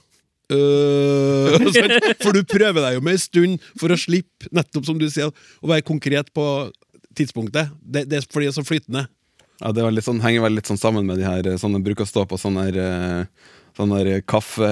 Øh, 0.51 1.71
sant? 1.77 2.11
For 2.23 2.35
du 2.35 2.43
prøver 2.43 2.81
deg 2.83 2.97
jo 2.97 3.05
med 3.05 3.17
en 3.17 3.23
stund 3.23 3.71
for 3.79 3.93
å 3.93 3.99
slippe, 3.99 4.51
nettopp 4.55 4.89
som 4.89 4.99
du 4.99 5.07
sier, 5.11 5.31
å 5.31 5.71
være 5.71 5.85
konkret 5.87 6.31
på 6.35 6.45
tidspunktet. 7.17 7.71
Det, 7.81 8.05
det 8.09 8.19
er 8.19 8.27
fordi 8.27 8.47
det 8.47 8.53
er 8.53 8.59
så 8.59 8.67
flytende. 8.67 9.07
Ja, 9.61 9.71
det 9.75 10.03
sånn, 10.05 10.21
henger 10.23 10.47
vel 10.47 10.57
litt 10.57 10.69
sånn 10.69 10.81
sammen 10.81 11.05
med 11.05 11.21
de 11.21 11.27
her 11.27 11.45
eh, 11.45 11.59
sånne 11.61 11.83
bruker 11.85 12.07
å 12.07 12.09
stå 12.09 12.25
på 12.25 12.39
sånne 12.41 12.65
her, 12.65 12.79
eh, 12.81 13.49
sånne 13.77 14.21
kaffe, 14.25 14.71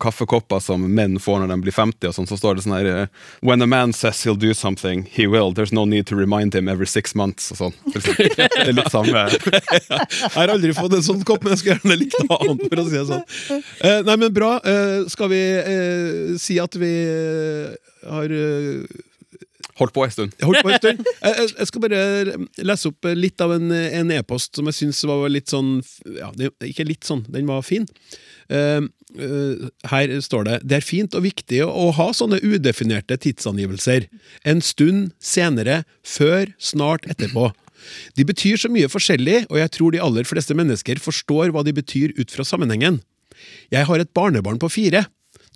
kaffekopper 0.00 0.60
som 0.60 0.82
menn 0.94 1.18
får 1.22 1.42
når 1.42 1.52
de 1.52 1.58
blir 1.64 1.74
50, 1.74 2.08
og 2.10 2.16
sånn, 2.16 2.28
så 2.28 2.38
står 2.38 2.58
det 2.58 2.64
sånn 2.66 2.76
her 2.76 2.88
eh, 2.90 3.24
When 3.46 3.62
a 3.62 3.68
man 3.70 3.92
says 3.96 4.22
he'll 4.24 4.38
do 4.38 4.52
something, 4.54 5.04
he 5.10 5.26
will. 5.26 5.52
There's 5.54 5.72
no 5.72 5.84
need 5.84 6.06
to 6.10 6.16
remind 6.16 6.54
him 6.54 6.68
every 6.68 6.86
six 6.86 7.14
months. 7.14 7.50
Og 7.54 7.60
sånn. 7.60 7.76
Det 8.36 8.48
er 8.66 8.74
litt 8.74 8.92
samme. 8.92 9.26
Jeg 9.36 10.34
har 10.34 10.52
aldri 10.52 10.74
fått 10.76 10.96
en 10.98 11.04
sånn 11.06 11.24
kopp, 11.26 11.44
men 11.44 11.54
jeg 11.54 11.62
skulle 11.62 11.76
gjerne 11.78 11.98
likt 12.00 12.16
noe 12.24 12.38
annet. 12.42 12.64
for 12.68 12.82
å 12.82 12.86
si 12.86 12.96
det 12.96 13.04
sånn. 13.08 13.24
Eh, 13.86 14.00
nei, 14.06 14.16
men 14.20 14.32
bra. 14.34 14.56
Eh, 14.66 15.06
skal 15.12 15.30
vi 15.32 15.42
si 16.40 16.58
at 16.62 16.76
vi 16.80 16.92
har 18.06 18.34
Holdt 19.76 19.92
på 19.92 20.04
en 20.06 20.12
stund. 20.12 20.36
Holdt 20.40 20.62
på 20.64 20.72
en 20.72 20.78
stund. 20.80 21.08
Jeg, 21.26 21.66
skal 21.68 21.82
bare 21.84 21.98
lese 22.64 22.88
opp 22.88 23.08
litt 23.12 23.42
av 23.44 23.52
en 23.58 23.74
en 23.74 24.12
e-post 24.14 24.56
som 24.56 24.68
jeg 24.70 24.78
syns 24.78 25.02
var 25.08 25.26
litt 25.28 25.52
sånn 25.52 25.82
ja, 26.16 26.30
Ikke 26.64 26.86
litt 26.88 27.04
sånn, 27.04 27.26
den 27.28 27.48
var 27.50 27.64
fin. 27.66 27.84
Eh, 28.48 28.80
her 29.90 30.12
står 30.22 30.46
det 30.46 30.56
Det 30.68 30.78
er 30.78 30.84
fint 30.84 31.14
og 31.16 31.24
viktig 31.24 31.62
å 31.64 31.90
ha 31.96 32.08
sånne 32.14 32.40
udefinerte 32.44 33.18
tidsangivelser. 33.22 34.08
En 34.44 34.62
stund 34.64 35.12
senere, 35.20 35.84
før, 36.04 36.52
snart 36.58 37.08
etterpå. 37.10 37.50
De 38.18 38.26
betyr 38.26 38.58
så 38.60 38.70
mye 38.72 38.90
forskjellig, 38.90 39.44
og 39.50 39.60
jeg 39.60 39.72
tror 39.76 39.94
de 39.94 40.02
aller 40.02 40.26
fleste 40.28 40.56
mennesker 40.56 41.02
forstår 41.02 41.52
hva 41.54 41.64
de 41.66 41.74
betyr 41.76 42.16
ut 42.18 42.32
fra 42.32 42.46
sammenhengen. 42.46 43.00
Jeg 43.72 43.86
har 43.88 44.00
et 44.00 44.14
barnebarn 44.16 44.60
på 44.62 44.72
fire. 44.72 45.06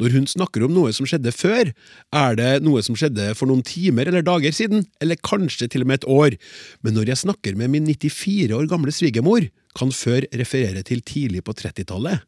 Når 0.00 0.14
hun 0.14 0.26
snakker 0.30 0.64
om 0.64 0.72
noe 0.72 0.94
som 0.96 1.08
skjedde 1.08 1.32
før, 1.34 1.72
er 2.16 2.36
det 2.38 2.50
noe 2.64 2.80
som 2.84 2.96
skjedde 2.96 3.34
for 3.36 3.50
noen 3.50 3.64
timer 3.66 4.08
eller 4.08 4.24
dager 4.24 4.54
siden, 4.56 4.86
eller 5.02 5.20
kanskje 5.20 5.68
til 5.68 5.84
og 5.84 5.90
med 5.90 6.00
et 6.00 6.08
år. 6.08 6.36
Men 6.80 6.96
når 6.96 7.12
jeg 7.12 7.24
snakker 7.26 7.58
med 7.60 7.74
min 7.74 7.88
94 7.90 8.56
år 8.56 8.70
gamle 8.70 8.94
svigermor, 8.96 9.50
kan 9.76 9.92
før 9.94 10.24
referere 10.34 10.82
til 10.86 11.04
tidlig 11.06 11.44
på 11.46 11.54
30-tallet. 11.54 12.24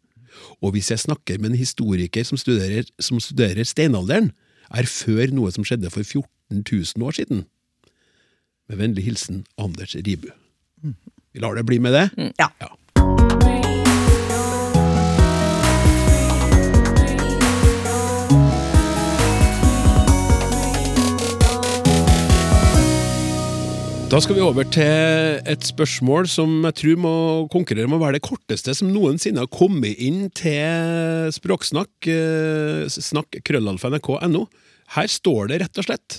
Og 0.63 0.75
hvis 0.75 0.91
jeg 0.93 1.03
snakker 1.03 1.41
med 1.41 1.53
en 1.53 1.61
historiker 1.61 2.27
som 2.27 2.41
studerer, 2.41 2.89
som 3.01 3.21
studerer 3.23 3.67
steinalderen, 3.69 4.33
er 4.73 4.89
før 4.89 5.33
noe 5.37 5.53
som 5.53 5.67
skjedde 5.67 5.91
for 5.93 6.05
14 6.07 6.63
000 6.65 7.07
år 7.07 7.19
siden. 7.19 7.45
Med 8.71 8.81
vennlig 8.81 9.05
hilsen 9.05 9.45
Anders 9.61 9.97
Ribu. 9.99 10.31
Vi 11.33 11.41
lar 11.41 11.57
det 11.57 11.67
bli 11.69 11.79
med 11.83 11.97
det. 11.97 12.07
Ja. 12.41 12.49
Ja. 12.61 12.72
Da 24.13 24.19
skal 24.21 24.37
vi 24.37 24.43
over 24.45 24.67
til 24.69 25.39
et 25.49 25.63
spørsmål 25.65 26.27
som 26.29 26.51
jeg 26.67 26.75
tror 26.77 26.99
må 27.01 27.13
konkurrere 27.49 27.89
med 27.89 27.97
å 27.97 28.03
være 28.03 28.19
det 28.19 28.27
korteste 28.27 28.75
som 28.77 28.91
noensinne 28.93 29.41
har 29.41 29.49
kommet 29.49 29.97
inn 30.05 30.27
til 30.37 31.31
Språksnakk, 31.33 32.11
eh, 32.13 32.93
snakk 32.93 33.39
krøllalfa.nrk.no. 33.49 34.43
Her 34.99 35.09
står 35.09 35.49
det 35.49 35.63
rett 35.63 35.81
og 35.81 35.89
slett 35.89 36.19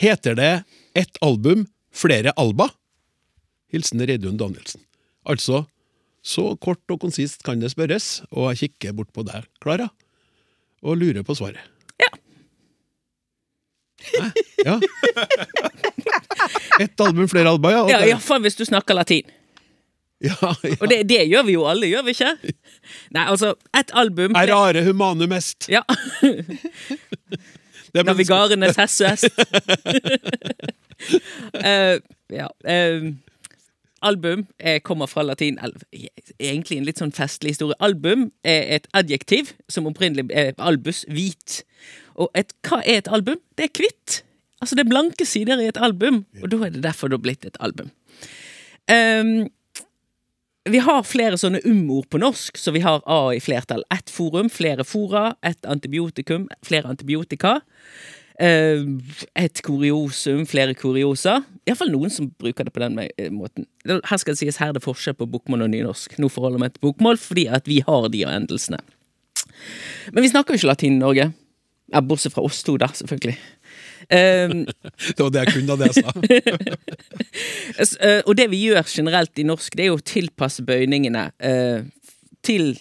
Heter 0.00 0.38
det 0.40 0.50
ett 0.96 1.20
album, 1.20 1.66
flere 1.92 2.32
alba? 2.40 2.70
Hilsen 3.68 4.00
Reidun 4.00 4.40
Danielsen. 4.40 4.80
Altså, 5.28 5.66
så 6.24 6.54
kort 6.56 6.88
og 6.88 7.04
konsist 7.04 7.44
kan 7.44 7.60
det 7.60 7.74
spørres, 7.74 8.22
og 8.32 8.54
jeg 8.54 8.62
kikker 8.72 8.96
bort 8.96 9.12
på 9.12 9.28
deg, 9.28 9.44
Klara, 9.60 9.90
og 10.80 10.96
lurer 11.04 11.20
på 11.20 11.36
svaret. 11.36 11.60
Ja. 12.00 12.14
Hæ? 14.08 14.32
Ja. 14.64 14.80
Ett 16.84 17.00
album, 17.00 17.28
flere 17.28 17.50
alba, 17.50 17.72
ja. 17.72 17.82
Okay. 17.86 17.96
Ja, 17.96 18.14
Iallfall 18.14 18.44
hvis 18.46 18.58
du 18.58 18.64
snakker 18.68 18.98
latin. 18.98 19.28
ja, 20.24 20.36
ja. 20.40 20.76
Og 20.80 20.88
det, 20.90 21.02
det 21.10 21.22
gjør 21.28 21.46
vi 21.48 21.56
jo 21.56 21.66
alle, 21.68 21.90
gjør 21.90 22.06
vi 22.06 22.16
ikke? 22.16 22.54
Nei, 23.16 23.26
altså, 23.26 23.54
et 23.76 23.92
album 23.92 24.36
Er 24.38 24.52
rare 24.52 24.84
humanum 24.86 25.32
est. 25.36 25.68
Ja. 25.72 25.82
Navigarenes 27.96 28.76
Navigarenes 28.76 29.00
hest. 29.00 29.28
Eh, 31.52 31.98
ja. 32.32 32.46
Uh, 32.64 33.12
album 34.00 34.46
eh, 34.58 34.80
kommer 34.80 35.06
fra 35.06 35.22
latin 35.22 35.58
Egentlig 36.38 36.78
en 36.78 36.86
litt 36.88 37.00
sånn 37.02 37.12
festlig 37.12 37.52
historie. 37.52 37.76
Album 37.84 38.30
er 38.46 38.64
et 38.78 38.88
adjektiv 38.96 39.52
som 39.68 39.88
opprinnelig 39.90 40.30
er 40.32 40.54
albus, 40.56 41.04
hvit. 41.12 41.60
Og 42.16 42.30
et, 42.38 42.54
hva 42.66 42.80
er 42.80 43.02
et 43.02 43.12
album? 43.12 43.40
Det 43.58 43.68
er 43.68 43.74
hvitt. 43.76 44.22
Altså 44.62 44.76
det 44.76 44.86
er 44.86 44.92
blanke 44.92 45.26
sider 45.28 45.60
i 45.60 45.68
et 45.68 45.80
album, 45.80 46.24
og 46.42 46.48
da 46.52 46.62
er 46.64 46.72
det 46.74 46.84
derfor 46.86 47.10
det 47.10 47.18
har 47.18 47.26
blitt 47.26 47.44
et 47.44 47.58
album. 47.60 47.90
Um, 48.88 49.48
vi 50.66 50.80
har 50.82 51.06
flere 51.06 51.38
sånne 51.38 51.60
um-ord 51.68 52.08
på 52.10 52.18
norsk, 52.18 52.58
så 52.58 52.72
vi 52.74 52.82
har 52.82 53.04
A 53.06 53.20
i 53.36 53.42
flertall. 53.42 53.84
Ett 53.94 54.10
forum, 54.10 54.48
flere 54.50 54.86
fora, 54.86 55.36
ett 55.46 55.66
antibiotikum, 55.68 56.48
flere 56.66 56.90
antibiotika. 56.90 57.60
Uh, 58.36 58.98
et 59.38 59.62
kuriosum, 59.64 60.42
flere 60.48 60.74
kuriosa. 60.76 61.38
Iallfall 61.68 61.92
noen 61.92 62.12
som 62.12 62.32
bruker 62.40 62.66
det 62.66 62.74
på 62.74 62.82
den 62.82 62.98
eh, 63.04 63.30
måten. 63.32 63.68
Her 63.86 64.20
skal 64.20 64.34
det 64.34 64.42
sies 64.42 64.58
her 64.60 64.72
er 64.72 64.76
det 64.76 64.84
forskjell 64.84 65.16
på 65.18 65.28
bokmål 65.30 65.66
og 65.66 65.72
nynorsk. 65.72 66.18
Nå 66.22 66.30
forholder 66.32 66.58
vi 66.58 66.66
meg 66.66 66.74
til 66.74 66.84
bokmål 66.88 67.20
fordi 67.22 67.46
at 67.52 67.70
vi 67.70 67.80
har 67.86 68.10
de 68.12 68.26
endelsene. 68.28 68.82
Men 70.12 70.22
vi 70.22 70.30
snakker 70.30 70.54
jo 70.54 70.60
ikke 70.60 70.72
latin 70.72 70.98
i 70.98 71.02
Norge. 71.02 71.30
Bortsett 72.06 72.34
fra 72.34 72.42
oss 72.42 72.64
to, 72.66 72.74
da, 72.82 72.90
selvfølgelig. 72.94 73.36
Um, 74.06 74.64
Det 75.16 75.22
var 75.22 75.30
det 75.34 75.42
jeg 75.44 75.54
kunne 75.56 75.74
av 75.74 75.82
det 75.82 75.90
jeg 75.90 76.04
sa. 76.04 76.10
Eh, 77.76 78.22
Og 78.24 78.36
det 78.38 78.46
vi 78.52 78.62
gjør 78.68 78.86
generelt 78.88 79.38
i 79.38 79.44
norsk, 79.44 79.74
det 79.76 79.84
er 79.84 79.90
jo 79.90 79.98
å 79.98 80.04
tilpasse 80.04 80.62
bøyningene 80.64 81.26
eh, 81.44 81.84
til 82.46 82.78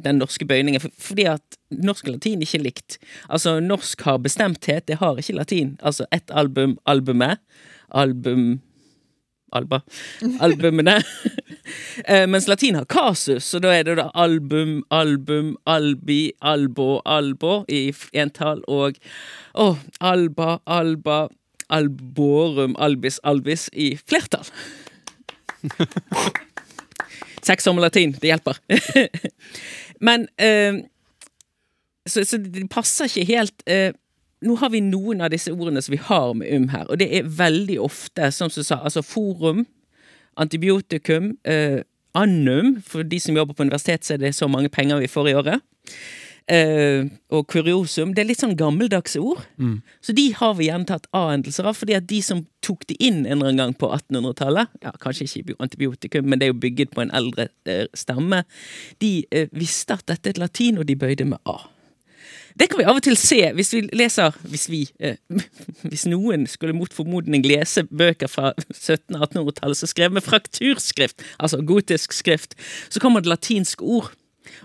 den 0.00 0.20
norske 0.22 0.46
bøyningen. 0.48 0.80
For, 0.80 0.94
fordi 1.10 1.26
at 1.28 1.58
norsk 1.74 2.08
og 2.08 2.16
latin 2.16 2.40
er 2.40 2.48
ikke 2.48 2.62
likt. 2.64 2.96
Altså, 3.28 3.58
norsk 3.60 4.00
har 4.06 4.22
bestemthet, 4.24 4.86
det 4.88 5.00
har 5.02 5.20
ikke 5.20 5.36
latin. 5.36 5.74
Altså 5.84 6.06
ett 6.14 6.32
album, 6.32 6.78
albumet. 6.88 7.42
Album 7.90 8.60
Alba. 9.52 9.82
Albumene. 10.40 11.00
Eh, 12.08 12.24
mens 12.26 12.48
latin 12.48 12.74
har 12.74 12.86
kasus, 12.90 13.44
så 13.46 13.60
da 13.62 13.70
er 13.70 13.84
det 13.86 13.94
da 13.98 14.08
album, 14.18 14.80
album, 14.90 15.52
albi, 15.70 16.32
albo, 16.42 16.98
albo 17.06 17.60
i 17.70 17.92
entall, 18.16 18.64
og 18.66 18.98
å, 19.54 19.76
alba, 20.00 20.56
alba, 20.66 21.20
alborum, 21.70 22.74
albis, 22.80 23.20
albis 23.22 23.68
i 23.70 23.92
flertall. 24.00 24.48
År 27.50 27.72
med 27.74 27.82
latin, 27.82 28.12
det 28.18 28.32
hjelper. 28.32 28.58
Men 30.06 30.26
eh, 30.38 30.82
så, 32.08 32.24
så 32.24 32.38
det 32.40 32.66
passer 32.72 33.10
ikke 33.10 33.36
helt 33.36 33.66
eh, 33.66 33.92
Nå 34.42 34.56
har 34.56 34.70
vi 34.72 34.80
noen 34.80 35.20
av 35.20 35.32
disse 35.32 35.52
ordene 35.52 35.82
som 35.84 35.92
vi 35.92 36.00
har 36.00 36.32
med 36.34 36.54
um 36.56 36.68
her, 36.72 36.86
og 36.88 36.98
det 37.00 37.10
er 37.16 37.28
veldig 37.28 37.80
ofte, 37.84 38.30
som 38.32 38.48
du 38.48 38.62
sa, 38.62 38.80
altså 38.80 39.02
forum, 39.04 39.66
antibiotikum, 40.40 41.34
eh, 41.44 41.82
annum, 42.14 42.80
for 42.82 43.02
de 43.02 43.20
som 43.20 43.36
jobber 43.36 43.54
på 43.54 43.62
universitet, 43.62 44.04
så 44.04 44.14
er 44.14 44.24
det 44.24 44.34
så 44.34 44.48
mange 44.48 44.68
penger 44.68 44.98
vi 44.98 45.12
får 45.12 45.28
i 45.28 45.34
året. 45.34 45.60
Eh, 46.50 47.06
og 47.30 47.46
kuriosum. 47.46 48.10
Det 48.14 48.24
er 48.24 48.26
litt 48.26 48.40
sånn 48.42 48.56
gammeldagse 48.58 49.20
ord. 49.22 49.44
Så 50.02 50.14
de 50.16 50.32
har 50.34 50.56
vi 50.58 50.66
gjentatt 50.66 51.06
A-endelser 51.14 51.68
av, 51.68 51.76
fordi 51.78 51.94
at 51.94 52.08
de 52.10 52.18
som 52.26 52.42
tok 52.66 52.86
det 52.90 52.96
inn 52.98 53.22
en 53.22 53.36
eller 53.36 53.52
annen 53.52 53.60
gang 53.60 53.74
på 53.78 53.90
1800-tallet, 53.94 54.72
ja, 54.82 54.90
kanskje 54.98 55.28
ikke 55.28 55.58
antibiotikum, 55.62 56.26
men 56.26 56.40
det 56.40 56.48
er 56.48 56.54
jo 56.54 56.62
bygget 56.64 56.94
på 56.96 57.04
en 57.04 57.12
eldre 57.14 57.50
eh, 57.70 57.86
stamme, 57.94 58.42
de 58.98 59.12
eh, 59.30 59.52
visste 59.52 59.94
at 59.94 60.08
dette 60.10 60.26
er 60.26 60.34
et 60.34 60.42
latin, 60.42 60.80
og 60.80 60.88
de 60.90 60.98
bøyde 60.98 61.28
med 61.28 61.38
A. 61.46 61.60
Det 62.60 62.66
kan 62.68 62.76
vi 62.76 62.84
av 62.84 62.98
og 62.98 63.04
til 63.04 63.16
se 63.16 63.38
hvis 63.56 63.70
vi 63.72 63.80
leser 63.96 64.34
Hvis 64.44 64.66
vi 64.68 64.82
eh, 65.00 65.16
Hvis 65.88 66.04
noen 66.10 66.44
skulle 66.50 66.76
mot 66.76 66.92
formodning 66.92 67.44
lese 67.46 67.86
bøker 67.88 68.28
fra 68.28 68.52
1700-1800-tallet 68.74 69.80
som 69.80 69.88
skrev 69.88 70.12
med 70.12 70.24
frakturskrift, 70.26 71.24
altså 71.40 71.62
gotisk 71.64 72.12
skrift, 72.12 72.56
så 72.92 73.00
kommer 73.00 73.24
det 73.24 73.32
latinske 73.32 73.84
ord. 73.84 74.12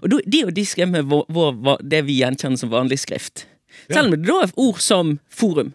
Og 0.03 0.11
de 0.11 0.41
og 0.43 0.51
de 0.55 0.65
skrev 0.67 0.89
med 0.91 1.07
vår, 1.07 1.25
vår, 1.31 1.79
det 1.83 2.03
vi 2.07 2.19
gjenkjenner 2.19 2.59
som 2.59 2.73
vanlig 2.73 2.99
skrift. 2.99 3.45
Selv 3.87 4.09
om 4.09 4.15
det 4.15 4.25
da 4.27 4.41
er 4.43 4.53
ord 4.59 4.81
som 4.83 5.17
forum. 5.29 5.73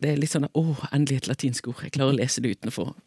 Det 0.00 0.12
er 0.12 0.20
litt 0.20 0.32
sånn 0.32 0.46
Å, 0.46 0.62
endelig 0.92 1.22
et 1.22 1.32
latinsk 1.32 1.72
ord. 1.72 1.82
Jeg 1.82 1.96
klarer 1.96 2.14
å 2.14 2.20
lese 2.20 2.44
det 2.44 2.58
utenfor. 2.58 2.94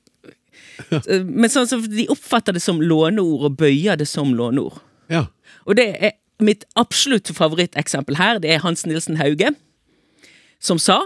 Eh, 0.89 1.21
Men 1.23 1.51
sånn, 1.51 1.67
så 1.67 1.77
de 1.83 2.07
oppfatter 2.11 2.55
det 2.55 2.61
som 2.63 2.79
låneord, 2.81 3.43
og 3.47 3.57
bøyer 3.59 3.97
det 3.99 4.07
som 4.07 4.31
låneord. 4.35 4.79
Ja. 5.11 5.25
Og 5.67 5.75
det 5.79 5.85
er 5.99 6.13
mitt 6.39 6.65
absolutt 6.75 7.31
favoritteksempel 7.35 8.17
her. 8.17 8.39
Det 8.39 8.51
er 8.51 8.59
Hans 8.59 8.85
Nilsen 8.85 9.17
Hauge, 9.17 9.55
som 10.59 10.77
sa 10.77 11.01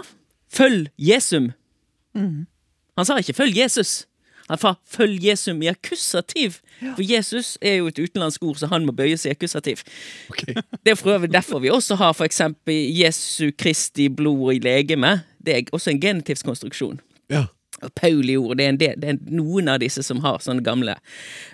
'følg 0.52 0.88
Jesum'. 0.98 1.52
Han 2.96 3.04
sa 3.04 3.16
ikke 3.16 3.32
'følg 3.32 3.56
Jesus'. 3.56 4.06
Han 4.48 4.58
sa 4.58 4.74
'følg 4.90 5.24
Jesum' 5.24 5.62
i 5.62 5.66
akkusativ. 5.66 6.60
For 6.94 7.02
Jesus 7.02 7.58
er 7.62 7.74
jo 7.74 7.86
et 7.86 7.98
utenlandsk 7.98 8.42
ord, 8.42 8.56
så 8.56 8.66
han 8.66 8.86
må 8.86 8.92
bøyes 8.92 9.26
i 9.26 9.28
akkusativ. 9.28 9.76
Det 10.84 10.90
er 10.90 10.94
for 10.94 11.10
øvrig 11.10 11.32
derfor 11.32 11.58
vi 11.58 11.70
også 11.70 11.94
har 11.94 12.12
for 12.12 12.24
eksempel 12.24 12.74
Jesu 12.74 13.50
Kristi 13.58 14.08
blod 14.08 14.54
i 14.54 14.58
legeme. 14.58 15.22
Det 15.46 15.56
er 15.56 15.62
også 15.72 15.90
en 15.90 16.00
genitivskonstruksjon. 16.00 17.00
ja. 17.30 17.44
Pauli-ord, 17.96 18.56
det, 18.56 18.80
det 18.80 19.08
er 19.08 19.16
noen 19.30 19.68
av 19.68 19.78
disse 19.80 20.02
som 20.02 20.18
har 20.20 20.38
sånne 20.38 20.60
gamle. 20.64 20.94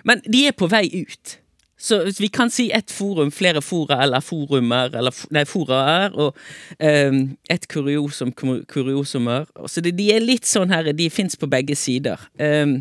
Men 0.03 0.19
de 0.33 0.47
er 0.47 0.51
på 0.51 0.67
vei 0.67 1.05
ut. 1.07 1.37
Så 1.77 1.99
vi 2.17 2.27
kan 2.33 2.49
si 2.49 2.71
ett 2.73 2.91
forum, 2.91 3.29
flere 3.31 3.61
fora 3.61 3.99
eller 4.03 4.23
forumer, 4.25 4.89
eller 4.97 5.13
nei, 5.29 5.43
foraer, 5.45 6.15
og 6.17 6.33
um, 6.81 7.19
et 7.53 7.67
kuriosum, 7.69 8.31
kur- 8.33 8.63
kuriosumer. 8.65 9.45
Så 9.69 9.83
det, 9.85 9.93
de 9.99 10.07
er 10.15 10.25
litt 10.25 10.49
sånn 10.49 10.73
her, 10.73 10.89
de 10.97 11.09
fins 11.13 11.37
på 11.37 11.49
begge 11.51 11.77
sider. 11.77 12.17
Um, 12.41 12.79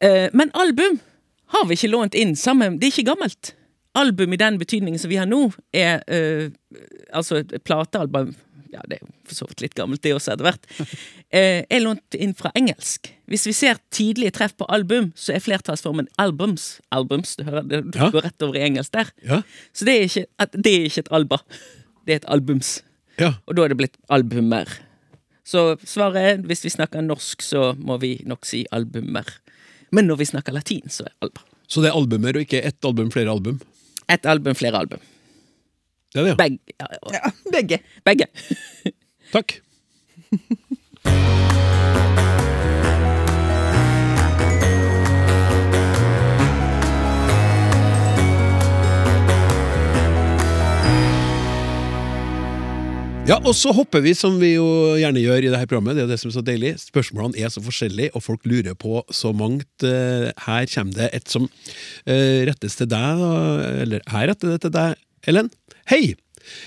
uh, 0.00 0.26
men 0.32 0.52
album 0.56 0.96
har 1.52 1.68
vi 1.68 1.76
ikke 1.76 1.92
lånt 1.92 2.16
inn 2.16 2.32
sammen. 2.40 2.80
Det 2.80 2.88
er 2.88 2.96
ikke 2.96 3.10
gammelt. 3.12 3.52
Album 3.98 4.32
i 4.32 4.40
den 4.40 4.56
betydningen 4.60 5.00
som 5.00 5.12
vi 5.12 5.20
har 5.20 5.28
nå, 5.28 5.50
er 5.76 6.00
uh, 6.08 6.48
altså 7.12 7.42
platealbum 7.68 8.32
Ja, 8.72 8.82
det 8.88 8.98
er 8.98 9.04
jo 9.06 9.12
for 9.28 9.34
så 9.38 9.46
vidt 9.48 9.62
litt 9.64 9.74
gammelt, 9.78 10.02
det 10.04 10.12
også, 10.16 10.34
etter 10.34 10.46
hvert. 10.48 10.66
eh, 11.36 11.62
er 11.68 11.80
lånt 11.84 12.16
inn 12.18 12.34
fra 12.38 12.50
engelsk. 12.58 13.10
Hvis 13.28 13.46
vi 13.48 13.54
ser 13.56 13.80
tidlige 13.94 14.32
treff 14.36 14.54
på 14.58 14.66
album, 14.72 15.10
så 15.16 15.34
er 15.36 15.44
flertallsformen 15.44 16.08
albums. 16.20 16.78
Albums, 16.94 17.36
du 17.36 17.44
hører, 17.48 17.62
det 17.68 17.82
Ja. 17.96 18.10
går 18.14 18.26
rett 18.28 18.42
over 18.46 18.56
i 18.60 18.66
engelsk 18.68 18.92
der. 18.92 19.10
Ja. 19.24 19.42
Så 19.72 19.84
det 19.88 19.96
er, 19.96 20.04
ikke, 20.08 20.26
det 20.58 20.74
er 20.74 20.88
ikke 20.90 21.04
et 21.06 21.12
alba. 21.20 21.40
Det 22.06 22.12
er 22.16 22.22
et 22.22 22.28
albums. 22.28 22.78
Ja. 23.18 23.34
Og 23.46 23.56
da 23.56 23.64
er 23.64 23.72
det 23.74 23.80
blitt 23.80 23.96
albumer. 24.08 24.68
Så 25.48 25.76
svaret 25.88 26.16
er, 26.20 26.40
hvis 26.44 26.64
vi 26.64 26.70
snakker 26.74 27.00
norsk, 27.04 27.40
så 27.42 27.70
må 27.80 27.96
vi 28.00 28.18
nok 28.28 28.44
si 28.46 28.66
albumer. 28.72 29.24
Men 29.90 30.04
når 30.10 30.20
vi 30.20 30.26
snakker 30.28 30.52
latin, 30.52 30.84
så 30.92 31.06
er 31.08 31.14
alba. 31.24 31.40
Så 31.68 31.80
det 31.84 31.88
er 31.90 31.96
albumer 31.96 32.36
og 32.36 32.44
ikke 32.44 32.60
ett 32.64 32.84
album, 32.84 33.10
flere 33.12 33.32
album? 33.32 33.60
Et 34.08 34.26
album, 34.28 34.54
flere 34.56 34.76
album. 34.80 35.00
Det 36.14 36.20
er 36.20 36.24
det, 36.24 36.36
Beg 36.38 36.58
Begge. 36.66 37.12
Ja, 37.12 37.30
begge. 37.54 37.78
Begge. 38.04 38.26
Takk. 39.34 39.58
Ja, 53.28 53.36
og 53.44 53.52
så 53.52 53.74
hopper 53.76 54.00
vi, 54.00 54.14
som 54.16 54.38
vi 54.40 54.54
jo 54.54 54.64
gjerne 54.96 55.20
gjør 55.20 55.44
i 55.44 55.50
dette 55.52 55.66
programmet. 55.68 55.98
Det 55.98 56.06
er 56.06 56.12
det 56.14 56.16
som 56.22 56.30
er 56.30 56.36
så 56.38 56.42
deilig. 56.46 56.70
Spørsmålene 56.80 57.36
er 57.44 57.50
så 57.52 57.60
forskjellige, 57.60 58.14
og 58.16 58.22
folk 58.24 58.46
lurer 58.48 58.72
på 58.80 59.02
så 59.12 59.34
mangt. 59.36 59.68
Eh, 59.84 60.30
Her 60.46 60.64
kommer 60.72 60.96
det 60.96 61.10
et 61.18 61.28
som 61.28 61.44
eh, 62.08 62.46
rettes 62.48 62.78
til 62.80 62.88
deg, 62.88 63.20
da, 63.20 63.32
eller 63.84 64.06
her 64.14 64.30
retter 64.32 64.54
det 64.54 64.62
til 64.64 64.72
deg, 64.78 64.96
Ellen. 65.28 65.50
Hei! 65.88 66.18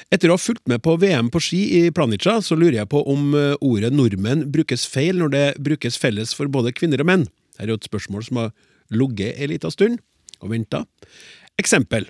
Etter 0.10 0.32
å 0.32 0.34
ha 0.34 0.42
fulgt 0.42 0.64
med 0.66 0.82
på 0.82 0.96
VM 0.98 1.28
på 1.30 1.38
ski 1.46 1.60
i 1.78 1.82
Planica, 1.94 2.40
så 2.42 2.56
lurer 2.58 2.80
jeg 2.80 2.90
på 2.90 3.04
om 3.06 3.36
eh, 3.38 3.52
ordet 3.62 3.92
nordmenn 3.94 4.48
brukes 4.50 4.88
feil 4.90 5.20
når 5.22 5.30
det 5.36 5.44
brukes 5.62 6.00
felles 6.02 6.34
for 6.34 6.50
både 6.50 6.74
kvinner 6.74 7.04
og 7.04 7.10
menn. 7.10 7.28
Her 7.60 7.68
er 7.68 7.76
jo 7.76 7.78
et 7.78 7.86
spørsmål 7.86 8.26
som 8.26 8.40
har 8.42 8.50
ligget 8.90 9.38
en 9.38 9.54
liten 9.54 9.76
stund 9.76 10.02
og 10.42 10.50
venta. 10.56 10.82
Eksempel. 11.62 12.10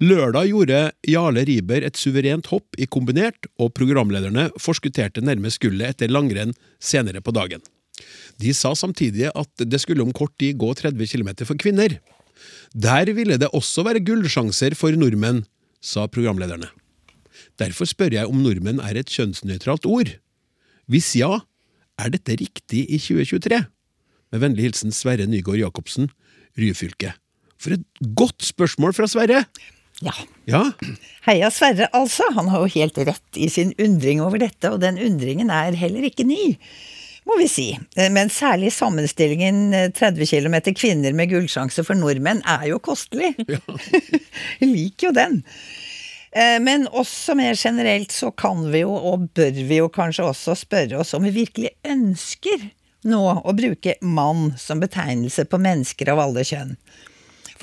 Lørdag 0.00 0.48
gjorde 0.48 0.80
Jarle 1.12 1.44
Riiber 1.44 1.84
et 1.84 2.00
suverent 2.00 2.48
hopp 2.48 2.80
i 2.80 2.88
kombinert, 2.88 3.44
og 3.60 3.74
programlederne 3.76 4.48
forskutterte 4.56 5.20
nærmest 5.20 5.60
gullet 5.60 5.92
etter 5.92 6.08
langrenn 6.08 6.56
senere 6.80 7.20
på 7.20 7.36
dagen. 7.36 7.60
De 8.40 8.56
sa 8.56 8.72
samtidig 8.72 9.28
at 9.28 9.68
det 9.68 9.84
skulle 9.84 10.08
om 10.08 10.16
kort 10.16 10.32
tid 10.40 10.56
gå 10.56 10.72
30 10.72 11.04
km 11.04 11.34
for 11.44 11.60
kvinner. 11.60 12.00
Der 12.72 13.12
ville 13.12 13.36
det 13.38 13.52
også 13.52 13.84
være 13.84 14.02
gullsjanser 14.02 14.72
for 14.72 14.96
nordmenn, 14.96 15.44
sa 15.84 16.06
programlederne. 16.08 16.70
Derfor 17.60 17.88
spør 17.88 18.16
jeg 18.16 18.30
om 18.30 18.40
nordmenn 18.42 18.80
er 18.82 18.96
et 18.98 19.12
kjønnsnøytralt 19.12 19.86
ord. 19.86 20.14
Hvis 20.90 21.12
ja, 21.18 21.42
er 22.00 22.10
dette 22.14 22.38
riktig 22.40 22.86
i 22.88 22.98
2023? 22.98 23.60
Med 24.34 24.42
vennlig 24.42 24.68
hilsen 24.68 24.94
Sverre 24.94 25.28
Nygaard 25.30 25.60
Jacobsen, 25.60 26.08
Ryfylke. 26.58 27.14
For 27.60 27.76
et 27.76 27.84
godt 28.18 28.42
spørsmål 28.46 28.96
fra 28.96 29.08
Sverre! 29.10 29.44
Ja. 30.02 30.14
Ja, 30.50 30.64
Heia 31.24 31.48
Sverre, 31.54 31.86
altså. 31.94 32.26
Han 32.34 32.50
har 32.50 32.64
jo 32.64 32.72
helt 32.74 32.98
rett 33.06 33.38
i 33.38 33.46
sin 33.52 33.70
undring 33.80 34.20
over 34.24 34.42
dette, 34.42 34.72
og 34.74 34.82
den 34.82 34.98
undringen 35.00 35.52
er 35.54 35.76
heller 35.78 36.08
ikke 36.08 36.26
ny. 36.26 36.56
Må 37.24 37.38
vi 37.40 37.46
si. 37.48 37.66
Men 38.12 38.28
særlig 38.32 38.72
sammenstillingen 38.76 39.72
eh, 39.74 39.88
30 39.96 40.28
km 40.28 40.56
kvinner 40.76 41.16
med 41.16 41.30
gullsjanse 41.32 41.84
for 41.86 41.96
nordmenn 41.96 42.42
er 42.44 42.66
jo 42.68 42.80
kostelig. 42.84 43.32
Jeg 44.60 44.68
liker 44.68 45.08
jo 45.08 45.12
den. 45.16 45.40
Eh, 46.36 46.58
Men 46.60 46.84
også 46.90 47.36
mer 47.38 47.56
generelt 47.56 48.12
så 48.12 48.30
kan 48.30 48.66
vi 48.72 48.84
jo, 48.84 48.92
og 48.92 49.30
bør 49.36 49.56
vi 49.56 49.80
jo 49.80 49.88
kanskje 49.88 50.28
også 50.28 50.56
spørre 50.66 51.00
oss 51.00 51.14
om 51.16 51.24
vi 51.24 51.32
virkelig 51.40 51.72
ønsker 51.88 52.68
nå 53.08 53.22
å 53.44 53.52
bruke 53.56 53.96
mann 54.00 54.54
som 54.60 54.80
betegnelse 54.80 55.44
på 55.48 55.60
mennesker 55.60 56.12
av 56.12 56.22
alle 56.24 56.44
kjønn. 56.44 56.76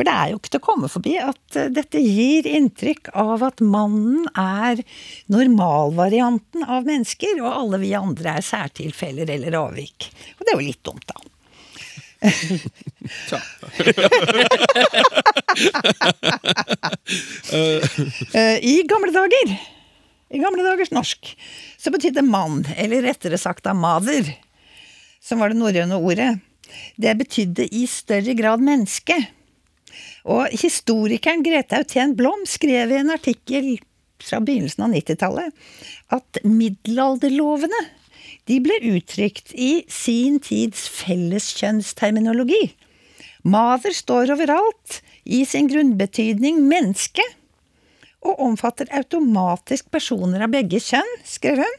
For 0.02 0.08
det 0.10 0.14
er 0.18 0.30
jo 0.32 0.38
ikke 0.40 0.50
til 0.50 0.58
å 0.58 0.66
komme 0.66 0.88
forbi 0.90 1.12
at 1.22 1.56
eh, 1.62 1.68
dette 1.70 2.00
gir 2.02 2.48
inntrykk 2.50 3.12
av 3.22 3.44
at 3.46 3.60
mannen 3.62 4.24
er 4.34 4.80
normalvarianten 5.30 6.64
av 6.66 6.88
mennesker, 6.88 7.38
og 7.44 7.52
alle 7.52 7.78
vi 7.84 7.92
andre 7.94 8.32
er 8.40 8.48
særtilfeller 8.48 9.30
eller 9.30 9.54
avvik. 9.60 10.08
Og 10.40 10.42
det 10.42 10.50
er 10.50 10.58
jo 10.58 10.66
litt 10.66 10.82
dumt, 10.82 11.06
da. 11.06 11.22
Eh, 18.32 18.56
I 18.64 18.76
gamle 18.88 19.12
dager, 19.14 19.50
i 20.32 20.40
gamle 20.40 20.64
dagers 20.64 20.94
norsk, 20.96 21.34
så 21.78 21.92
betydde 21.94 22.24
mann, 22.24 22.64
eller 22.80 23.04
rettere 23.04 23.38
sagt 23.42 23.66
da 23.68 23.74
mader, 23.76 24.32
som 25.22 25.44
var 25.44 25.52
det 25.52 25.60
norrøne 25.60 26.00
ordet, 26.00 26.30
det 26.96 27.14
betydde 27.20 27.68
i 27.76 27.84
større 27.90 28.34
grad 28.40 28.64
menneske. 28.64 29.20
Og 30.26 30.52
historikeren 30.54 31.42
Grete 31.46 31.80
Autén 31.80 32.14
Blom 32.18 32.46
skrev 32.50 32.92
i 32.92 33.00
en 33.00 33.14
artikkel 33.14 33.74
fra 34.22 34.42
begynnelsen 34.44 34.86
av 34.86 34.94
90-tallet 34.94 35.64
at 36.14 36.42
middelalderlovene 36.46 37.82
de 38.50 38.60
ble 38.64 38.78
uttrykt 38.94 39.54
i 39.54 39.84
sin 39.92 40.40
tids 40.44 40.86
felleskjønnsterminologi. 41.00 42.72
Mader 43.42 43.94
står 43.96 44.34
overalt, 44.36 45.02
i 45.26 45.44
sin 45.46 45.68
grunnbetydning 45.70 46.62
menneske, 46.66 47.24
og 48.26 48.42
omfatter 48.42 48.90
automatisk 48.94 49.90
personer 49.94 50.46
av 50.46 50.54
begge 50.54 50.82
kjønn, 50.82 51.12
skrev 51.26 51.62
hun. 51.62 51.76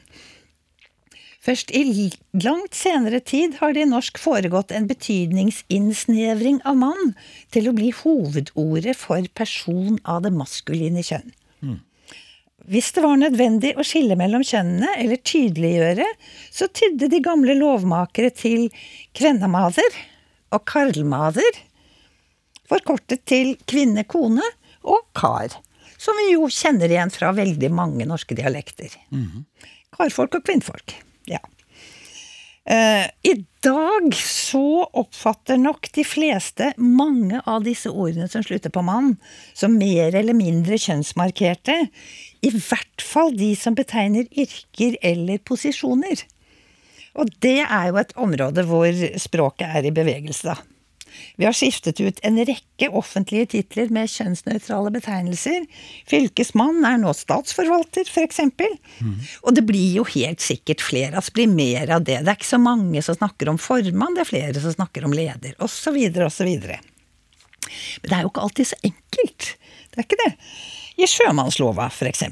Først 1.43 1.73
i 1.75 2.11
langt 2.39 2.77
senere 2.79 3.19
tid 3.19 3.57
har 3.59 3.75
det 3.75 3.83
i 3.83 3.91
norsk 3.91 4.19
foregått 4.23 4.71
en 4.71 4.87
betydningsinnsnevring 4.87 6.61
av 6.69 6.79
mann 6.79 7.17
til 7.55 7.67
å 7.67 7.75
bli 7.75 7.91
hovedordet 7.99 8.95
for 8.99 9.27
person 9.35 9.99
av 10.07 10.23
det 10.23 10.31
maskuline 10.37 11.03
kjønn. 11.03 11.35
Hvis 12.71 12.93
det 12.95 13.03
var 13.03 13.19
nødvendig 13.19 13.73
å 13.75 13.83
skille 13.83 14.15
mellom 14.15 14.45
kjønnene 14.47 14.95
eller 15.03 15.19
tydeliggjøre, 15.19 16.07
så 16.55 16.71
tydde 16.71 17.11
de 17.11 17.19
gamle 17.25 17.59
lovmakere 17.59 18.31
til 18.31 18.69
kvennamader 19.19 19.99
og 20.55 20.63
karlmader, 20.71 21.59
forkortet 22.71 23.27
til 23.27 23.57
kvinne, 23.67 24.07
kone 24.07 24.47
og 24.87 25.09
kar, 25.19 25.59
som 25.99 26.15
vi 26.23 26.37
jo 26.37 26.47
kjenner 26.47 26.87
igjen 26.87 27.11
fra 27.11 27.35
veldig 27.35 27.71
mange 27.75 28.07
norske 28.07 28.39
dialekter. 28.39 28.95
Karfolk 29.99 30.39
og 30.39 30.47
kvinnfolk. 30.47 31.03
Ja. 31.31 31.43
Uh, 32.63 33.09
I 33.27 33.35
dag 33.63 34.13
så 34.15 34.85
oppfatter 34.95 35.59
nok 35.59 35.89
de 35.97 36.05
fleste 36.07 36.69
mange 36.79 37.41
av 37.43 37.65
disse 37.67 37.91
ordene 37.91 38.29
som 38.31 38.45
slutter 38.47 38.71
på 38.71 38.85
mann, 38.87 39.17
som 39.55 39.75
mer 39.79 40.15
eller 40.15 40.37
mindre 40.39 40.79
kjønnsmarkerte. 40.79 41.79
I 42.43 42.53
hvert 42.55 43.03
fall 43.03 43.35
de 43.39 43.53
som 43.59 43.75
betegner 43.79 44.31
yrker 44.31 44.95
eller 45.03 45.43
posisjoner. 45.43 46.23
Og 47.19 47.35
det 47.45 47.59
er 47.65 47.91
jo 47.91 47.99
et 48.01 48.15
område 48.17 48.65
hvor 48.69 49.03
språket 49.21 49.67
er 49.67 49.89
i 49.89 49.95
bevegelse, 49.95 50.55
da. 50.55 50.72
Vi 51.41 51.47
har 51.47 51.57
skiftet 51.57 52.01
ut 52.01 52.21
en 52.27 52.39
rekke 52.47 52.89
offentlige 52.93 53.49
titler 53.55 53.93
med 53.95 54.11
kjønnsnøytrale 54.13 54.93
betegnelser. 54.95 55.67
Fylkesmann 56.11 56.85
er 56.89 57.01
nå 57.03 57.13
statsforvalter, 57.17 58.09
f.eks. 58.09 58.43
Og 59.43 59.57
det 59.57 59.65
blir 59.69 59.99
jo 60.01 60.07
helt 60.15 60.45
sikkert 60.45 60.85
flere, 60.85 61.17
altså 61.19 61.35
blir 61.37 61.51
mer 61.53 61.93
av 61.99 62.07
det. 62.07 62.21
Det 62.23 62.33
er 62.33 62.41
ikke 62.41 62.53
så 62.53 62.63
mange 62.63 63.03
som 63.05 63.19
snakker 63.19 63.53
om 63.53 63.61
formann, 63.61 64.17
det 64.17 64.27
er 64.27 64.33
flere 64.33 64.65
som 64.65 64.75
snakker 64.77 65.07
om 65.09 65.17
leder, 65.17 65.57
osv., 65.63 65.99
osv. 66.27 66.53
Men 68.03 68.11
det 68.11 68.17
er 68.17 68.27
jo 68.27 68.33
ikke 68.33 68.45
alltid 68.49 68.73
så 68.73 68.79
enkelt. 68.83 69.55
Det 69.93 70.01
er 70.01 70.07
ikke 70.07 70.23
det. 70.25 70.35
I 71.01 71.09
sjømannslova, 71.09 71.89
f.eks. 71.93 72.27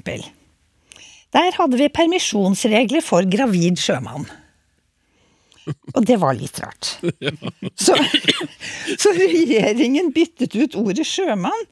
Der 1.30 1.54
hadde 1.54 1.78
vi 1.78 1.90
permisjonsregler 1.94 3.04
for 3.06 3.26
gravid 3.30 3.78
sjømann. 3.80 4.26
Og 5.94 6.04
det 6.08 6.16
var 6.22 6.36
litt 6.36 6.60
rart. 6.62 6.94
Så, 7.84 7.94
så 9.00 9.12
regjeringen 9.16 10.10
byttet 10.14 10.56
ut 10.56 10.76
ordet 10.78 11.06
sjømann 11.08 11.62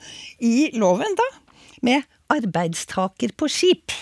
i 0.45 0.69
loven 0.79 1.17
da, 1.19 1.27
med 1.85 2.07
arbeidstaker 2.33 3.35
på 3.39 3.49
skip. 3.53 3.95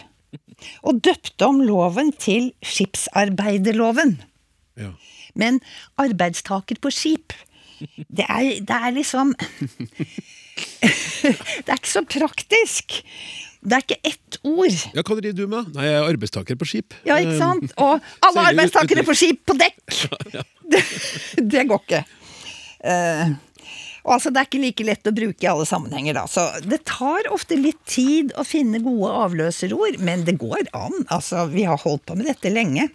Og 0.87 1.01
døpte 1.05 1.49
om 1.49 1.61
loven 1.65 2.13
til 2.19 2.51
skipsarbeiderloven. 2.65 4.17
Ja. 4.81 4.93
Men 5.37 5.61
arbeidstaker 6.01 6.81
på 6.83 6.93
skip, 6.95 7.35
det 8.09 8.25
er, 8.25 8.61
det 8.65 8.77
er 8.77 8.95
liksom 8.97 9.35
Det 11.27 11.69
er 11.69 11.77
ikke 11.77 11.91
så 11.91 12.03
praktisk. 12.09 13.01
Det 13.67 13.75
er 13.75 13.83
ikke 13.83 13.99
ett 14.13 14.39
ord. 14.47 14.77
Ja, 14.95 15.03
Hva 15.03 15.17
driver 15.19 15.35
du 15.35 15.47
med? 15.51 15.73
Nei, 15.75 15.89
jeg 15.89 15.97
er 15.99 16.11
arbeidstaker 16.13 16.59
på 16.61 16.69
skip. 16.71 16.95
Ja, 17.09 17.17
ikke 17.19 17.39
sant? 17.41 17.73
Og 17.83 18.05
alle 18.29 18.45
arbeidstakere 18.53 19.03
på 19.07 19.17
skip 19.19 19.43
på 19.49 19.57
dekk! 19.59 19.83
Det, 20.67 20.81
det 21.47 21.61
går 21.71 21.79
ikke. 21.85 21.99
Uh, 22.83 23.37
og 24.03 24.17
altså, 24.17 24.33
Det 24.35 24.41
er 24.41 24.49
ikke 24.49 24.63
like 24.65 24.87
lett 24.89 25.07
å 25.07 25.13
bruke 25.15 25.47
i 25.47 25.51
alle 25.51 25.67
sammenhenger, 25.69 26.17
da. 26.19 26.25
Så 26.31 26.43
det 26.67 26.81
tar 26.91 27.29
ofte 27.35 27.55
litt 27.59 27.79
tid 27.87 28.33
å 28.35 28.43
finne 28.47 28.81
gode 28.83 29.13
avløserord, 29.27 29.99
men 30.03 30.25
det 30.27 30.35
går 30.43 30.69
an. 30.75 31.05
Altså, 31.15 31.45
vi 31.51 31.67
har 31.67 31.79
holdt 31.83 32.03
på 32.07 32.17
med 32.19 32.27
dette 32.31 32.51
lenge. 32.51 32.89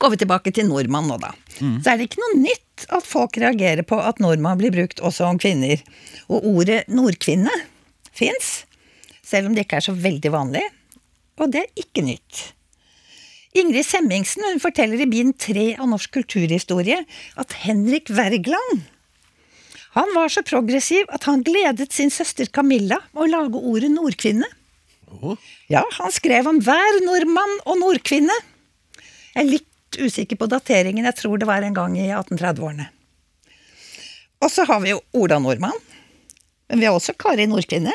Går 0.00 0.14
vi 0.14 0.20
tilbake 0.22 0.52
til 0.56 0.68
nordmann 0.68 1.08
nå, 1.10 1.18
da. 1.20 1.32
Så 1.58 1.90
er 1.90 1.98
det 1.98 2.08
ikke 2.08 2.22
noe 2.22 2.40
nytt 2.44 2.86
at 2.94 3.08
folk 3.08 3.36
reagerer 3.40 3.84
på 3.88 3.98
at 4.00 4.20
nordmann 4.22 4.60
blir 4.60 4.72
brukt 4.72 5.00
også 5.04 5.28
om 5.32 5.40
kvinner. 5.40 5.80
Og 6.28 6.48
ordet 6.52 6.84
nordkvinne 6.92 7.52
fins, 8.16 8.62
selv 9.28 9.50
om 9.50 9.56
det 9.56 9.66
ikke 9.66 9.82
er 9.82 9.88
så 9.88 9.96
veldig 9.96 10.32
vanlig. 10.32 10.64
Og 11.38 11.52
det 11.52 11.66
er 11.66 11.82
ikke 11.84 12.04
nytt. 12.06 12.44
Ingrid 13.58 13.86
Semmingsen 13.86 14.44
hun 14.46 14.62
forteller 14.62 15.00
i 15.02 15.08
bind 15.10 15.36
tre 15.40 15.72
av 15.76 15.88
norsk 15.90 16.12
kulturhistorie 16.18 17.02
at 17.40 17.58
Henrik 17.64 18.12
Wergeland 18.12 18.86
han 19.96 20.12
var 20.14 20.28
så 20.30 20.44
progressiv 20.46 21.08
at 21.14 21.24
han 21.26 21.42
gledet 21.42 21.92
sin 21.92 22.10
søster 22.12 22.46
Camilla 22.52 23.00
med 23.14 23.24
å 23.24 23.30
lage 23.32 23.62
ordet 23.70 23.88
nordkvinne. 23.90 24.46
Oh. 25.08 25.34
Ja, 25.72 25.82
han 25.96 26.12
skrev 26.12 26.46
om 26.50 26.60
hver 26.62 27.00
nordmann 27.06 27.54
og 27.64 27.80
nordkvinne. 27.80 28.36
Jeg 29.32 29.40
er 29.40 29.48
litt 29.48 29.98
usikker 29.98 30.38
på 30.38 30.46
dateringen, 30.52 31.08
jeg 31.08 31.18
tror 31.18 31.40
det 31.40 31.48
var 31.48 31.64
en 31.64 31.76
gang 31.76 31.96
i 31.96 32.10
1830-årene. 32.12 32.90
Og 34.44 34.52
så 34.52 34.68
har 34.68 34.84
vi 34.84 34.92
jo 34.92 35.00
Ola 35.18 35.40
Nordmann. 35.42 35.74
Men 36.68 36.82
vi 36.82 36.86
har 36.86 36.94
også 36.94 37.16
Kari 37.18 37.48
Nordkvinne, 37.48 37.94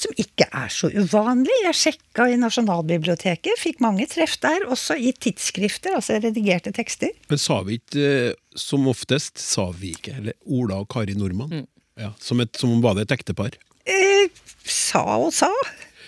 som 0.00 0.14
ikke 0.20 0.46
er 0.50 0.72
så 0.72 0.90
uvanlig. 0.92 1.54
Jeg 1.66 1.78
sjekka 1.80 2.28
i 2.32 2.38
Nasjonalbiblioteket, 2.40 3.58
fikk 3.60 3.82
mange 3.84 4.06
treff 4.10 4.36
der, 4.42 4.66
også 4.70 4.96
i 4.98 5.12
tidsskrifter, 5.12 5.96
altså 5.98 6.18
redigerte 6.22 6.74
tekster. 6.74 7.14
Men 7.30 7.40
sa 7.40 7.60
vi 7.66 7.78
ikke 7.80 8.08
eh, 8.08 8.34
som 8.58 8.86
oftest 8.90 9.40
sa 9.42 9.68
vi 9.74 9.94
ikke, 9.96 10.18
eller 10.20 10.38
Ola 10.46 10.82
og 10.84 10.90
Kari 10.92 11.16
Nordmann? 11.18 11.66
Ja, 12.00 12.12
som, 12.22 12.42
et, 12.42 12.54
som 12.58 12.72
om 12.74 12.82
var 12.84 12.96
det 12.98 13.08
et 13.08 13.16
ektepar. 13.18 13.54
Eh, 13.86 14.30
sa 14.64 15.04
og 15.18 15.32
sa. 15.34 15.50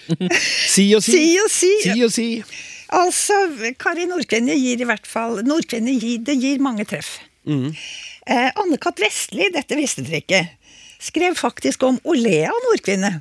Si 0.70 0.92
og 0.94 1.02
si. 1.02 1.18
Si 1.18 1.38
og 1.42 1.50
si. 1.50 1.72
Si 1.82 1.98
og 2.06 2.12
si. 2.14 2.30
Altså, 2.94 3.34
Kari 3.82 4.06
Nordkvinne 4.06 4.54
gir 4.54 4.82
i 4.82 4.86
hvert 4.86 5.08
fall 5.10 5.40
Nordkvinne 5.46 5.96
gir, 5.98 6.20
det 6.26 6.36
gir 6.38 6.62
mange 6.62 6.86
treff. 6.86 7.16
Eh, 7.46 8.50
Anne-Kat. 8.58 9.00
Vestli, 9.02 9.48
dette 9.54 9.78
visste 9.78 10.04
dere 10.06 10.22
ikke, 10.22 10.42
skrev 11.02 11.36
faktisk 11.38 11.82
om 11.86 11.98
Olea 12.08 12.52
Nordkvinne. 12.68 13.18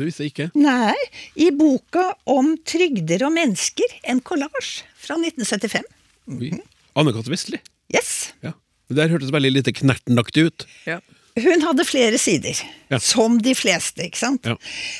Det 0.00 0.06
visste 0.08 0.24
jeg 0.24 0.32
ikke. 0.32 0.48
Nei, 0.56 0.96
i 1.36 1.50
boka 1.52 2.06
om 2.32 2.54
trygder 2.64 3.26
og 3.28 3.34
mennesker, 3.36 3.98
en 4.08 4.22
kollasj 4.24 4.78
fra 4.96 5.18
1975. 5.20 5.84
Mm. 6.30 6.62
Anne-Kat. 6.96 7.28
Vestli. 7.28 7.60
Yes. 7.92 8.30
Ja. 8.44 8.54
Det 8.88 8.96
der 8.96 9.12
hørtes 9.12 9.30
veldig 9.34 9.50
lite 9.58 9.74
knertenaktig 9.76 10.46
ut. 10.48 10.64
Hun 11.40 11.62
hadde 11.62 11.84
flere 11.86 12.18
sider, 12.18 12.58
Ja. 12.90 12.98
som 12.98 13.36
de 13.38 13.52
fleste, 13.54 14.02
ikke 14.08 14.18
sant. 14.18 14.46
Ja. 14.48 14.56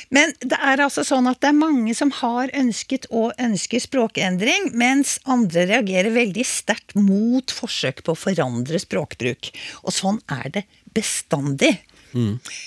Men 0.09 0.31
det 0.39 0.55
er 0.55 0.79
altså 0.85 1.03
sånn 1.03 1.27
at 1.27 1.41
det 1.43 1.49
er 1.49 1.57
mange 1.57 1.93
som 1.97 2.13
har 2.21 2.53
ønsket 2.55 3.09
og 3.11 3.33
ønsker 3.41 3.81
språkendring, 3.83 4.69
mens 4.77 5.17
andre 5.25 5.65
reagerer 5.73 6.13
veldig 6.15 6.45
sterkt 6.47 6.95
mot 6.95 7.51
forsøk 7.51 8.03
på 8.05 8.13
å 8.15 8.21
forandre 8.21 8.79
språkbruk. 8.79 9.51
Og 9.83 9.91
sånn 9.97 10.21
er 10.31 10.47
det 10.55 10.63
bestandig. 10.95 11.79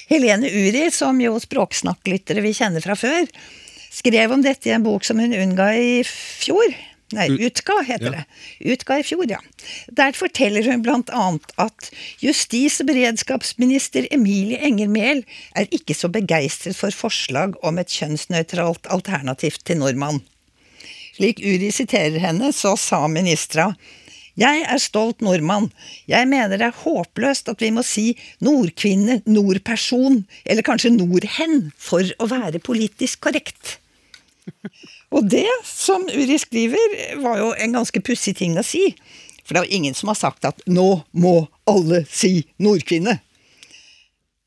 Helene 0.09 0.49
Uri, 0.51 0.88
som 0.95 1.20
jo 1.20 1.36
språksnakklyttere 1.42 2.42
vi 2.45 2.55
kjenner 2.57 2.84
fra 2.84 2.97
før, 2.99 3.28
skrev 3.95 4.32
om 4.34 4.42
dette 4.42 4.70
i 4.70 4.74
en 4.74 4.84
bok 4.86 5.05
som 5.07 5.20
hun 5.22 5.34
unnga 5.36 5.70
i 5.78 6.03
fjor. 6.09 6.74
Nei, 7.14 7.28
utga, 7.47 7.76
heter 7.86 8.09
Ja. 8.09 8.11
det. 8.11 8.72
Utga 8.72 8.99
i 8.99 9.05
fjor, 9.07 9.26
ja. 9.30 9.38
Der 9.92 10.12
forteller 10.16 10.64
hun 10.64 10.82
blant 10.82 11.11
annet 11.11 11.53
at 11.59 11.90
justis- 12.20 12.80
og 12.80 12.88
beredskapsminister 12.88 14.09
Emilie 14.11 14.59
Enger 14.59 14.88
Mehl 14.88 15.24
er 15.55 15.68
ikke 15.70 15.95
så 15.95 16.09
begeistret 16.11 16.74
for 16.74 16.90
forslag 16.90 17.55
om 17.62 17.78
et 17.78 17.92
kjønnsnøytralt 17.92 18.88
alternativ 18.90 19.61
til 19.64 19.78
nordmann. 19.78 20.22
Slik 21.14 21.38
Uri 21.38 21.70
siterer 21.70 22.18
henne, 22.18 22.51
så 22.51 22.74
sa 22.80 23.07
ministra 23.07 23.76
jeg 24.41 24.64
er 24.66 24.80
stolt 24.82 25.22
nordmann. 25.22 25.70
Jeg 26.11 26.26
mener 26.30 26.59
det 26.59 26.66
er 26.66 26.82
håpløst 26.82 27.51
at 27.53 27.62
vi 27.62 27.70
må 27.74 27.85
si 27.87 28.07
nordkvinne, 28.45 29.20
nordperson, 29.30 30.24
eller 30.45 30.66
kanskje 30.66 30.95
nordhen, 30.97 31.70
for 31.78 32.03
å 32.18 32.28
være 32.30 32.62
politisk 32.62 33.22
korrekt. 33.28 33.76
Og 35.14 35.28
det, 35.30 35.47
som 35.68 36.03
Uri 36.11 36.39
skriver, 36.43 36.97
var 37.22 37.39
jo 37.39 37.53
en 37.55 37.76
ganske 37.78 38.03
pussig 38.05 38.35
ting 38.41 38.59
å 38.59 38.66
si. 38.66 38.89
For 39.45 39.55
det 39.55 39.61
er 39.61 39.68
jo 39.68 39.78
ingen 39.78 39.95
som 39.97 40.11
har 40.11 40.18
sagt 40.18 40.49
at 40.49 40.64
nå 40.66 40.89
må 41.12 41.37
alle 41.70 42.03
si 42.11 42.43
nordkvinne. 42.62 43.20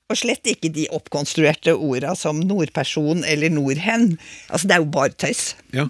Og 0.08 0.16
slett 0.16 0.48
ikke 0.48 0.72
de 0.72 0.86
oppkonstruerte 0.96 1.74
orda 1.76 2.14
som 2.16 2.40
nordperson 2.40 3.26
eller 3.28 3.52
nordhen. 3.52 4.14
Altså, 4.48 4.68
det 4.68 4.78
er 4.78 4.84
jo 4.84 4.92
bare 4.92 5.16
tøys. 5.20 5.50
Ja. 5.76 5.90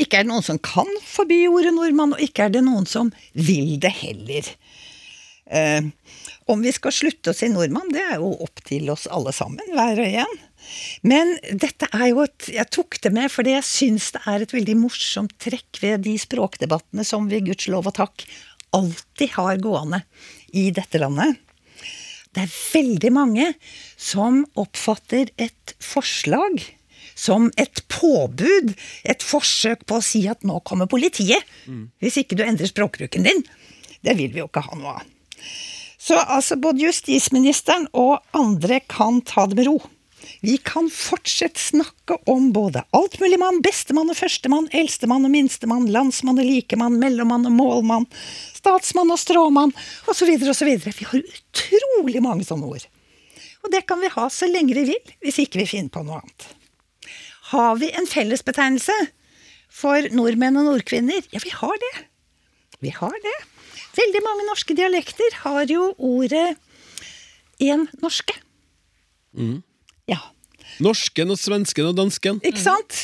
Ikke 0.00 0.20
er 0.20 0.26
det 0.26 0.32
noen 0.32 0.46
som 0.46 0.60
kan 0.62 0.88
forby 1.06 1.44
ordet 1.50 1.74
nordmann, 1.76 2.14
og 2.16 2.24
ikke 2.24 2.48
er 2.48 2.54
det 2.56 2.64
noen 2.66 2.88
som 2.88 3.12
vil 3.36 3.76
det 3.82 3.92
heller. 4.02 4.52
Eh, 5.50 5.82
om 6.50 6.62
vi 6.62 6.72
skal 6.74 6.94
slutte 6.94 7.32
å 7.32 7.36
si 7.36 7.50
nordmann, 7.50 7.90
det 7.94 8.02
er 8.02 8.20
jo 8.22 8.32
opp 8.44 8.62
til 8.66 8.90
oss 8.92 9.08
alle 9.10 9.34
sammen, 9.34 9.66
hver 9.74 10.00
og 10.02 10.16
en. 10.24 10.38
Men 11.06 11.36
dette 11.56 11.88
er 11.96 12.10
jo 12.10 12.20
et 12.26 12.50
Jeg 12.52 12.68
tok 12.74 12.98
det 13.02 13.10
med 13.16 13.32
fordi 13.32 13.54
jeg 13.54 13.66
syns 13.66 14.10
det 14.14 14.20
er 14.28 14.44
et 14.44 14.52
veldig 14.52 14.76
morsomt 14.76 15.32
trekk 15.40 15.80
ved 15.82 16.04
de 16.04 16.12
språkdebattene 16.20 17.06
som 17.06 17.30
vi 17.30 17.40
gudskjelov 17.46 17.88
og 17.88 17.96
takk 17.96 18.26
alltid 18.76 19.32
har 19.38 19.62
gående 19.62 20.02
i 20.52 20.68
dette 20.74 21.00
landet. 21.00 21.40
Det 22.30 22.44
er 22.44 22.52
veldig 22.52 23.10
mange 23.14 23.46
som 23.98 24.44
oppfatter 24.60 25.32
et 25.40 25.74
forslag 25.82 26.60
som 27.14 27.50
et 27.60 27.82
påbud, 27.92 28.74
et 29.04 29.22
forsøk 29.22 29.86
på 29.86 29.98
å 29.98 30.04
si 30.04 30.26
at 30.30 30.44
nå 30.46 30.60
kommer 30.64 30.90
politiet, 30.90 31.44
hvis 32.00 32.20
ikke 32.22 32.38
du 32.38 32.44
endrer 32.46 32.70
språkbruken 32.70 33.26
din. 33.26 33.44
Det 34.00 34.16
vil 34.16 34.32
vi 34.32 34.40
jo 34.40 34.48
ikke 34.48 34.64
ha 34.64 34.76
noe 34.76 34.98
av. 35.00 35.08
Så 36.00 36.16
altså, 36.16 36.56
både 36.56 36.86
justisministeren 36.86 37.86
og 37.92 38.22
andre 38.32 38.80
kan 38.88 39.20
ta 39.20 39.46
det 39.46 39.58
med 39.58 39.68
ro. 39.68 39.80
Vi 40.40 40.56
kan 40.64 40.88
fortsatt 40.92 41.58
snakke 41.58 42.16
om 42.28 42.52
både 42.52 42.82
altmuligmann, 42.96 43.60
bestemann 43.64 44.12
og 44.12 44.16
førstemann, 44.16 44.68
eldstemann 44.72 45.26
og 45.28 45.32
minstemann, 45.32 45.88
landsmann 45.92 46.40
og 46.40 46.48
likemann, 46.48 46.96
mellommann 47.00 47.48
og 47.48 47.56
målmann, 47.56 48.06
statsmann 48.56 49.12
og 49.12 49.20
stråmann, 49.20 49.74
osv., 50.08 50.32
osv. 50.52 50.72
Vi 50.86 51.08
har 51.10 51.20
utrolig 51.20 52.24
mange 52.24 52.48
sånne 52.48 52.72
ord. 52.72 52.88
Og 53.64 53.72
det 53.72 53.84
kan 53.88 54.00
vi 54.00 54.12
ha 54.12 54.28
så 54.32 54.48
lenge 54.48 54.76
vi 54.76 54.86
vil, 54.94 55.14
hvis 55.24 55.42
ikke 55.44 55.60
vi 55.62 55.68
finner 55.68 55.92
på 55.92 56.04
noe 56.06 56.22
annet. 56.22 56.48
Har 57.50 57.76
vi 57.80 57.90
en 57.98 58.06
fellesbetegnelse 58.06 58.94
for 59.70 60.06
nordmenn 60.14 60.58
og 60.60 60.68
nordkvinner? 60.68 61.24
Ja, 61.34 61.40
vi 61.42 61.52
har 61.54 61.76
det. 61.84 61.92
Vi 62.80 62.92
har 62.94 63.16
det. 63.24 63.36
Veldig 63.98 64.22
mange 64.24 64.46
norske 64.48 64.74
dialekter 64.78 65.34
har 65.42 65.64
jo 65.70 65.90
ordet 65.98 66.54
én 67.60 67.86
norske. 68.02 68.36
Ja, 70.10 70.20
Norsken 70.80 71.32
og 71.34 71.38
svensken 71.38 71.88
og 71.90 71.96
dansken. 71.98 72.38
ikke 72.46 72.60
sant? 72.62 72.98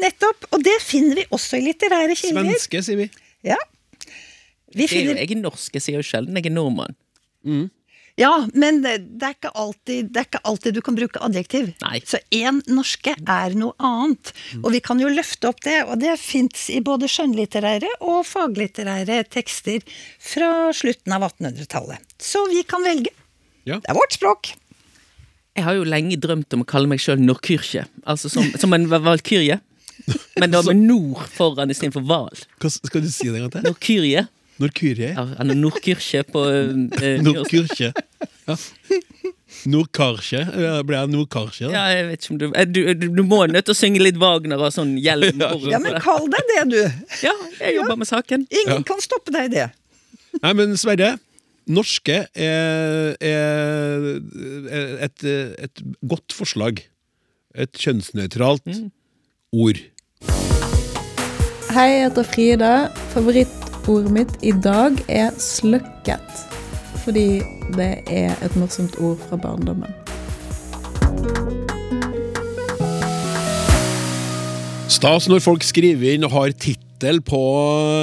Nettopp. 0.00 0.46
Og 0.54 0.62
det 0.64 0.76
finner 0.84 1.18
vi 1.20 1.24
også 1.34 1.58
i 1.58 1.64
litterære 1.66 2.14
kilder. 2.16 2.46
Svenske, 2.46 2.82
sier 2.86 3.00
vi. 3.02 3.08
Ja. 3.46 3.58
Vi 4.76 4.86
Det 4.86 4.92
er 4.92 5.02
jo, 5.02 5.10
finner 5.10 5.20
jeg 5.22 5.32
er 5.34 5.40
norske, 5.42 5.80
sier 5.82 5.98
jo 5.98 6.06
sjelden 6.06 6.36
jeg 6.38 6.48
er 6.50 6.54
nordmann. 6.54 6.96
Ja, 8.16 8.30
men 8.56 8.78
det 8.80 8.94
er, 9.20 9.34
ikke 9.34 9.50
alltid, 9.60 10.06
det 10.14 10.20
er 10.22 10.24
ikke 10.30 10.40
alltid 10.48 10.76
du 10.78 10.80
kan 10.80 10.96
bruke 10.96 11.20
adjektiv. 11.20 11.66
Nei. 11.84 11.98
Så 12.08 12.16
én 12.32 12.62
norske 12.72 13.12
er 13.28 13.56
noe 13.60 13.74
annet. 13.84 14.30
Og 14.62 14.70
vi 14.72 14.80
kan 14.80 15.02
jo 15.02 15.10
løfte 15.12 15.50
opp 15.50 15.60
det, 15.66 15.82
og 15.84 15.98
det 16.00 16.14
fins 16.22 16.70
i 16.72 16.78
både 16.84 17.10
skjønnlitterære 17.12 17.90
og 18.00 18.22
faglitterære 18.24 19.18
tekster 19.28 19.84
fra 20.32 20.70
slutten 20.72 21.12
av 21.12 21.26
1800-tallet. 21.28 22.00
Så 22.16 22.40
vi 22.48 22.62
kan 22.64 22.86
velge. 22.88 23.12
Ja. 23.68 23.82
Det 23.84 23.92
er 23.92 23.98
vårt 24.00 24.16
språk. 24.16 24.54
Jeg 25.56 25.64
har 25.68 25.76
jo 25.76 25.84
lenge 25.88 26.16
drømt 26.20 26.52
om 26.56 26.64
å 26.64 26.68
kalle 26.68 26.88
meg 26.88 27.00
sjøl 27.04 27.20
Norkyrkje, 27.20 27.84
altså 28.08 28.28
som, 28.32 28.48
som 28.60 28.72
en 28.76 28.88
va- 28.92 29.00
valkyrje. 29.04 29.60
Men 30.40 30.52
da 30.52 30.60
med 30.66 30.80
nord 30.88 31.22
foran 31.32 31.72
istedenfor 31.72 32.04
hval. 32.04 32.42
Hva 32.60 32.68
skal 32.72 33.00
du 33.04 33.08
si 33.12 33.28
det 33.28 33.38
en 33.40 33.46
gang 33.46 33.54
til? 33.58 33.64
Norkyrje. 33.68 34.24
Nordkyrje? 34.62 35.10
Ja, 35.12 35.24
Nordkyrkje 35.52 36.22
på 36.32 36.42
eh. 36.48 37.20
Nordkyrkje. 37.22 37.90
Ja. 38.46 38.56
Nordkarsje? 39.66 40.40
Ja, 40.62 40.72
Ble 40.86 40.98
jeg 41.00 41.10
Nordkarsje, 41.12 41.66
da? 41.68 41.72
Ja, 41.74 41.82
jeg 41.96 42.06
vet 42.10 42.24
ikke 42.24 42.32
om 42.34 42.38
du 42.40 42.44
eh, 42.52 42.66
Du, 42.68 42.80
du, 42.94 43.06
du 43.18 43.22
må 43.26 43.40
nødt 43.50 43.66
til 43.68 43.74
å 43.74 43.78
synge 43.78 44.02
litt 44.04 44.18
Wagner 44.20 44.60
og 44.62 44.72
sånn 44.74 44.94
hjelm. 45.04 45.40
Ja, 45.42 45.50
Ja, 45.74 45.80
men 45.82 45.96
kall 46.04 46.28
deg 46.32 46.50
det, 46.52 46.62
du. 46.72 46.80
ja, 47.24 47.34
jeg 47.60 47.76
jobber 47.78 47.98
med 48.00 48.08
saken. 48.10 48.46
Ingen 48.50 48.80
Ja. 48.80 48.86
kan 48.86 49.02
stoppe 49.04 49.34
deg 49.34 49.48
i 49.50 49.54
det. 49.56 49.68
Nei, 50.42 50.52
men 50.58 50.76
Sverre, 50.80 51.14
norske 51.66 52.18
er, 52.36 53.16
er, 53.20 54.08
et, 55.08 55.24
et 55.66 55.84
godt 56.06 56.36
forslag. 56.36 56.84
Et 57.56 57.72
kjønnsnøytralt 57.80 58.68
ord. 59.56 59.80
Hei, 61.72 61.88
jeg 61.92 62.04
heter 62.10 62.28
Frida. 62.28 62.72
Favorittordet 63.86 64.12
mitt 64.12 64.32
i 64.42 64.50
dag 64.50 64.96
er 65.08 65.30
sløkket. 65.38 66.40
Fordi 67.04 67.38
det 67.76 67.92
er 68.10 68.32
et 68.42 68.56
morsomt 68.58 68.96
ord 68.98 69.20
fra 69.28 69.36
barndommen. 69.38 69.92
Stas 74.90 75.28
når 75.30 75.38
folk 75.44 75.62
skriver 75.62 76.16
inn 76.16 76.26
og 76.26 76.34
har 76.34 76.50
tittel 76.58 76.85
på 77.00 77.40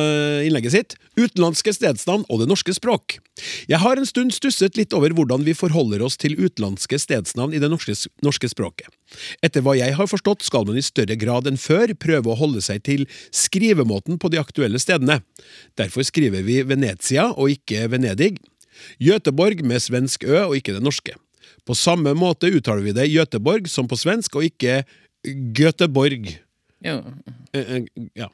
eh, 0.04 0.48
innlegget 0.48 0.72
sitt. 0.72 0.96
Utenlandske 1.18 1.74
stedsnavn 1.74 2.26
og 2.30 2.40
det 2.42 2.48
norske 2.48 2.74
språk. 2.74 3.20
Jeg 3.68 3.80
har 3.80 3.98
en 3.98 4.06
stund 4.06 4.34
stusset 4.34 4.78
litt 4.78 4.94
over 4.94 5.14
hvordan 5.14 5.44
vi 5.44 5.54
forholder 5.54 6.02
oss 6.02 6.18
til 6.18 6.36
utenlandske 6.38 7.00
stedsnavn 7.00 7.54
i 7.54 7.60
det 7.60 7.70
norske, 7.70 7.94
norske 8.22 8.50
språket. 8.50 8.88
Etter 9.42 9.62
hva 9.62 9.76
jeg 9.78 9.94
har 9.98 10.08
forstått 10.08 10.44
skal 10.44 10.66
man 10.66 10.78
i 10.78 10.86
større 10.86 11.16
grad 11.16 11.48
enn 11.48 11.58
før 11.58 11.94
prøve 11.96 12.30
å 12.32 12.38
holde 12.38 12.62
seg 12.62 12.84
til 12.84 13.06
skrivemåten 13.32 14.20
på 14.20 14.30
de 14.30 14.42
aktuelle 14.42 14.80
stedene. 14.80 15.22
Derfor 15.78 16.04
skriver 16.04 16.44
vi 16.44 16.62
Venezia 16.64 17.32
og 17.34 17.54
ikke 17.54 17.88
Venedig. 17.90 18.38
Göteborg 19.02 19.62
med 19.66 19.82
svensk 19.82 20.26
ø 20.26 20.48
og 20.48 20.58
ikke 20.58 20.74
det 20.78 20.84
norske. 20.84 21.14
På 21.64 21.76
samme 21.78 22.14
måte 22.18 22.52
uttaler 22.52 22.84
vi 22.84 22.96
det 22.96 23.12
Göteborg 23.12 23.70
som 23.72 23.88
på 23.88 23.98
svensk 24.00 24.36
og 24.36 24.50
ikke 24.50 24.84
Göteborg. 25.24 26.43
Ja. 26.84 26.98
Eh, 27.54 27.76
eh, 27.78 28.08
Ja. 28.16 28.30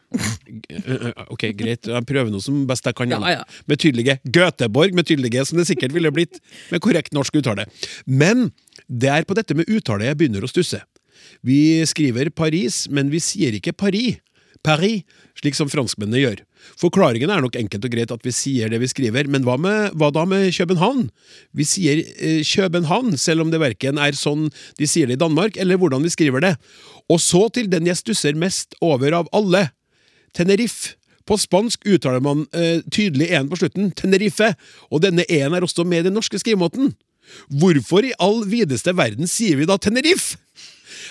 Eh, 0.70 1.12
Ok, 1.30 1.46
greit. 1.56 1.86
Jeg 1.86 2.06
prøver 2.10 2.32
noe 2.34 2.42
som 2.42 2.66
best 2.70 2.86
jeg 2.86 2.96
kan. 2.98 3.10
Ja, 3.10 3.20
ja. 3.30 3.44
Med 3.68 3.80
tydelige 3.80 4.20
Göteborg, 4.26 4.94
med 4.94 5.06
tydelige 5.06 5.46
som 5.46 5.58
det 5.60 5.68
sikkert 5.70 5.94
ville 5.94 6.12
blitt 6.12 6.40
med 6.72 6.82
korrekt 6.82 7.14
norsk 7.14 7.36
uttale. 7.42 7.68
Men 8.06 8.52
det 8.90 9.10
er 9.10 9.28
på 9.30 9.36
dette 9.38 9.56
med 9.56 9.70
uttale 9.70 10.10
jeg 10.10 10.18
begynner 10.18 10.44
å 10.46 10.50
stusse. 10.52 10.82
Vi 11.46 11.86
skriver 11.86 12.30
Paris, 12.34 12.88
men 12.90 13.10
vi 13.12 13.20
sier 13.20 13.54
ikke 13.54 13.74
Paris. 13.78 14.18
Paris, 14.66 15.06
slik 15.40 15.56
som 15.56 15.70
franskmennene 15.72 16.20
gjør. 16.20 16.44
Forklaringen 16.82 17.32
er 17.32 17.44
nok 17.44 17.56
enkelt 17.56 17.86
og 17.88 17.94
greit 17.94 18.12
at 18.12 18.26
vi 18.28 18.34
sier 18.36 18.72
det 18.72 18.82
vi 18.82 18.90
skriver, 18.92 19.30
men 19.32 19.46
hva, 19.48 19.56
med, 19.62 19.96
hva 20.00 20.12
da 20.16 20.26
med 20.28 20.50
København? 20.56 21.08
Vi 21.56 21.68
sier 21.68 22.04
eh, 22.04 22.42
København, 22.44 23.16
selv 23.18 23.46
om 23.46 23.54
det 23.54 23.62
verken 23.64 24.02
er 24.02 24.18
sånn 24.20 24.50
de 24.80 24.90
sier 24.90 25.08
det 25.08 25.16
i 25.16 25.24
Danmark, 25.24 25.58
eller 25.58 25.80
hvordan 25.80 26.04
vi 26.04 26.12
skriver 26.12 26.44
det. 26.44 26.56
Og 27.10 27.22
så 27.24 27.48
til 27.56 27.72
den 27.72 27.88
jeg 27.88 28.02
stusser 28.02 28.38
mest 28.38 28.76
over 28.84 29.16
av 29.22 29.32
alle. 29.36 29.70
Tenerife. 30.36 30.98
På 31.30 31.38
spansk 31.38 31.86
uttaler 31.86 32.24
man 32.26 32.48
eh, 32.58 32.82
tydelig 32.90 33.30
en 33.38 33.50
på 33.52 33.60
slutten, 33.62 33.92
Tenerife, 33.96 34.56
og 34.90 35.04
denne 35.06 35.28
en 35.30 35.56
er 35.56 35.66
også 35.66 35.86
med 35.86 36.04
i 36.04 36.10
den 36.10 36.18
norske 36.18 36.42
skrivemåten. 36.42 36.96
Hvorfor 37.62 38.06
i 38.06 38.16
all 38.18 38.42
videste 38.50 38.96
verden 38.98 39.30
sier 39.30 39.60
vi 39.60 39.68
da 39.70 39.78
Tenerife? 39.78 40.40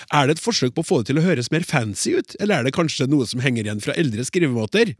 Er 0.09 0.25
det 0.25 0.37
et 0.37 0.41
forsøk 0.41 0.73
på 0.73 0.81
å 0.81 0.87
få 0.87 0.99
det 0.99 1.11
til 1.11 1.19
å 1.21 1.25
høres 1.25 1.51
mer 1.53 1.65
fancy 1.67 2.15
ut, 2.17 2.33
eller 2.41 2.59
er 2.59 2.65
det 2.65 2.73
kanskje 2.73 3.05
noe 3.09 3.27
som 3.29 3.43
henger 3.43 3.67
igjen 3.67 3.83
fra 3.83 3.93
eldre 3.99 4.25
skrivemåter? 4.25 4.95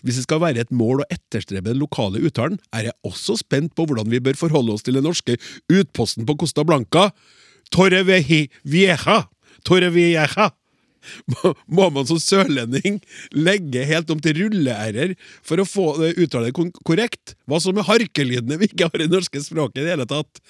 Hvis 0.00 0.16
det 0.16 0.24
skal 0.24 0.40
være 0.40 0.64
et 0.64 0.72
mål 0.72 1.02
å 1.04 1.08
etterstrebe 1.12 1.74
den 1.74 1.82
lokale 1.82 2.22
uttalen, 2.24 2.56
er 2.72 2.88
jeg 2.88 2.96
også 3.04 3.36
spent 3.42 3.74
på 3.76 3.84
hvordan 3.84 4.08
vi 4.12 4.22
bør 4.24 4.38
forholde 4.40 4.72
oss 4.72 4.86
til 4.86 4.96
den 4.96 5.04
norske 5.04 5.36
utposten 5.68 6.24
på 6.28 6.38
Costa 6.40 6.64
Blanca. 6.64 7.10
Torrevieja. 7.74 8.46
vieja! 8.64 9.18
Torrevieja! 9.66 10.48
Må- 11.68 11.88
man 11.96 12.06
som 12.08 12.18
sørlending 12.20 12.98
legge 13.32 13.84
helt 13.88 14.10
om 14.12 14.20
til 14.22 14.36
rulle-r-er 14.40 15.14
for 15.46 15.62
å 15.62 15.66
få 15.68 15.86
uttale 16.12 16.50
det 16.50 16.72
korrekt? 16.86 17.34
Hva 17.48 17.60
så 17.62 17.72
med 17.76 17.86
harkelydene 17.88 18.58
vi 18.60 18.68
ikke 18.70 18.88
har 18.90 19.04
i 19.04 19.08
norske 19.10 19.40
språket 19.44 19.82
i 19.82 19.86
det 19.86 19.94
hele 19.94 20.08
tatt? 20.10 20.40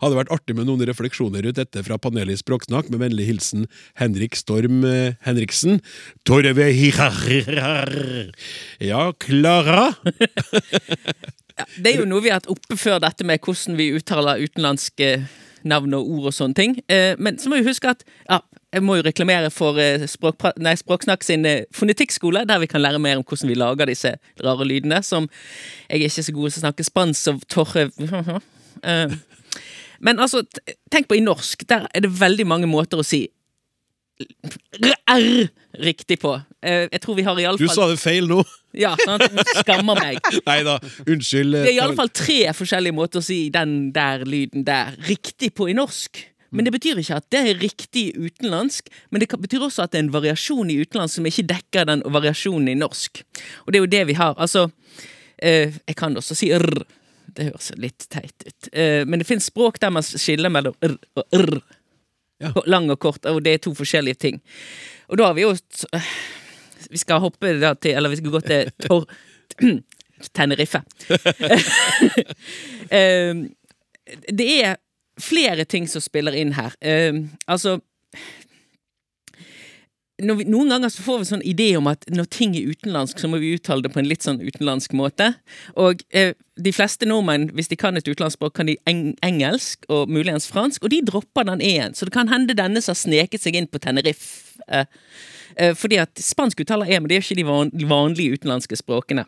Hadde 0.00 0.18
vært 0.20 0.32
artig 0.34 0.56
med 0.58 0.68
noen 0.68 0.84
refleksjoner 0.88 1.44
rundt 1.46 1.60
dette 1.60 1.82
fra 1.86 1.98
panelet 1.98 2.36
i 2.38 2.40
Språksnakk, 2.42 2.90
med 2.92 3.02
vennlig 3.02 3.26
hilsen 3.28 3.66
Henrik 4.00 4.36
Storm 4.38 4.84
eh, 4.88 5.14
Henriksen. 5.26 5.80
Torrevieja 6.28 7.10
Ja, 8.80 9.12
Klara? 9.18 9.92
Det 11.78 11.92
er 11.92 12.00
jo 12.00 12.08
noe 12.10 12.22
vi 12.24 12.32
har 12.32 12.40
hatt 12.40 12.50
oppe 12.50 12.74
før, 12.78 12.98
dette 13.04 13.22
med 13.26 13.38
hvordan 13.44 13.76
vi 13.78 13.92
uttaler 13.94 14.42
utenlandske 14.42 15.10
navn 15.64 15.94
og 15.96 16.08
ord 16.16 16.26
og 16.32 16.34
sånne 16.36 16.58
ting. 16.58 16.72
Eh, 16.90 17.14
Men 17.22 17.38
så 17.38 17.48
må 17.50 17.60
vi 17.60 17.68
huske 17.68 17.92
at 17.94 18.02
ja, 18.26 18.40
jeg 18.74 18.82
må 18.84 18.96
jo 18.98 19.04
reklamere 19.06 19.50
for 19.54 19.78
eh, 19.80 20.02
nei, 20.62 20.74
Språksnakk 20.78 21.24
sin 21.26 21.46
eh, 21.48 21.66
fonetikkskole, 21.74 22.44
der 22.48 22.62
vi 22.62 22.68
kan 22.70 22.82
lære 22.82 23.00
mer 23.02 23.20
om 23.20 23.26
hvordan 23.26 23.52
vi 23.52 23.58
lager 23.58 23.90
disse 23.90 24.16
rare 24.42 24.66
lydene, 24.66 25.00
som 25.06 25.28
jeg 25.88 26.00
er 26.00 26.08
ikke 26.08 26.26
så 26.26 26.34
god 26.34 26.50
til 26.50 26.60
å 26.60 26.64
snakke 26.66 26.90
spansk 26.90 27.32
og 27.34 27.48
torre... 27.52 27.88
Eh, 28.84 29.12
Men 30.02 30.18
altså, 30.20 30.40
tenk 30.92 31.06
på 31.08 31.14
i 31.16 31.22
norsk, 31.22 31.62
der 31.70 31.86
er 31.94 32.02
det 32.04 32.10
veldig 32.18 32.44
mange 32.50 32.66
måter 32.68 32.98
å 33.00 33.04
si 33.06 33.22
R 35.08 35.46
riktig 35.80 36.18
på. 36.20 36.34
Jeg 36.60 37.00
tror 37.00 37.16
vi 37.16 37.24
har 37.24 37.56
Du 37.56 37.64
sa 37.70 37.86
det 37.88 37.96
feil 38.02 38.26
nå. 38.28 38.42
Ja, 38.76 38.92
sant? 38.98 39.24
Skammer 39.62 39.98
meg. 39.98 40.18
Nei 40.50 40.58
da, 40.66 40.76
unnskyld. 41.06 41.54
Det 41.54 41.70
er 41.70 41.76
i 41.78 41.82
alle 41.82 41.96
fall 41.96 42.10
tre 42.12 42.38
forskjellige 42.58 42.98
måter 42.98 43.22
å 43.22 43.24
si 43.24 43.46
den 43.54 43.92
der 43.94 44.26
lyden 44.26 44.66
der 44.66 44.98
riktig 45.08 45.54
på 45.54 45.70
i 45.70 45.78
norsk. 45.78 46.20
Men 46.54 46.66
det 46.66 46.72
betyr 46.76 47.00
ikke 47.02 47.18
at 47.18 47.26
det 47.34 47.40
er 47.42 47.60
riktig 47.60 48.04
utenlandsk, 48.14 48.90
men 49.10 49.22
det 49.22 49.28
betyr 49.32 49.66
også 49.66 49.84
at 49.84 49.94
det 49.94 50.00
er 50.00 50.04
en 50.06 50.12
variasjon 50.14 50.70
i 50.70 50.78
utenlandsk 50.84 51.18
som 51.18 51.28
ikke 51.28 51.46
dekker 51.50 51.88
den 51.90 52.04
variasjonen 52.14 52.70
i 52.70 52.76
norsk. 52.78 53.24
Og 53.64 53.72
det 53.72 53.80
er 53.80 53.82
jo 53.82 53.92
det 53.94 54.02
vi 54.10 54.18
har. 54.18 54.36
Altså, 54.38 54.68
eh, 55.38 55.74
jeg 55.74 55.96
kan 55.98 56.16
også 56.16 56.36
si 56.38 56.52
rr. 56.54 56.84
Det 57.34 57.48
høres 57.48 57.72
litt 57.82 58.06
teit 58.14 58.46
ut. 58.46 58.68
Eh, 58.70 59.02
men 59.02 59.18
det 59.18 59.26
finnes 59.26 59.50
språk 59.50 59.80
der 59.82 59.90
man 59.94 60.06
skiller 60.06 60.52
mellom 60.54 60.76
rr 60.78 60.94
og 61.18 61.40
rr. 61.40 61.58
Ja. 62.42 62.50
Lang 62.66 62.86
og 62.90 62.98
kort, 63.02 63.26
og 63.30 63.42
det 63.46 63.52
er 63.54 63.60
to 63.62 63.72
forskjellige 63.74 64.18
ting. 64.20 64.40
Og 65.08 65.18
da 65.18 65.28
har 65.30 65.36
vi 65.36 65.44
jo 65.44 65.52
eh, 65.54 66.08
Vi 66.90 66.98
skal 66.98 67.22
hoppe 67.22 67.52
til 67.80 67.94
Eller 67.94 68.10
vi 68.10 68.16
skal 68.18 68.32
gå 68.34 68.40
til 68.44 68.70
Tor... 68.86 69.06
Tenerife. 70.34 70.80
Eh, 72.94 73.34
det 74.28 74.46
er 74.60 74.76
flere 75.20 75.64
ting 75.64 75.88
som 75.90 76.02
spiller 76.02 76.34
inn 76.36 76.54
her. 76.58 76.74
Uh, 76.84 77.26
altså 77.46 77.78
vi, 80.22 80.44
Noen 80.46 80.70
ganger 80.70 80.92
så 80.92 81.02
får 81.02 81.20
vi 81.20 81.26
sånn 81.28 81.44
idé 81.46 81.66
om 81.78 81.88
at 81.90 82.06
når 82.12 82.28
ting 82.32 82.54
er 82.54 82.70
utenlandsk, 82.70 83.18
så 83.18 83.28
må 83.30 83.40
vi 83.42 83.54
uttale 83.56 83.84
det 83.84 83.90
på 83.94 84.00
en 84.00 84.08
litt 84.08 84.24
sånn 84.24 84.40
utenlandsk 84.42 84.94
måte. 84.96 85.32
Og 85.80 86.04
eh, 86.14 86.34
de 86.60 86.72
fleste 86.74 87.08
nordmenn, 87.08 87.48
hvis 87.56 87.70
de 87.72 87.78
kan 87.80 87.98
et 87.98 88.06
utenlandsspråk, 88.06 88.54
kan 88.54 88.70
de 88.70 88.76
eng 88.90 89.16
engelsk 89.26 89.88
og 89.90 90.12
muligens 90.12 90.46
fransk, 90.50 90.86
og 90.86 90.94
de 90.94 91.02
dropper 91.10 91.48
den 91.50 91.64
e-en. 91.64 91.96
Så 91.98 92.06
det 92.06 92.14
kan 92.14 92.30
hende 92.30 92.56
denne 92.56 92.82
som 92.84 92.94
har 92.94 93.00
sneket 93.02 93.42
seg 93.42 93.58
inn 93.58 93.70
på 93.70 93.82
Tenerife. 93.82 94.60
Eh, 94.68 94.86
eh, 95.56 95.74
fordi 95.78 95.98
at 96.04 96.22
spansk 96.22 96.62
uttaler 96.62 96.90
e, 96.90 97.00
men 97.00 97.10
det 97.10 97.18
er 97.18 97.26
ikke 97.26 97.40
de 97.40 97.48
van 97.48 97.74
vanlige 97.90 98.38
utenlandske 98.38 98.78
språkene. 98.78 99.26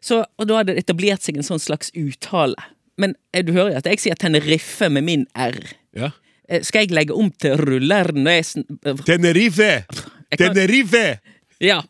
Så, 0.00 0.22
og 0.24 0.48
da 0.48 0.60
har 0.60 0.68
det 0.68 0.78
etablert 0.80 1.24
seg 1.24 1.36
en 1.36 1.46
sånn 1.46 1.62
slags 1.62 1.92
uttale. 1.96 2.60
Men 2.96 3.14
eh, 3.32 3.44
du 3.44 3.52
hører 3.52 3.74
jo 3.74 3.80
at 3.82 3.88
jeg 3.90 4.02
sier 4.02 4.18
Tenerife 4.20 4.88
med 4.92 5.04
min 5.06 5.26
r. 5.36 5.58
Ja. 5.96 6.10
Eh, 6.48 6.62
Skal 6.64 6.86
jeg 6.86 6.96
legge 6.96 7.16
om 7.16 7.30
til 7.30 7.56
rulleren 7.60 8.26
øh, 8.26 9.04
Tenerife! 9.06 9.84
Tenerife! 10.36 11.06
Ja. 11.60 11.80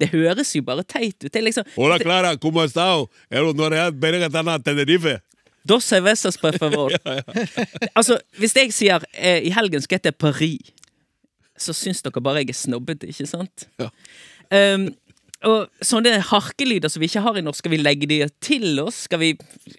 Det 0.00 0.10
høres 0.10 0.54
jo 0.56 0.62
bare 0.66 0.82
teit 0.82 1.22
ut. 1.24 1.34
Liksom 1.34 1.64
Hola, 1.76 1.98
Clara, 1.98 2.36
¿cómo 2.36 2.64
estás? 2.64 3.06
Er 3.30 4.62
Tenerife? 4.62 5.20
Dos 5.64 5.84
cervezas 5.84 6.36
por 6.38 6.58
favor. 6.58 6.92
Altså, 7.96 8.18
hvis 8.38 8.56
jeg 8.56 8.72
sier 8.72 9.04
eh, 9.14 9.40
i 9.46 9.50
helgen 9.50 9.80
skal 9.80 9.96
jeg 9.96 10.02
til 10.02 10.12
Paris, 10.12 10.72
så 11.56 11.72
syns 11.72 12.02
dere 12.02 12.20
bare 12.20 12.42
jeg 12.42 12.50
er 12.50 12.58
snobbete, 12.58 13.08
ikke 13.08 13.26
sant? 13.26 13.68
Ja. 13.80 13.88
Um, 14.74 14.90
og 15.44 15.84
sånne 15.84 16.16
harkelyder 16.30 16.90
som 16.92 17.02
vi 17.02 17.08
ikke 17.10 17.22
har 17.24 17.36
i 17.38 17.42
norsk, 17.44 17.60
skal 17.62 17.72
vi 17.74 17.80
legge 17.80 18.08
de 18.10 18.18
til 18.44 18.80
oss? 18.82 19.04
Skal 19.08 19.20
vi 19.20 19.30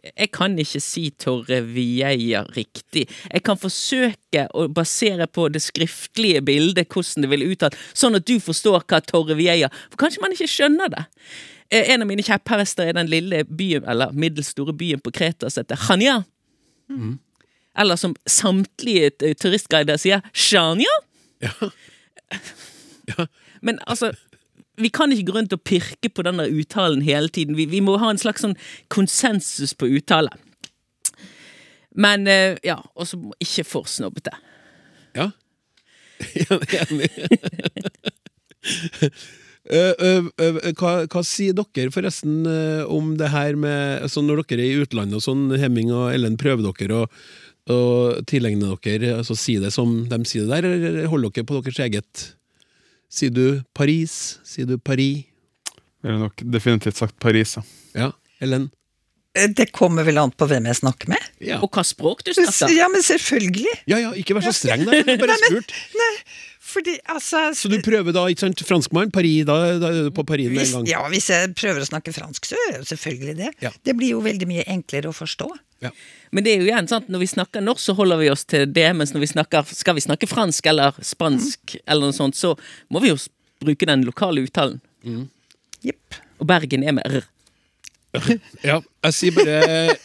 Jeg 0.06 0.30
kan 0.36 0.58
ikke 0.60 0.82
si 0.84 1.10
Torre 1.12 1.62
Vieja 1.66 2.44
riktig. 2.56 3.08
Jeg 3.32 3.44
kan 3.44 3.58
forsøke 3.58 4.46
å 4.54 4.68
basere 4.72 5.28
på 5.28 5.48
det 5.50 5.64
skriftlige 5.66 6.44
bildet 6.46 6.90
hvordan 6.94 7.26
det 7.26 7.32
vil 7.34 7.48
uttalt, 7.50 7.78
sånn 7.94 8.16
at 8.20 8.28
du 8.28 8.38
forstår 8.40 8.86
hva 8.86 9.02
Torre 9.02 9.36
Vieja, 9.38 9.70
For 9.90 9.98
kanskje 10.06 10.22
man 10.22 10.36
ikke 10.36 10.52
skjønner 10.52 10.92
det. 10.94 11.06
Eh, 11.72 11.92
En 11.94 12.02
av 12.02 12.08
mine 12.08 12.24
kjepphester 12.24 12.88
er 12.88 12.94
den 12.94 13.10
lille 13.10 13.44
byen, 13.46 13.84
eller 13.88 14.14
middels 14.14 14.54
store 14.54 14.74
byen 14.74 15.02
på 15.02 15.12
Kreta 15.12 15.50
som 15.50 15.64
heter 15.64 15.76
Chania. 15.76 16.24
Eller 17.78 17.96
som 17.96 18.16
samtlige 18.28 19.12
turistguider 19.36 19.98
sier, 19.98 20.22
Shania. 20.34 20.94
Ja. 21.42 21.52
Men 23.66 23.80
altså 23.88 24.12
vi 24.82 24.92
kan 24.94 25.14
ikke 25.14 25.30
gå 25.30 25.38
rundt 25.38 25.56
og 25.56 25.64
pirke 25.68 26.10
på 26.12 26.26
den 26.26 26.42
uttalen 26.46 27.02
hele 27.06 27.30
tiden. 27.30 27.56
Vi, 27.58 27.68
vi 27.72 27.82
må 27.84 27.98
ha 28.02 28.10
en 28.12 28.22
slags 28.22 28.44
sånn 28.46 28.58
konsensus 28.94 29.76
på 29.78 29.90
uttale. 29.98 30.34
Men 31.96 32.28
eh, 32.28 32.60
ja, 32.66 32.82
og 32.96 33.08
så 33.08 33.20
ikke 33.40 33.64
for 33.68 33.88
snobbete. 33.90 34.36
Ja. 35.16 35.32
Enig. 36.84 37.10
Eh, 39.66 39.96
eh, 39.98 40.26
eh, 40.46 40.58
hva, 40.78 40.92
hva 41.10 41.22
sier 41.26 41.56
dere 41.58 41.90
forresten 41.90 42.44
eh, 42.46 42.84
om 42.86 43.16
det 43.18 43.32
her 43.34 43.56
med 43.58 44.04
altså 44.06 44.22
Når 44.22 44.44
dere 44.44 44.62
er 44.62 44.76
i 44.76 44.84
utlandet 44.84 45.18
og 45.18 45.24
sånn, 45.26 45.48
Hemming 45.58 45.90
og 45.90 46.12
Ellen, 46.14 46.36
prøver 46.38 46.70
dere 46.70 47.08
å 47.74 47.80
tilegne 48.30 48.76
dere 48.86 49.16
altså 49.24 49.34
Si 49.34 49.56
det 49.58 49.72
som 49.74 50.04
de 50.12 50.20
sier 50.30 50.46
det 50.46 50.60
der, 50.62 50.70
eller 50.70 51.10
holder 51.10 51.34
dere 51.34 51.50
på 51.50 51.64
deres 51.66 51.82
eget? 51.82 52.26
Sier 53.10 53.32
du 53.34 53.62
Paris? 53.74 54.40
Sier 54.44 54.66
du 54.70 54.78
Paris? 54.78 55.26
Ville 56.06 56.20
nok 56.22 56.42
definitivt 56.54 56.98
sagt 57.00 57.16
Paris, 57.20 57.56
ja. 57.58 57.64
Ja, 57.96 58.10
Ellen? 58.44 58.68
Eh, 59.36 59.48
Det 59.52 59.72
kommer 59.76 60.04
vel 60.08 60.18
an 60.22 60.32
på 60.32 60.48
hvem 60.48 60.68
jeg 60.70 60.76
snakker 60.82 61.10
med. 61.12 61.24
Ja, 61.44 61.60
Og 61.64 61.72
hva 61.76 61.84
språk 61.84 62.24
du 62.24 62.32
snakker? 62.34 62.72
Ja, 62.76 62.88
men 62.92 63.02
selvfølgelig. 63.04 63.74
ja, 63.90 63.98
ja 64.00 64.12
ikke 64.16 64.36
vær 64.38 64.46
så 64.48 64.54
streng 64.56 64.86
der, 64.86 65.02
Bare 65.04 65.18
har 65.18 65.24
bare 65.26 65.40
spurt. 65.42 65.74
Nei, 66.00 66.12
fordi 66.76 66.98
altså 67.12 67.42
Så 67.56 67.70
du 67.72 67.78
prøver 67.84 68.16
da, 68.16 68.26
ikke 68.32 68.44
sant, 68.46 68.64
franskmann, 68.68 69.12
Paris, 69.16 69.46
da, 69.48 69.56
da 69.80 69.92
er 69.92 70.10
du 70.10 70.12
på 70.16 70.26
Paris 70.28 70.50
med 70.52 70.60
hvis, 70.60 70.74
en 70.74 70.84
gang? 70.84 70.90
ja, 70.92 71.04
hvis 71.14 71.30
jeg 71.32 71.54
prøver 71.58 71.86
å 71.86 71.88
snakke 71.88 72.14
fransk, 72.16 72.50
så 72.50 72.60
gjør 72.60 72.74
jeg 72.74 72.82
jo 72.82 72.88
selvfølgelig 72.92 73.36
det. 73.40 73.52
Ja. 73.64 73.72
Det 73.88 73.96
blir 74.00 74.16
jo 74.16 74.24
veldig 74.26 74.50
mye 74.50 74.66
enklere 74.76 75.12
å 75.12 75.16
forstå. 75.16 75.48
Ja. 75.86 75.92
Men 76.36 76.46
det 76.46 76.54
er 76.54 76.64
jo 76.64 76.68
igjen 76.70 76.90
sant, 76.92 77.08
når 77.12 77.24
vi 77.24 77.30
snakker 77.32 77.64
norsk, 77.64 77.84
så 77.84 77.96
holder 77.98 78.20
vi 78.22 78.32
oss 78.34 78.44
til 78.50 78.66
det, 78.76 78.88
mens 78.98 79.14
når 79.16 79.24
vi 79.24 79.32
snakker, 79.32 79.72
skal 79.76 79.98
vi 79.98 80.04
snakke 80.04 80.30
fransk 80.30 80.68
eller 80.72 81.00
spansk, 81.06 81.78
eller 81.86 82.10
noe 82.10 82.18
sånt, 82.18 82.38
så 82.40 82.56
må 82.92 83.04
vi 83.04 83.14
jo 83.14 83.20
bruke 83.64 83.88
den 83.88 84.04
lokale 84.08 84.44
uttalen. 84.46 84.82
Jepp. 85.86 86.20
Og 86.42 86.50
Bergen 86.50 86.84
er 86.84 86.98
med 86.98 87.08
r. 87.08 87.24
Ja, 88.64 88.80
jeg 89.04 89.16
sier 89.16 89.36
bare 89.36 89.96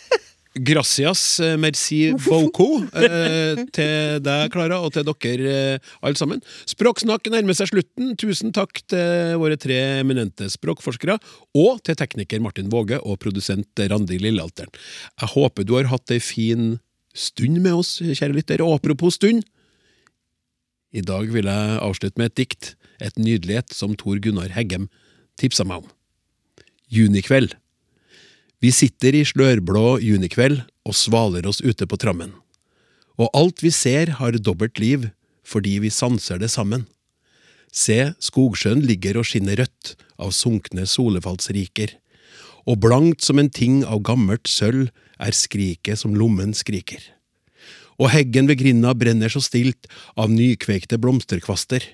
gracias, 0.55 1.41
eh, 1.41 1.57
merci 1.57 2.13
beaucoup 2.13 2.83
eh, 2.95 3.61
til 3.77 4.21
deg, 4.25 4.51
Klara, 4.53 4.81
og 4.83 4.93
til 4.95 5.07
dere 5.07 5.53
eh, 5.77 5.93
alle 6.03 6.19
sammen. 6.19 6.43
Språksnakk 6.69 7.31
nærmer 7.33 7.57
seg 7.57 7.71
slutten. 7.71 8.15
Tusen 8.21 8.53
takk 8.57 8.83
til 8.91 9.39
våre 9.41 9.59
tre 9.61 9.79
eminente 10.01 10.51
språkforskere, 10.51 11.19
og 11.55 11.81
til 11.87 11.99
tekniker 11.99 12.43
Martin 12.43 12.71
Våge 12.73 12.99
og 13.01 13.21
produsent 13.23 13.85
Randi 13.91 14.19
Lillealteren. 14.23 14.73
Jeg 15.21 15.33
håper 15.37 15.67
du 15.67 15.77
har 15.79 15.91
hatt 15.93 16.15
ei 16.15 16.21
fin 16.23 16.77
stund 17.15 17.63
med 17.63 17.79
oss, 17.79 17.99
kjære 18.03 18.37
lytter. 18.37 18.65
Og 18.67 18.79
apropos 18.79 19.19
stund, 19.19 19.45
i 20.91 21.03
dag 21.07 21.31
vil 21.31 21.47
jeg 21.47 21.79
avslutte 21.79 22.19
med 22.19 22.33
et 22.33 22.41
dikt, 22.43 22.75
et 23.01 23.17
nydelighet 23.19 23.73
som 23.75 23.95
Tor 23.99 24.19
Gunnar 24.23 24.51
Heggem 24.55 24.89
tipsa 25.41 25.65
meg 25.65 25.85
om. 25.85 25.91
Junikveld. 26.91 27.55
Vi 28.61 28.69
sitter 28.77 29.17
i 29.17 29.25
slørblå 29.25 29.99
junikveld 30.05 30.59
og 30.85 30.97
svaler 30.97 31.47
oss 31.49 31.63
ute 31.65 31.87
på 31.89 31.97
trammen. 32.01 32.35
Og 33.17 33.33
alt 33.37 33.63
vi 33.65 33.73
ser 33.73 34.19
har 34.19 34.37
dobbelt 34.37 34.81
liv, 34.81 35.09
fordi 35.49 35.79
vi 35.81 35.93
sanser 35.93 36.41
det 36.41 36.51
sammen. 36.53 36.85
Se, 37.73 38.13
skogsjøen 38.21 38.83
ligger 38.85 39.21
og 39.21 39.29
skinner 39.31 39.63
rødt 39.63 39.95
av 40.21 40.35
sunkne 40.37 40.85
solefallsriker, 40.85 41.95
og 42.69 42.83
blankt 42.85 43.25
som 43.25 43.41
en 43.41 43.49
ting 43.49 43.81
av 43.89 44.03
gammelt 44.05 44.51
sølv 44.51 44.91
er 45.21 45.37
skriket 45.37 46.03
som 46.03 46.13
lommen 46.17 46.53
skriker. 46.57 47.01
Og 48.01 48.13
heggen 48.13 48.49
ved 48.49 48.61
grinda 48.61 48.93
brenner 48.97 49.33
så 49.33 49.41
stilt 49.45 49.89
av 50.21 50.33
nykvekte 50.33 51.01
blomsterkvaster. 51.01 51.85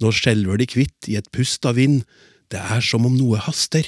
Nå 0.00 0.12
skjelver 0.16 0.60
de 0.60 0.68
kvitt 0.68 1.08
i 1.08 1.18
et 1.20 1.28
pust 1.32 1.68
av 1.68 1.76
vind, 1.76 2.04
det 2.52 2.60
er 2.60 2.84
som 2.84 3.04
om 3.08 3.16
noe 3.16 3.40
haster. 3.40 3.84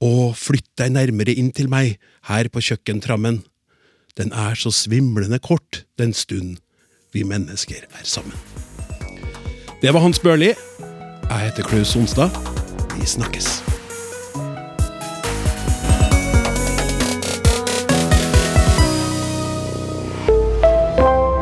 Å, 0.00 0.32
flytt 0.32 0.70
deg 0.80 0.94
nærmere 0.94 1.34
inn 1.36 1.50
til 1.52 1.68
meg, 1.68 1.98
her 2.24 2.48
på 2.48 2.62
kjøkkentrammen. 2.64 3.42
Den 4.16 4.32
er 4.32 4.56
så 4.56 4.72
svimlende 4.72 5.36
kort, 5.44 5.84
den 6.00 6.14
stund 6.16 6.56
vi 7.12 7.20
mennesker 7.26 7.84
er 7.84 8.06
sammen. 8.08 8.36
Det 9.82 9.92
var 9.92 10.00
Hans 10.00 10.20
Børli. 10.20 10.54
Jeg 10.54 11.42
heter 11.44 11.68
Klaus 11.68 11.92
Sonstad. 11.92 12.32
Vi 12.96 13.04
snakkes. 13.06 13.60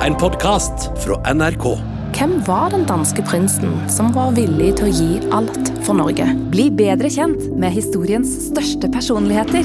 En 0.03 0.19
podkast 0.19 0.91
fra 1.05 1.21
NRK. 1.31 1.98
Hvem 2.19 2.41
var 2.49 2.73
den 2.73 2.83
danske 2.83 3.23
prinsen 3.23 3.77
som 3.95 4.09
var 4.11 4.33
villig 4.35 4.73
til 4.81 4.89
å 4.89 4.91
gi 4.91 5.21
alt 5.31 5.69
for 5.87 5.95
Norge? 5.95 6.25
Bli 6.51 6.65
bedre 6.75 7.07
kjent 7.15 7.45
med 7.55 7.71
historiens 7.71 8.33
største 8.49 8.91
personligheter. 8.91 9.63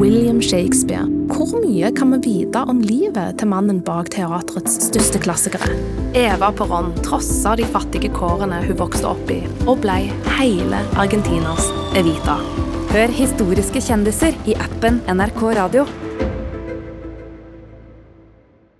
William 0.00 0.40
Shakespeare. 0.40 1.04
Hvor 1.28 1.52
mye 1.60 1.90
kan 1.92 2.14
vi 2.14 2.22
vite 2.24 2.64
om 2.72 2.80
livet 2.80 3.36
til 3.42 3.52
mannen 3.52 3.82
bak 3.84 4.08
teatrets 4.16 4.80
største 4.86 5.20
klassikere? 5.20 5.76
Eva 6.16 6.48
Perón 6.56 6.94
trossa 7.04 7.52
de 7.60 7.68
fattige 7.68 8.08
kårene 8.16 8.62
hun 8.64 8.80
vokste 8.80 9.12
opp 9.12 9.36
i, 9.36 9.42
og 9.68 9.84
ble 9.84 10.06
hele 10.40 10.80
Argentinas 10.96 11.68
Evita. 12.00 12.40
Hør 12.94 13.12
historiske 13.12 13.84
kjendiser 13.90 14.40
i 14.48 14.56
appen 14.56 15.04
NRK 15.04 15.50
Radio. 15.60 15.84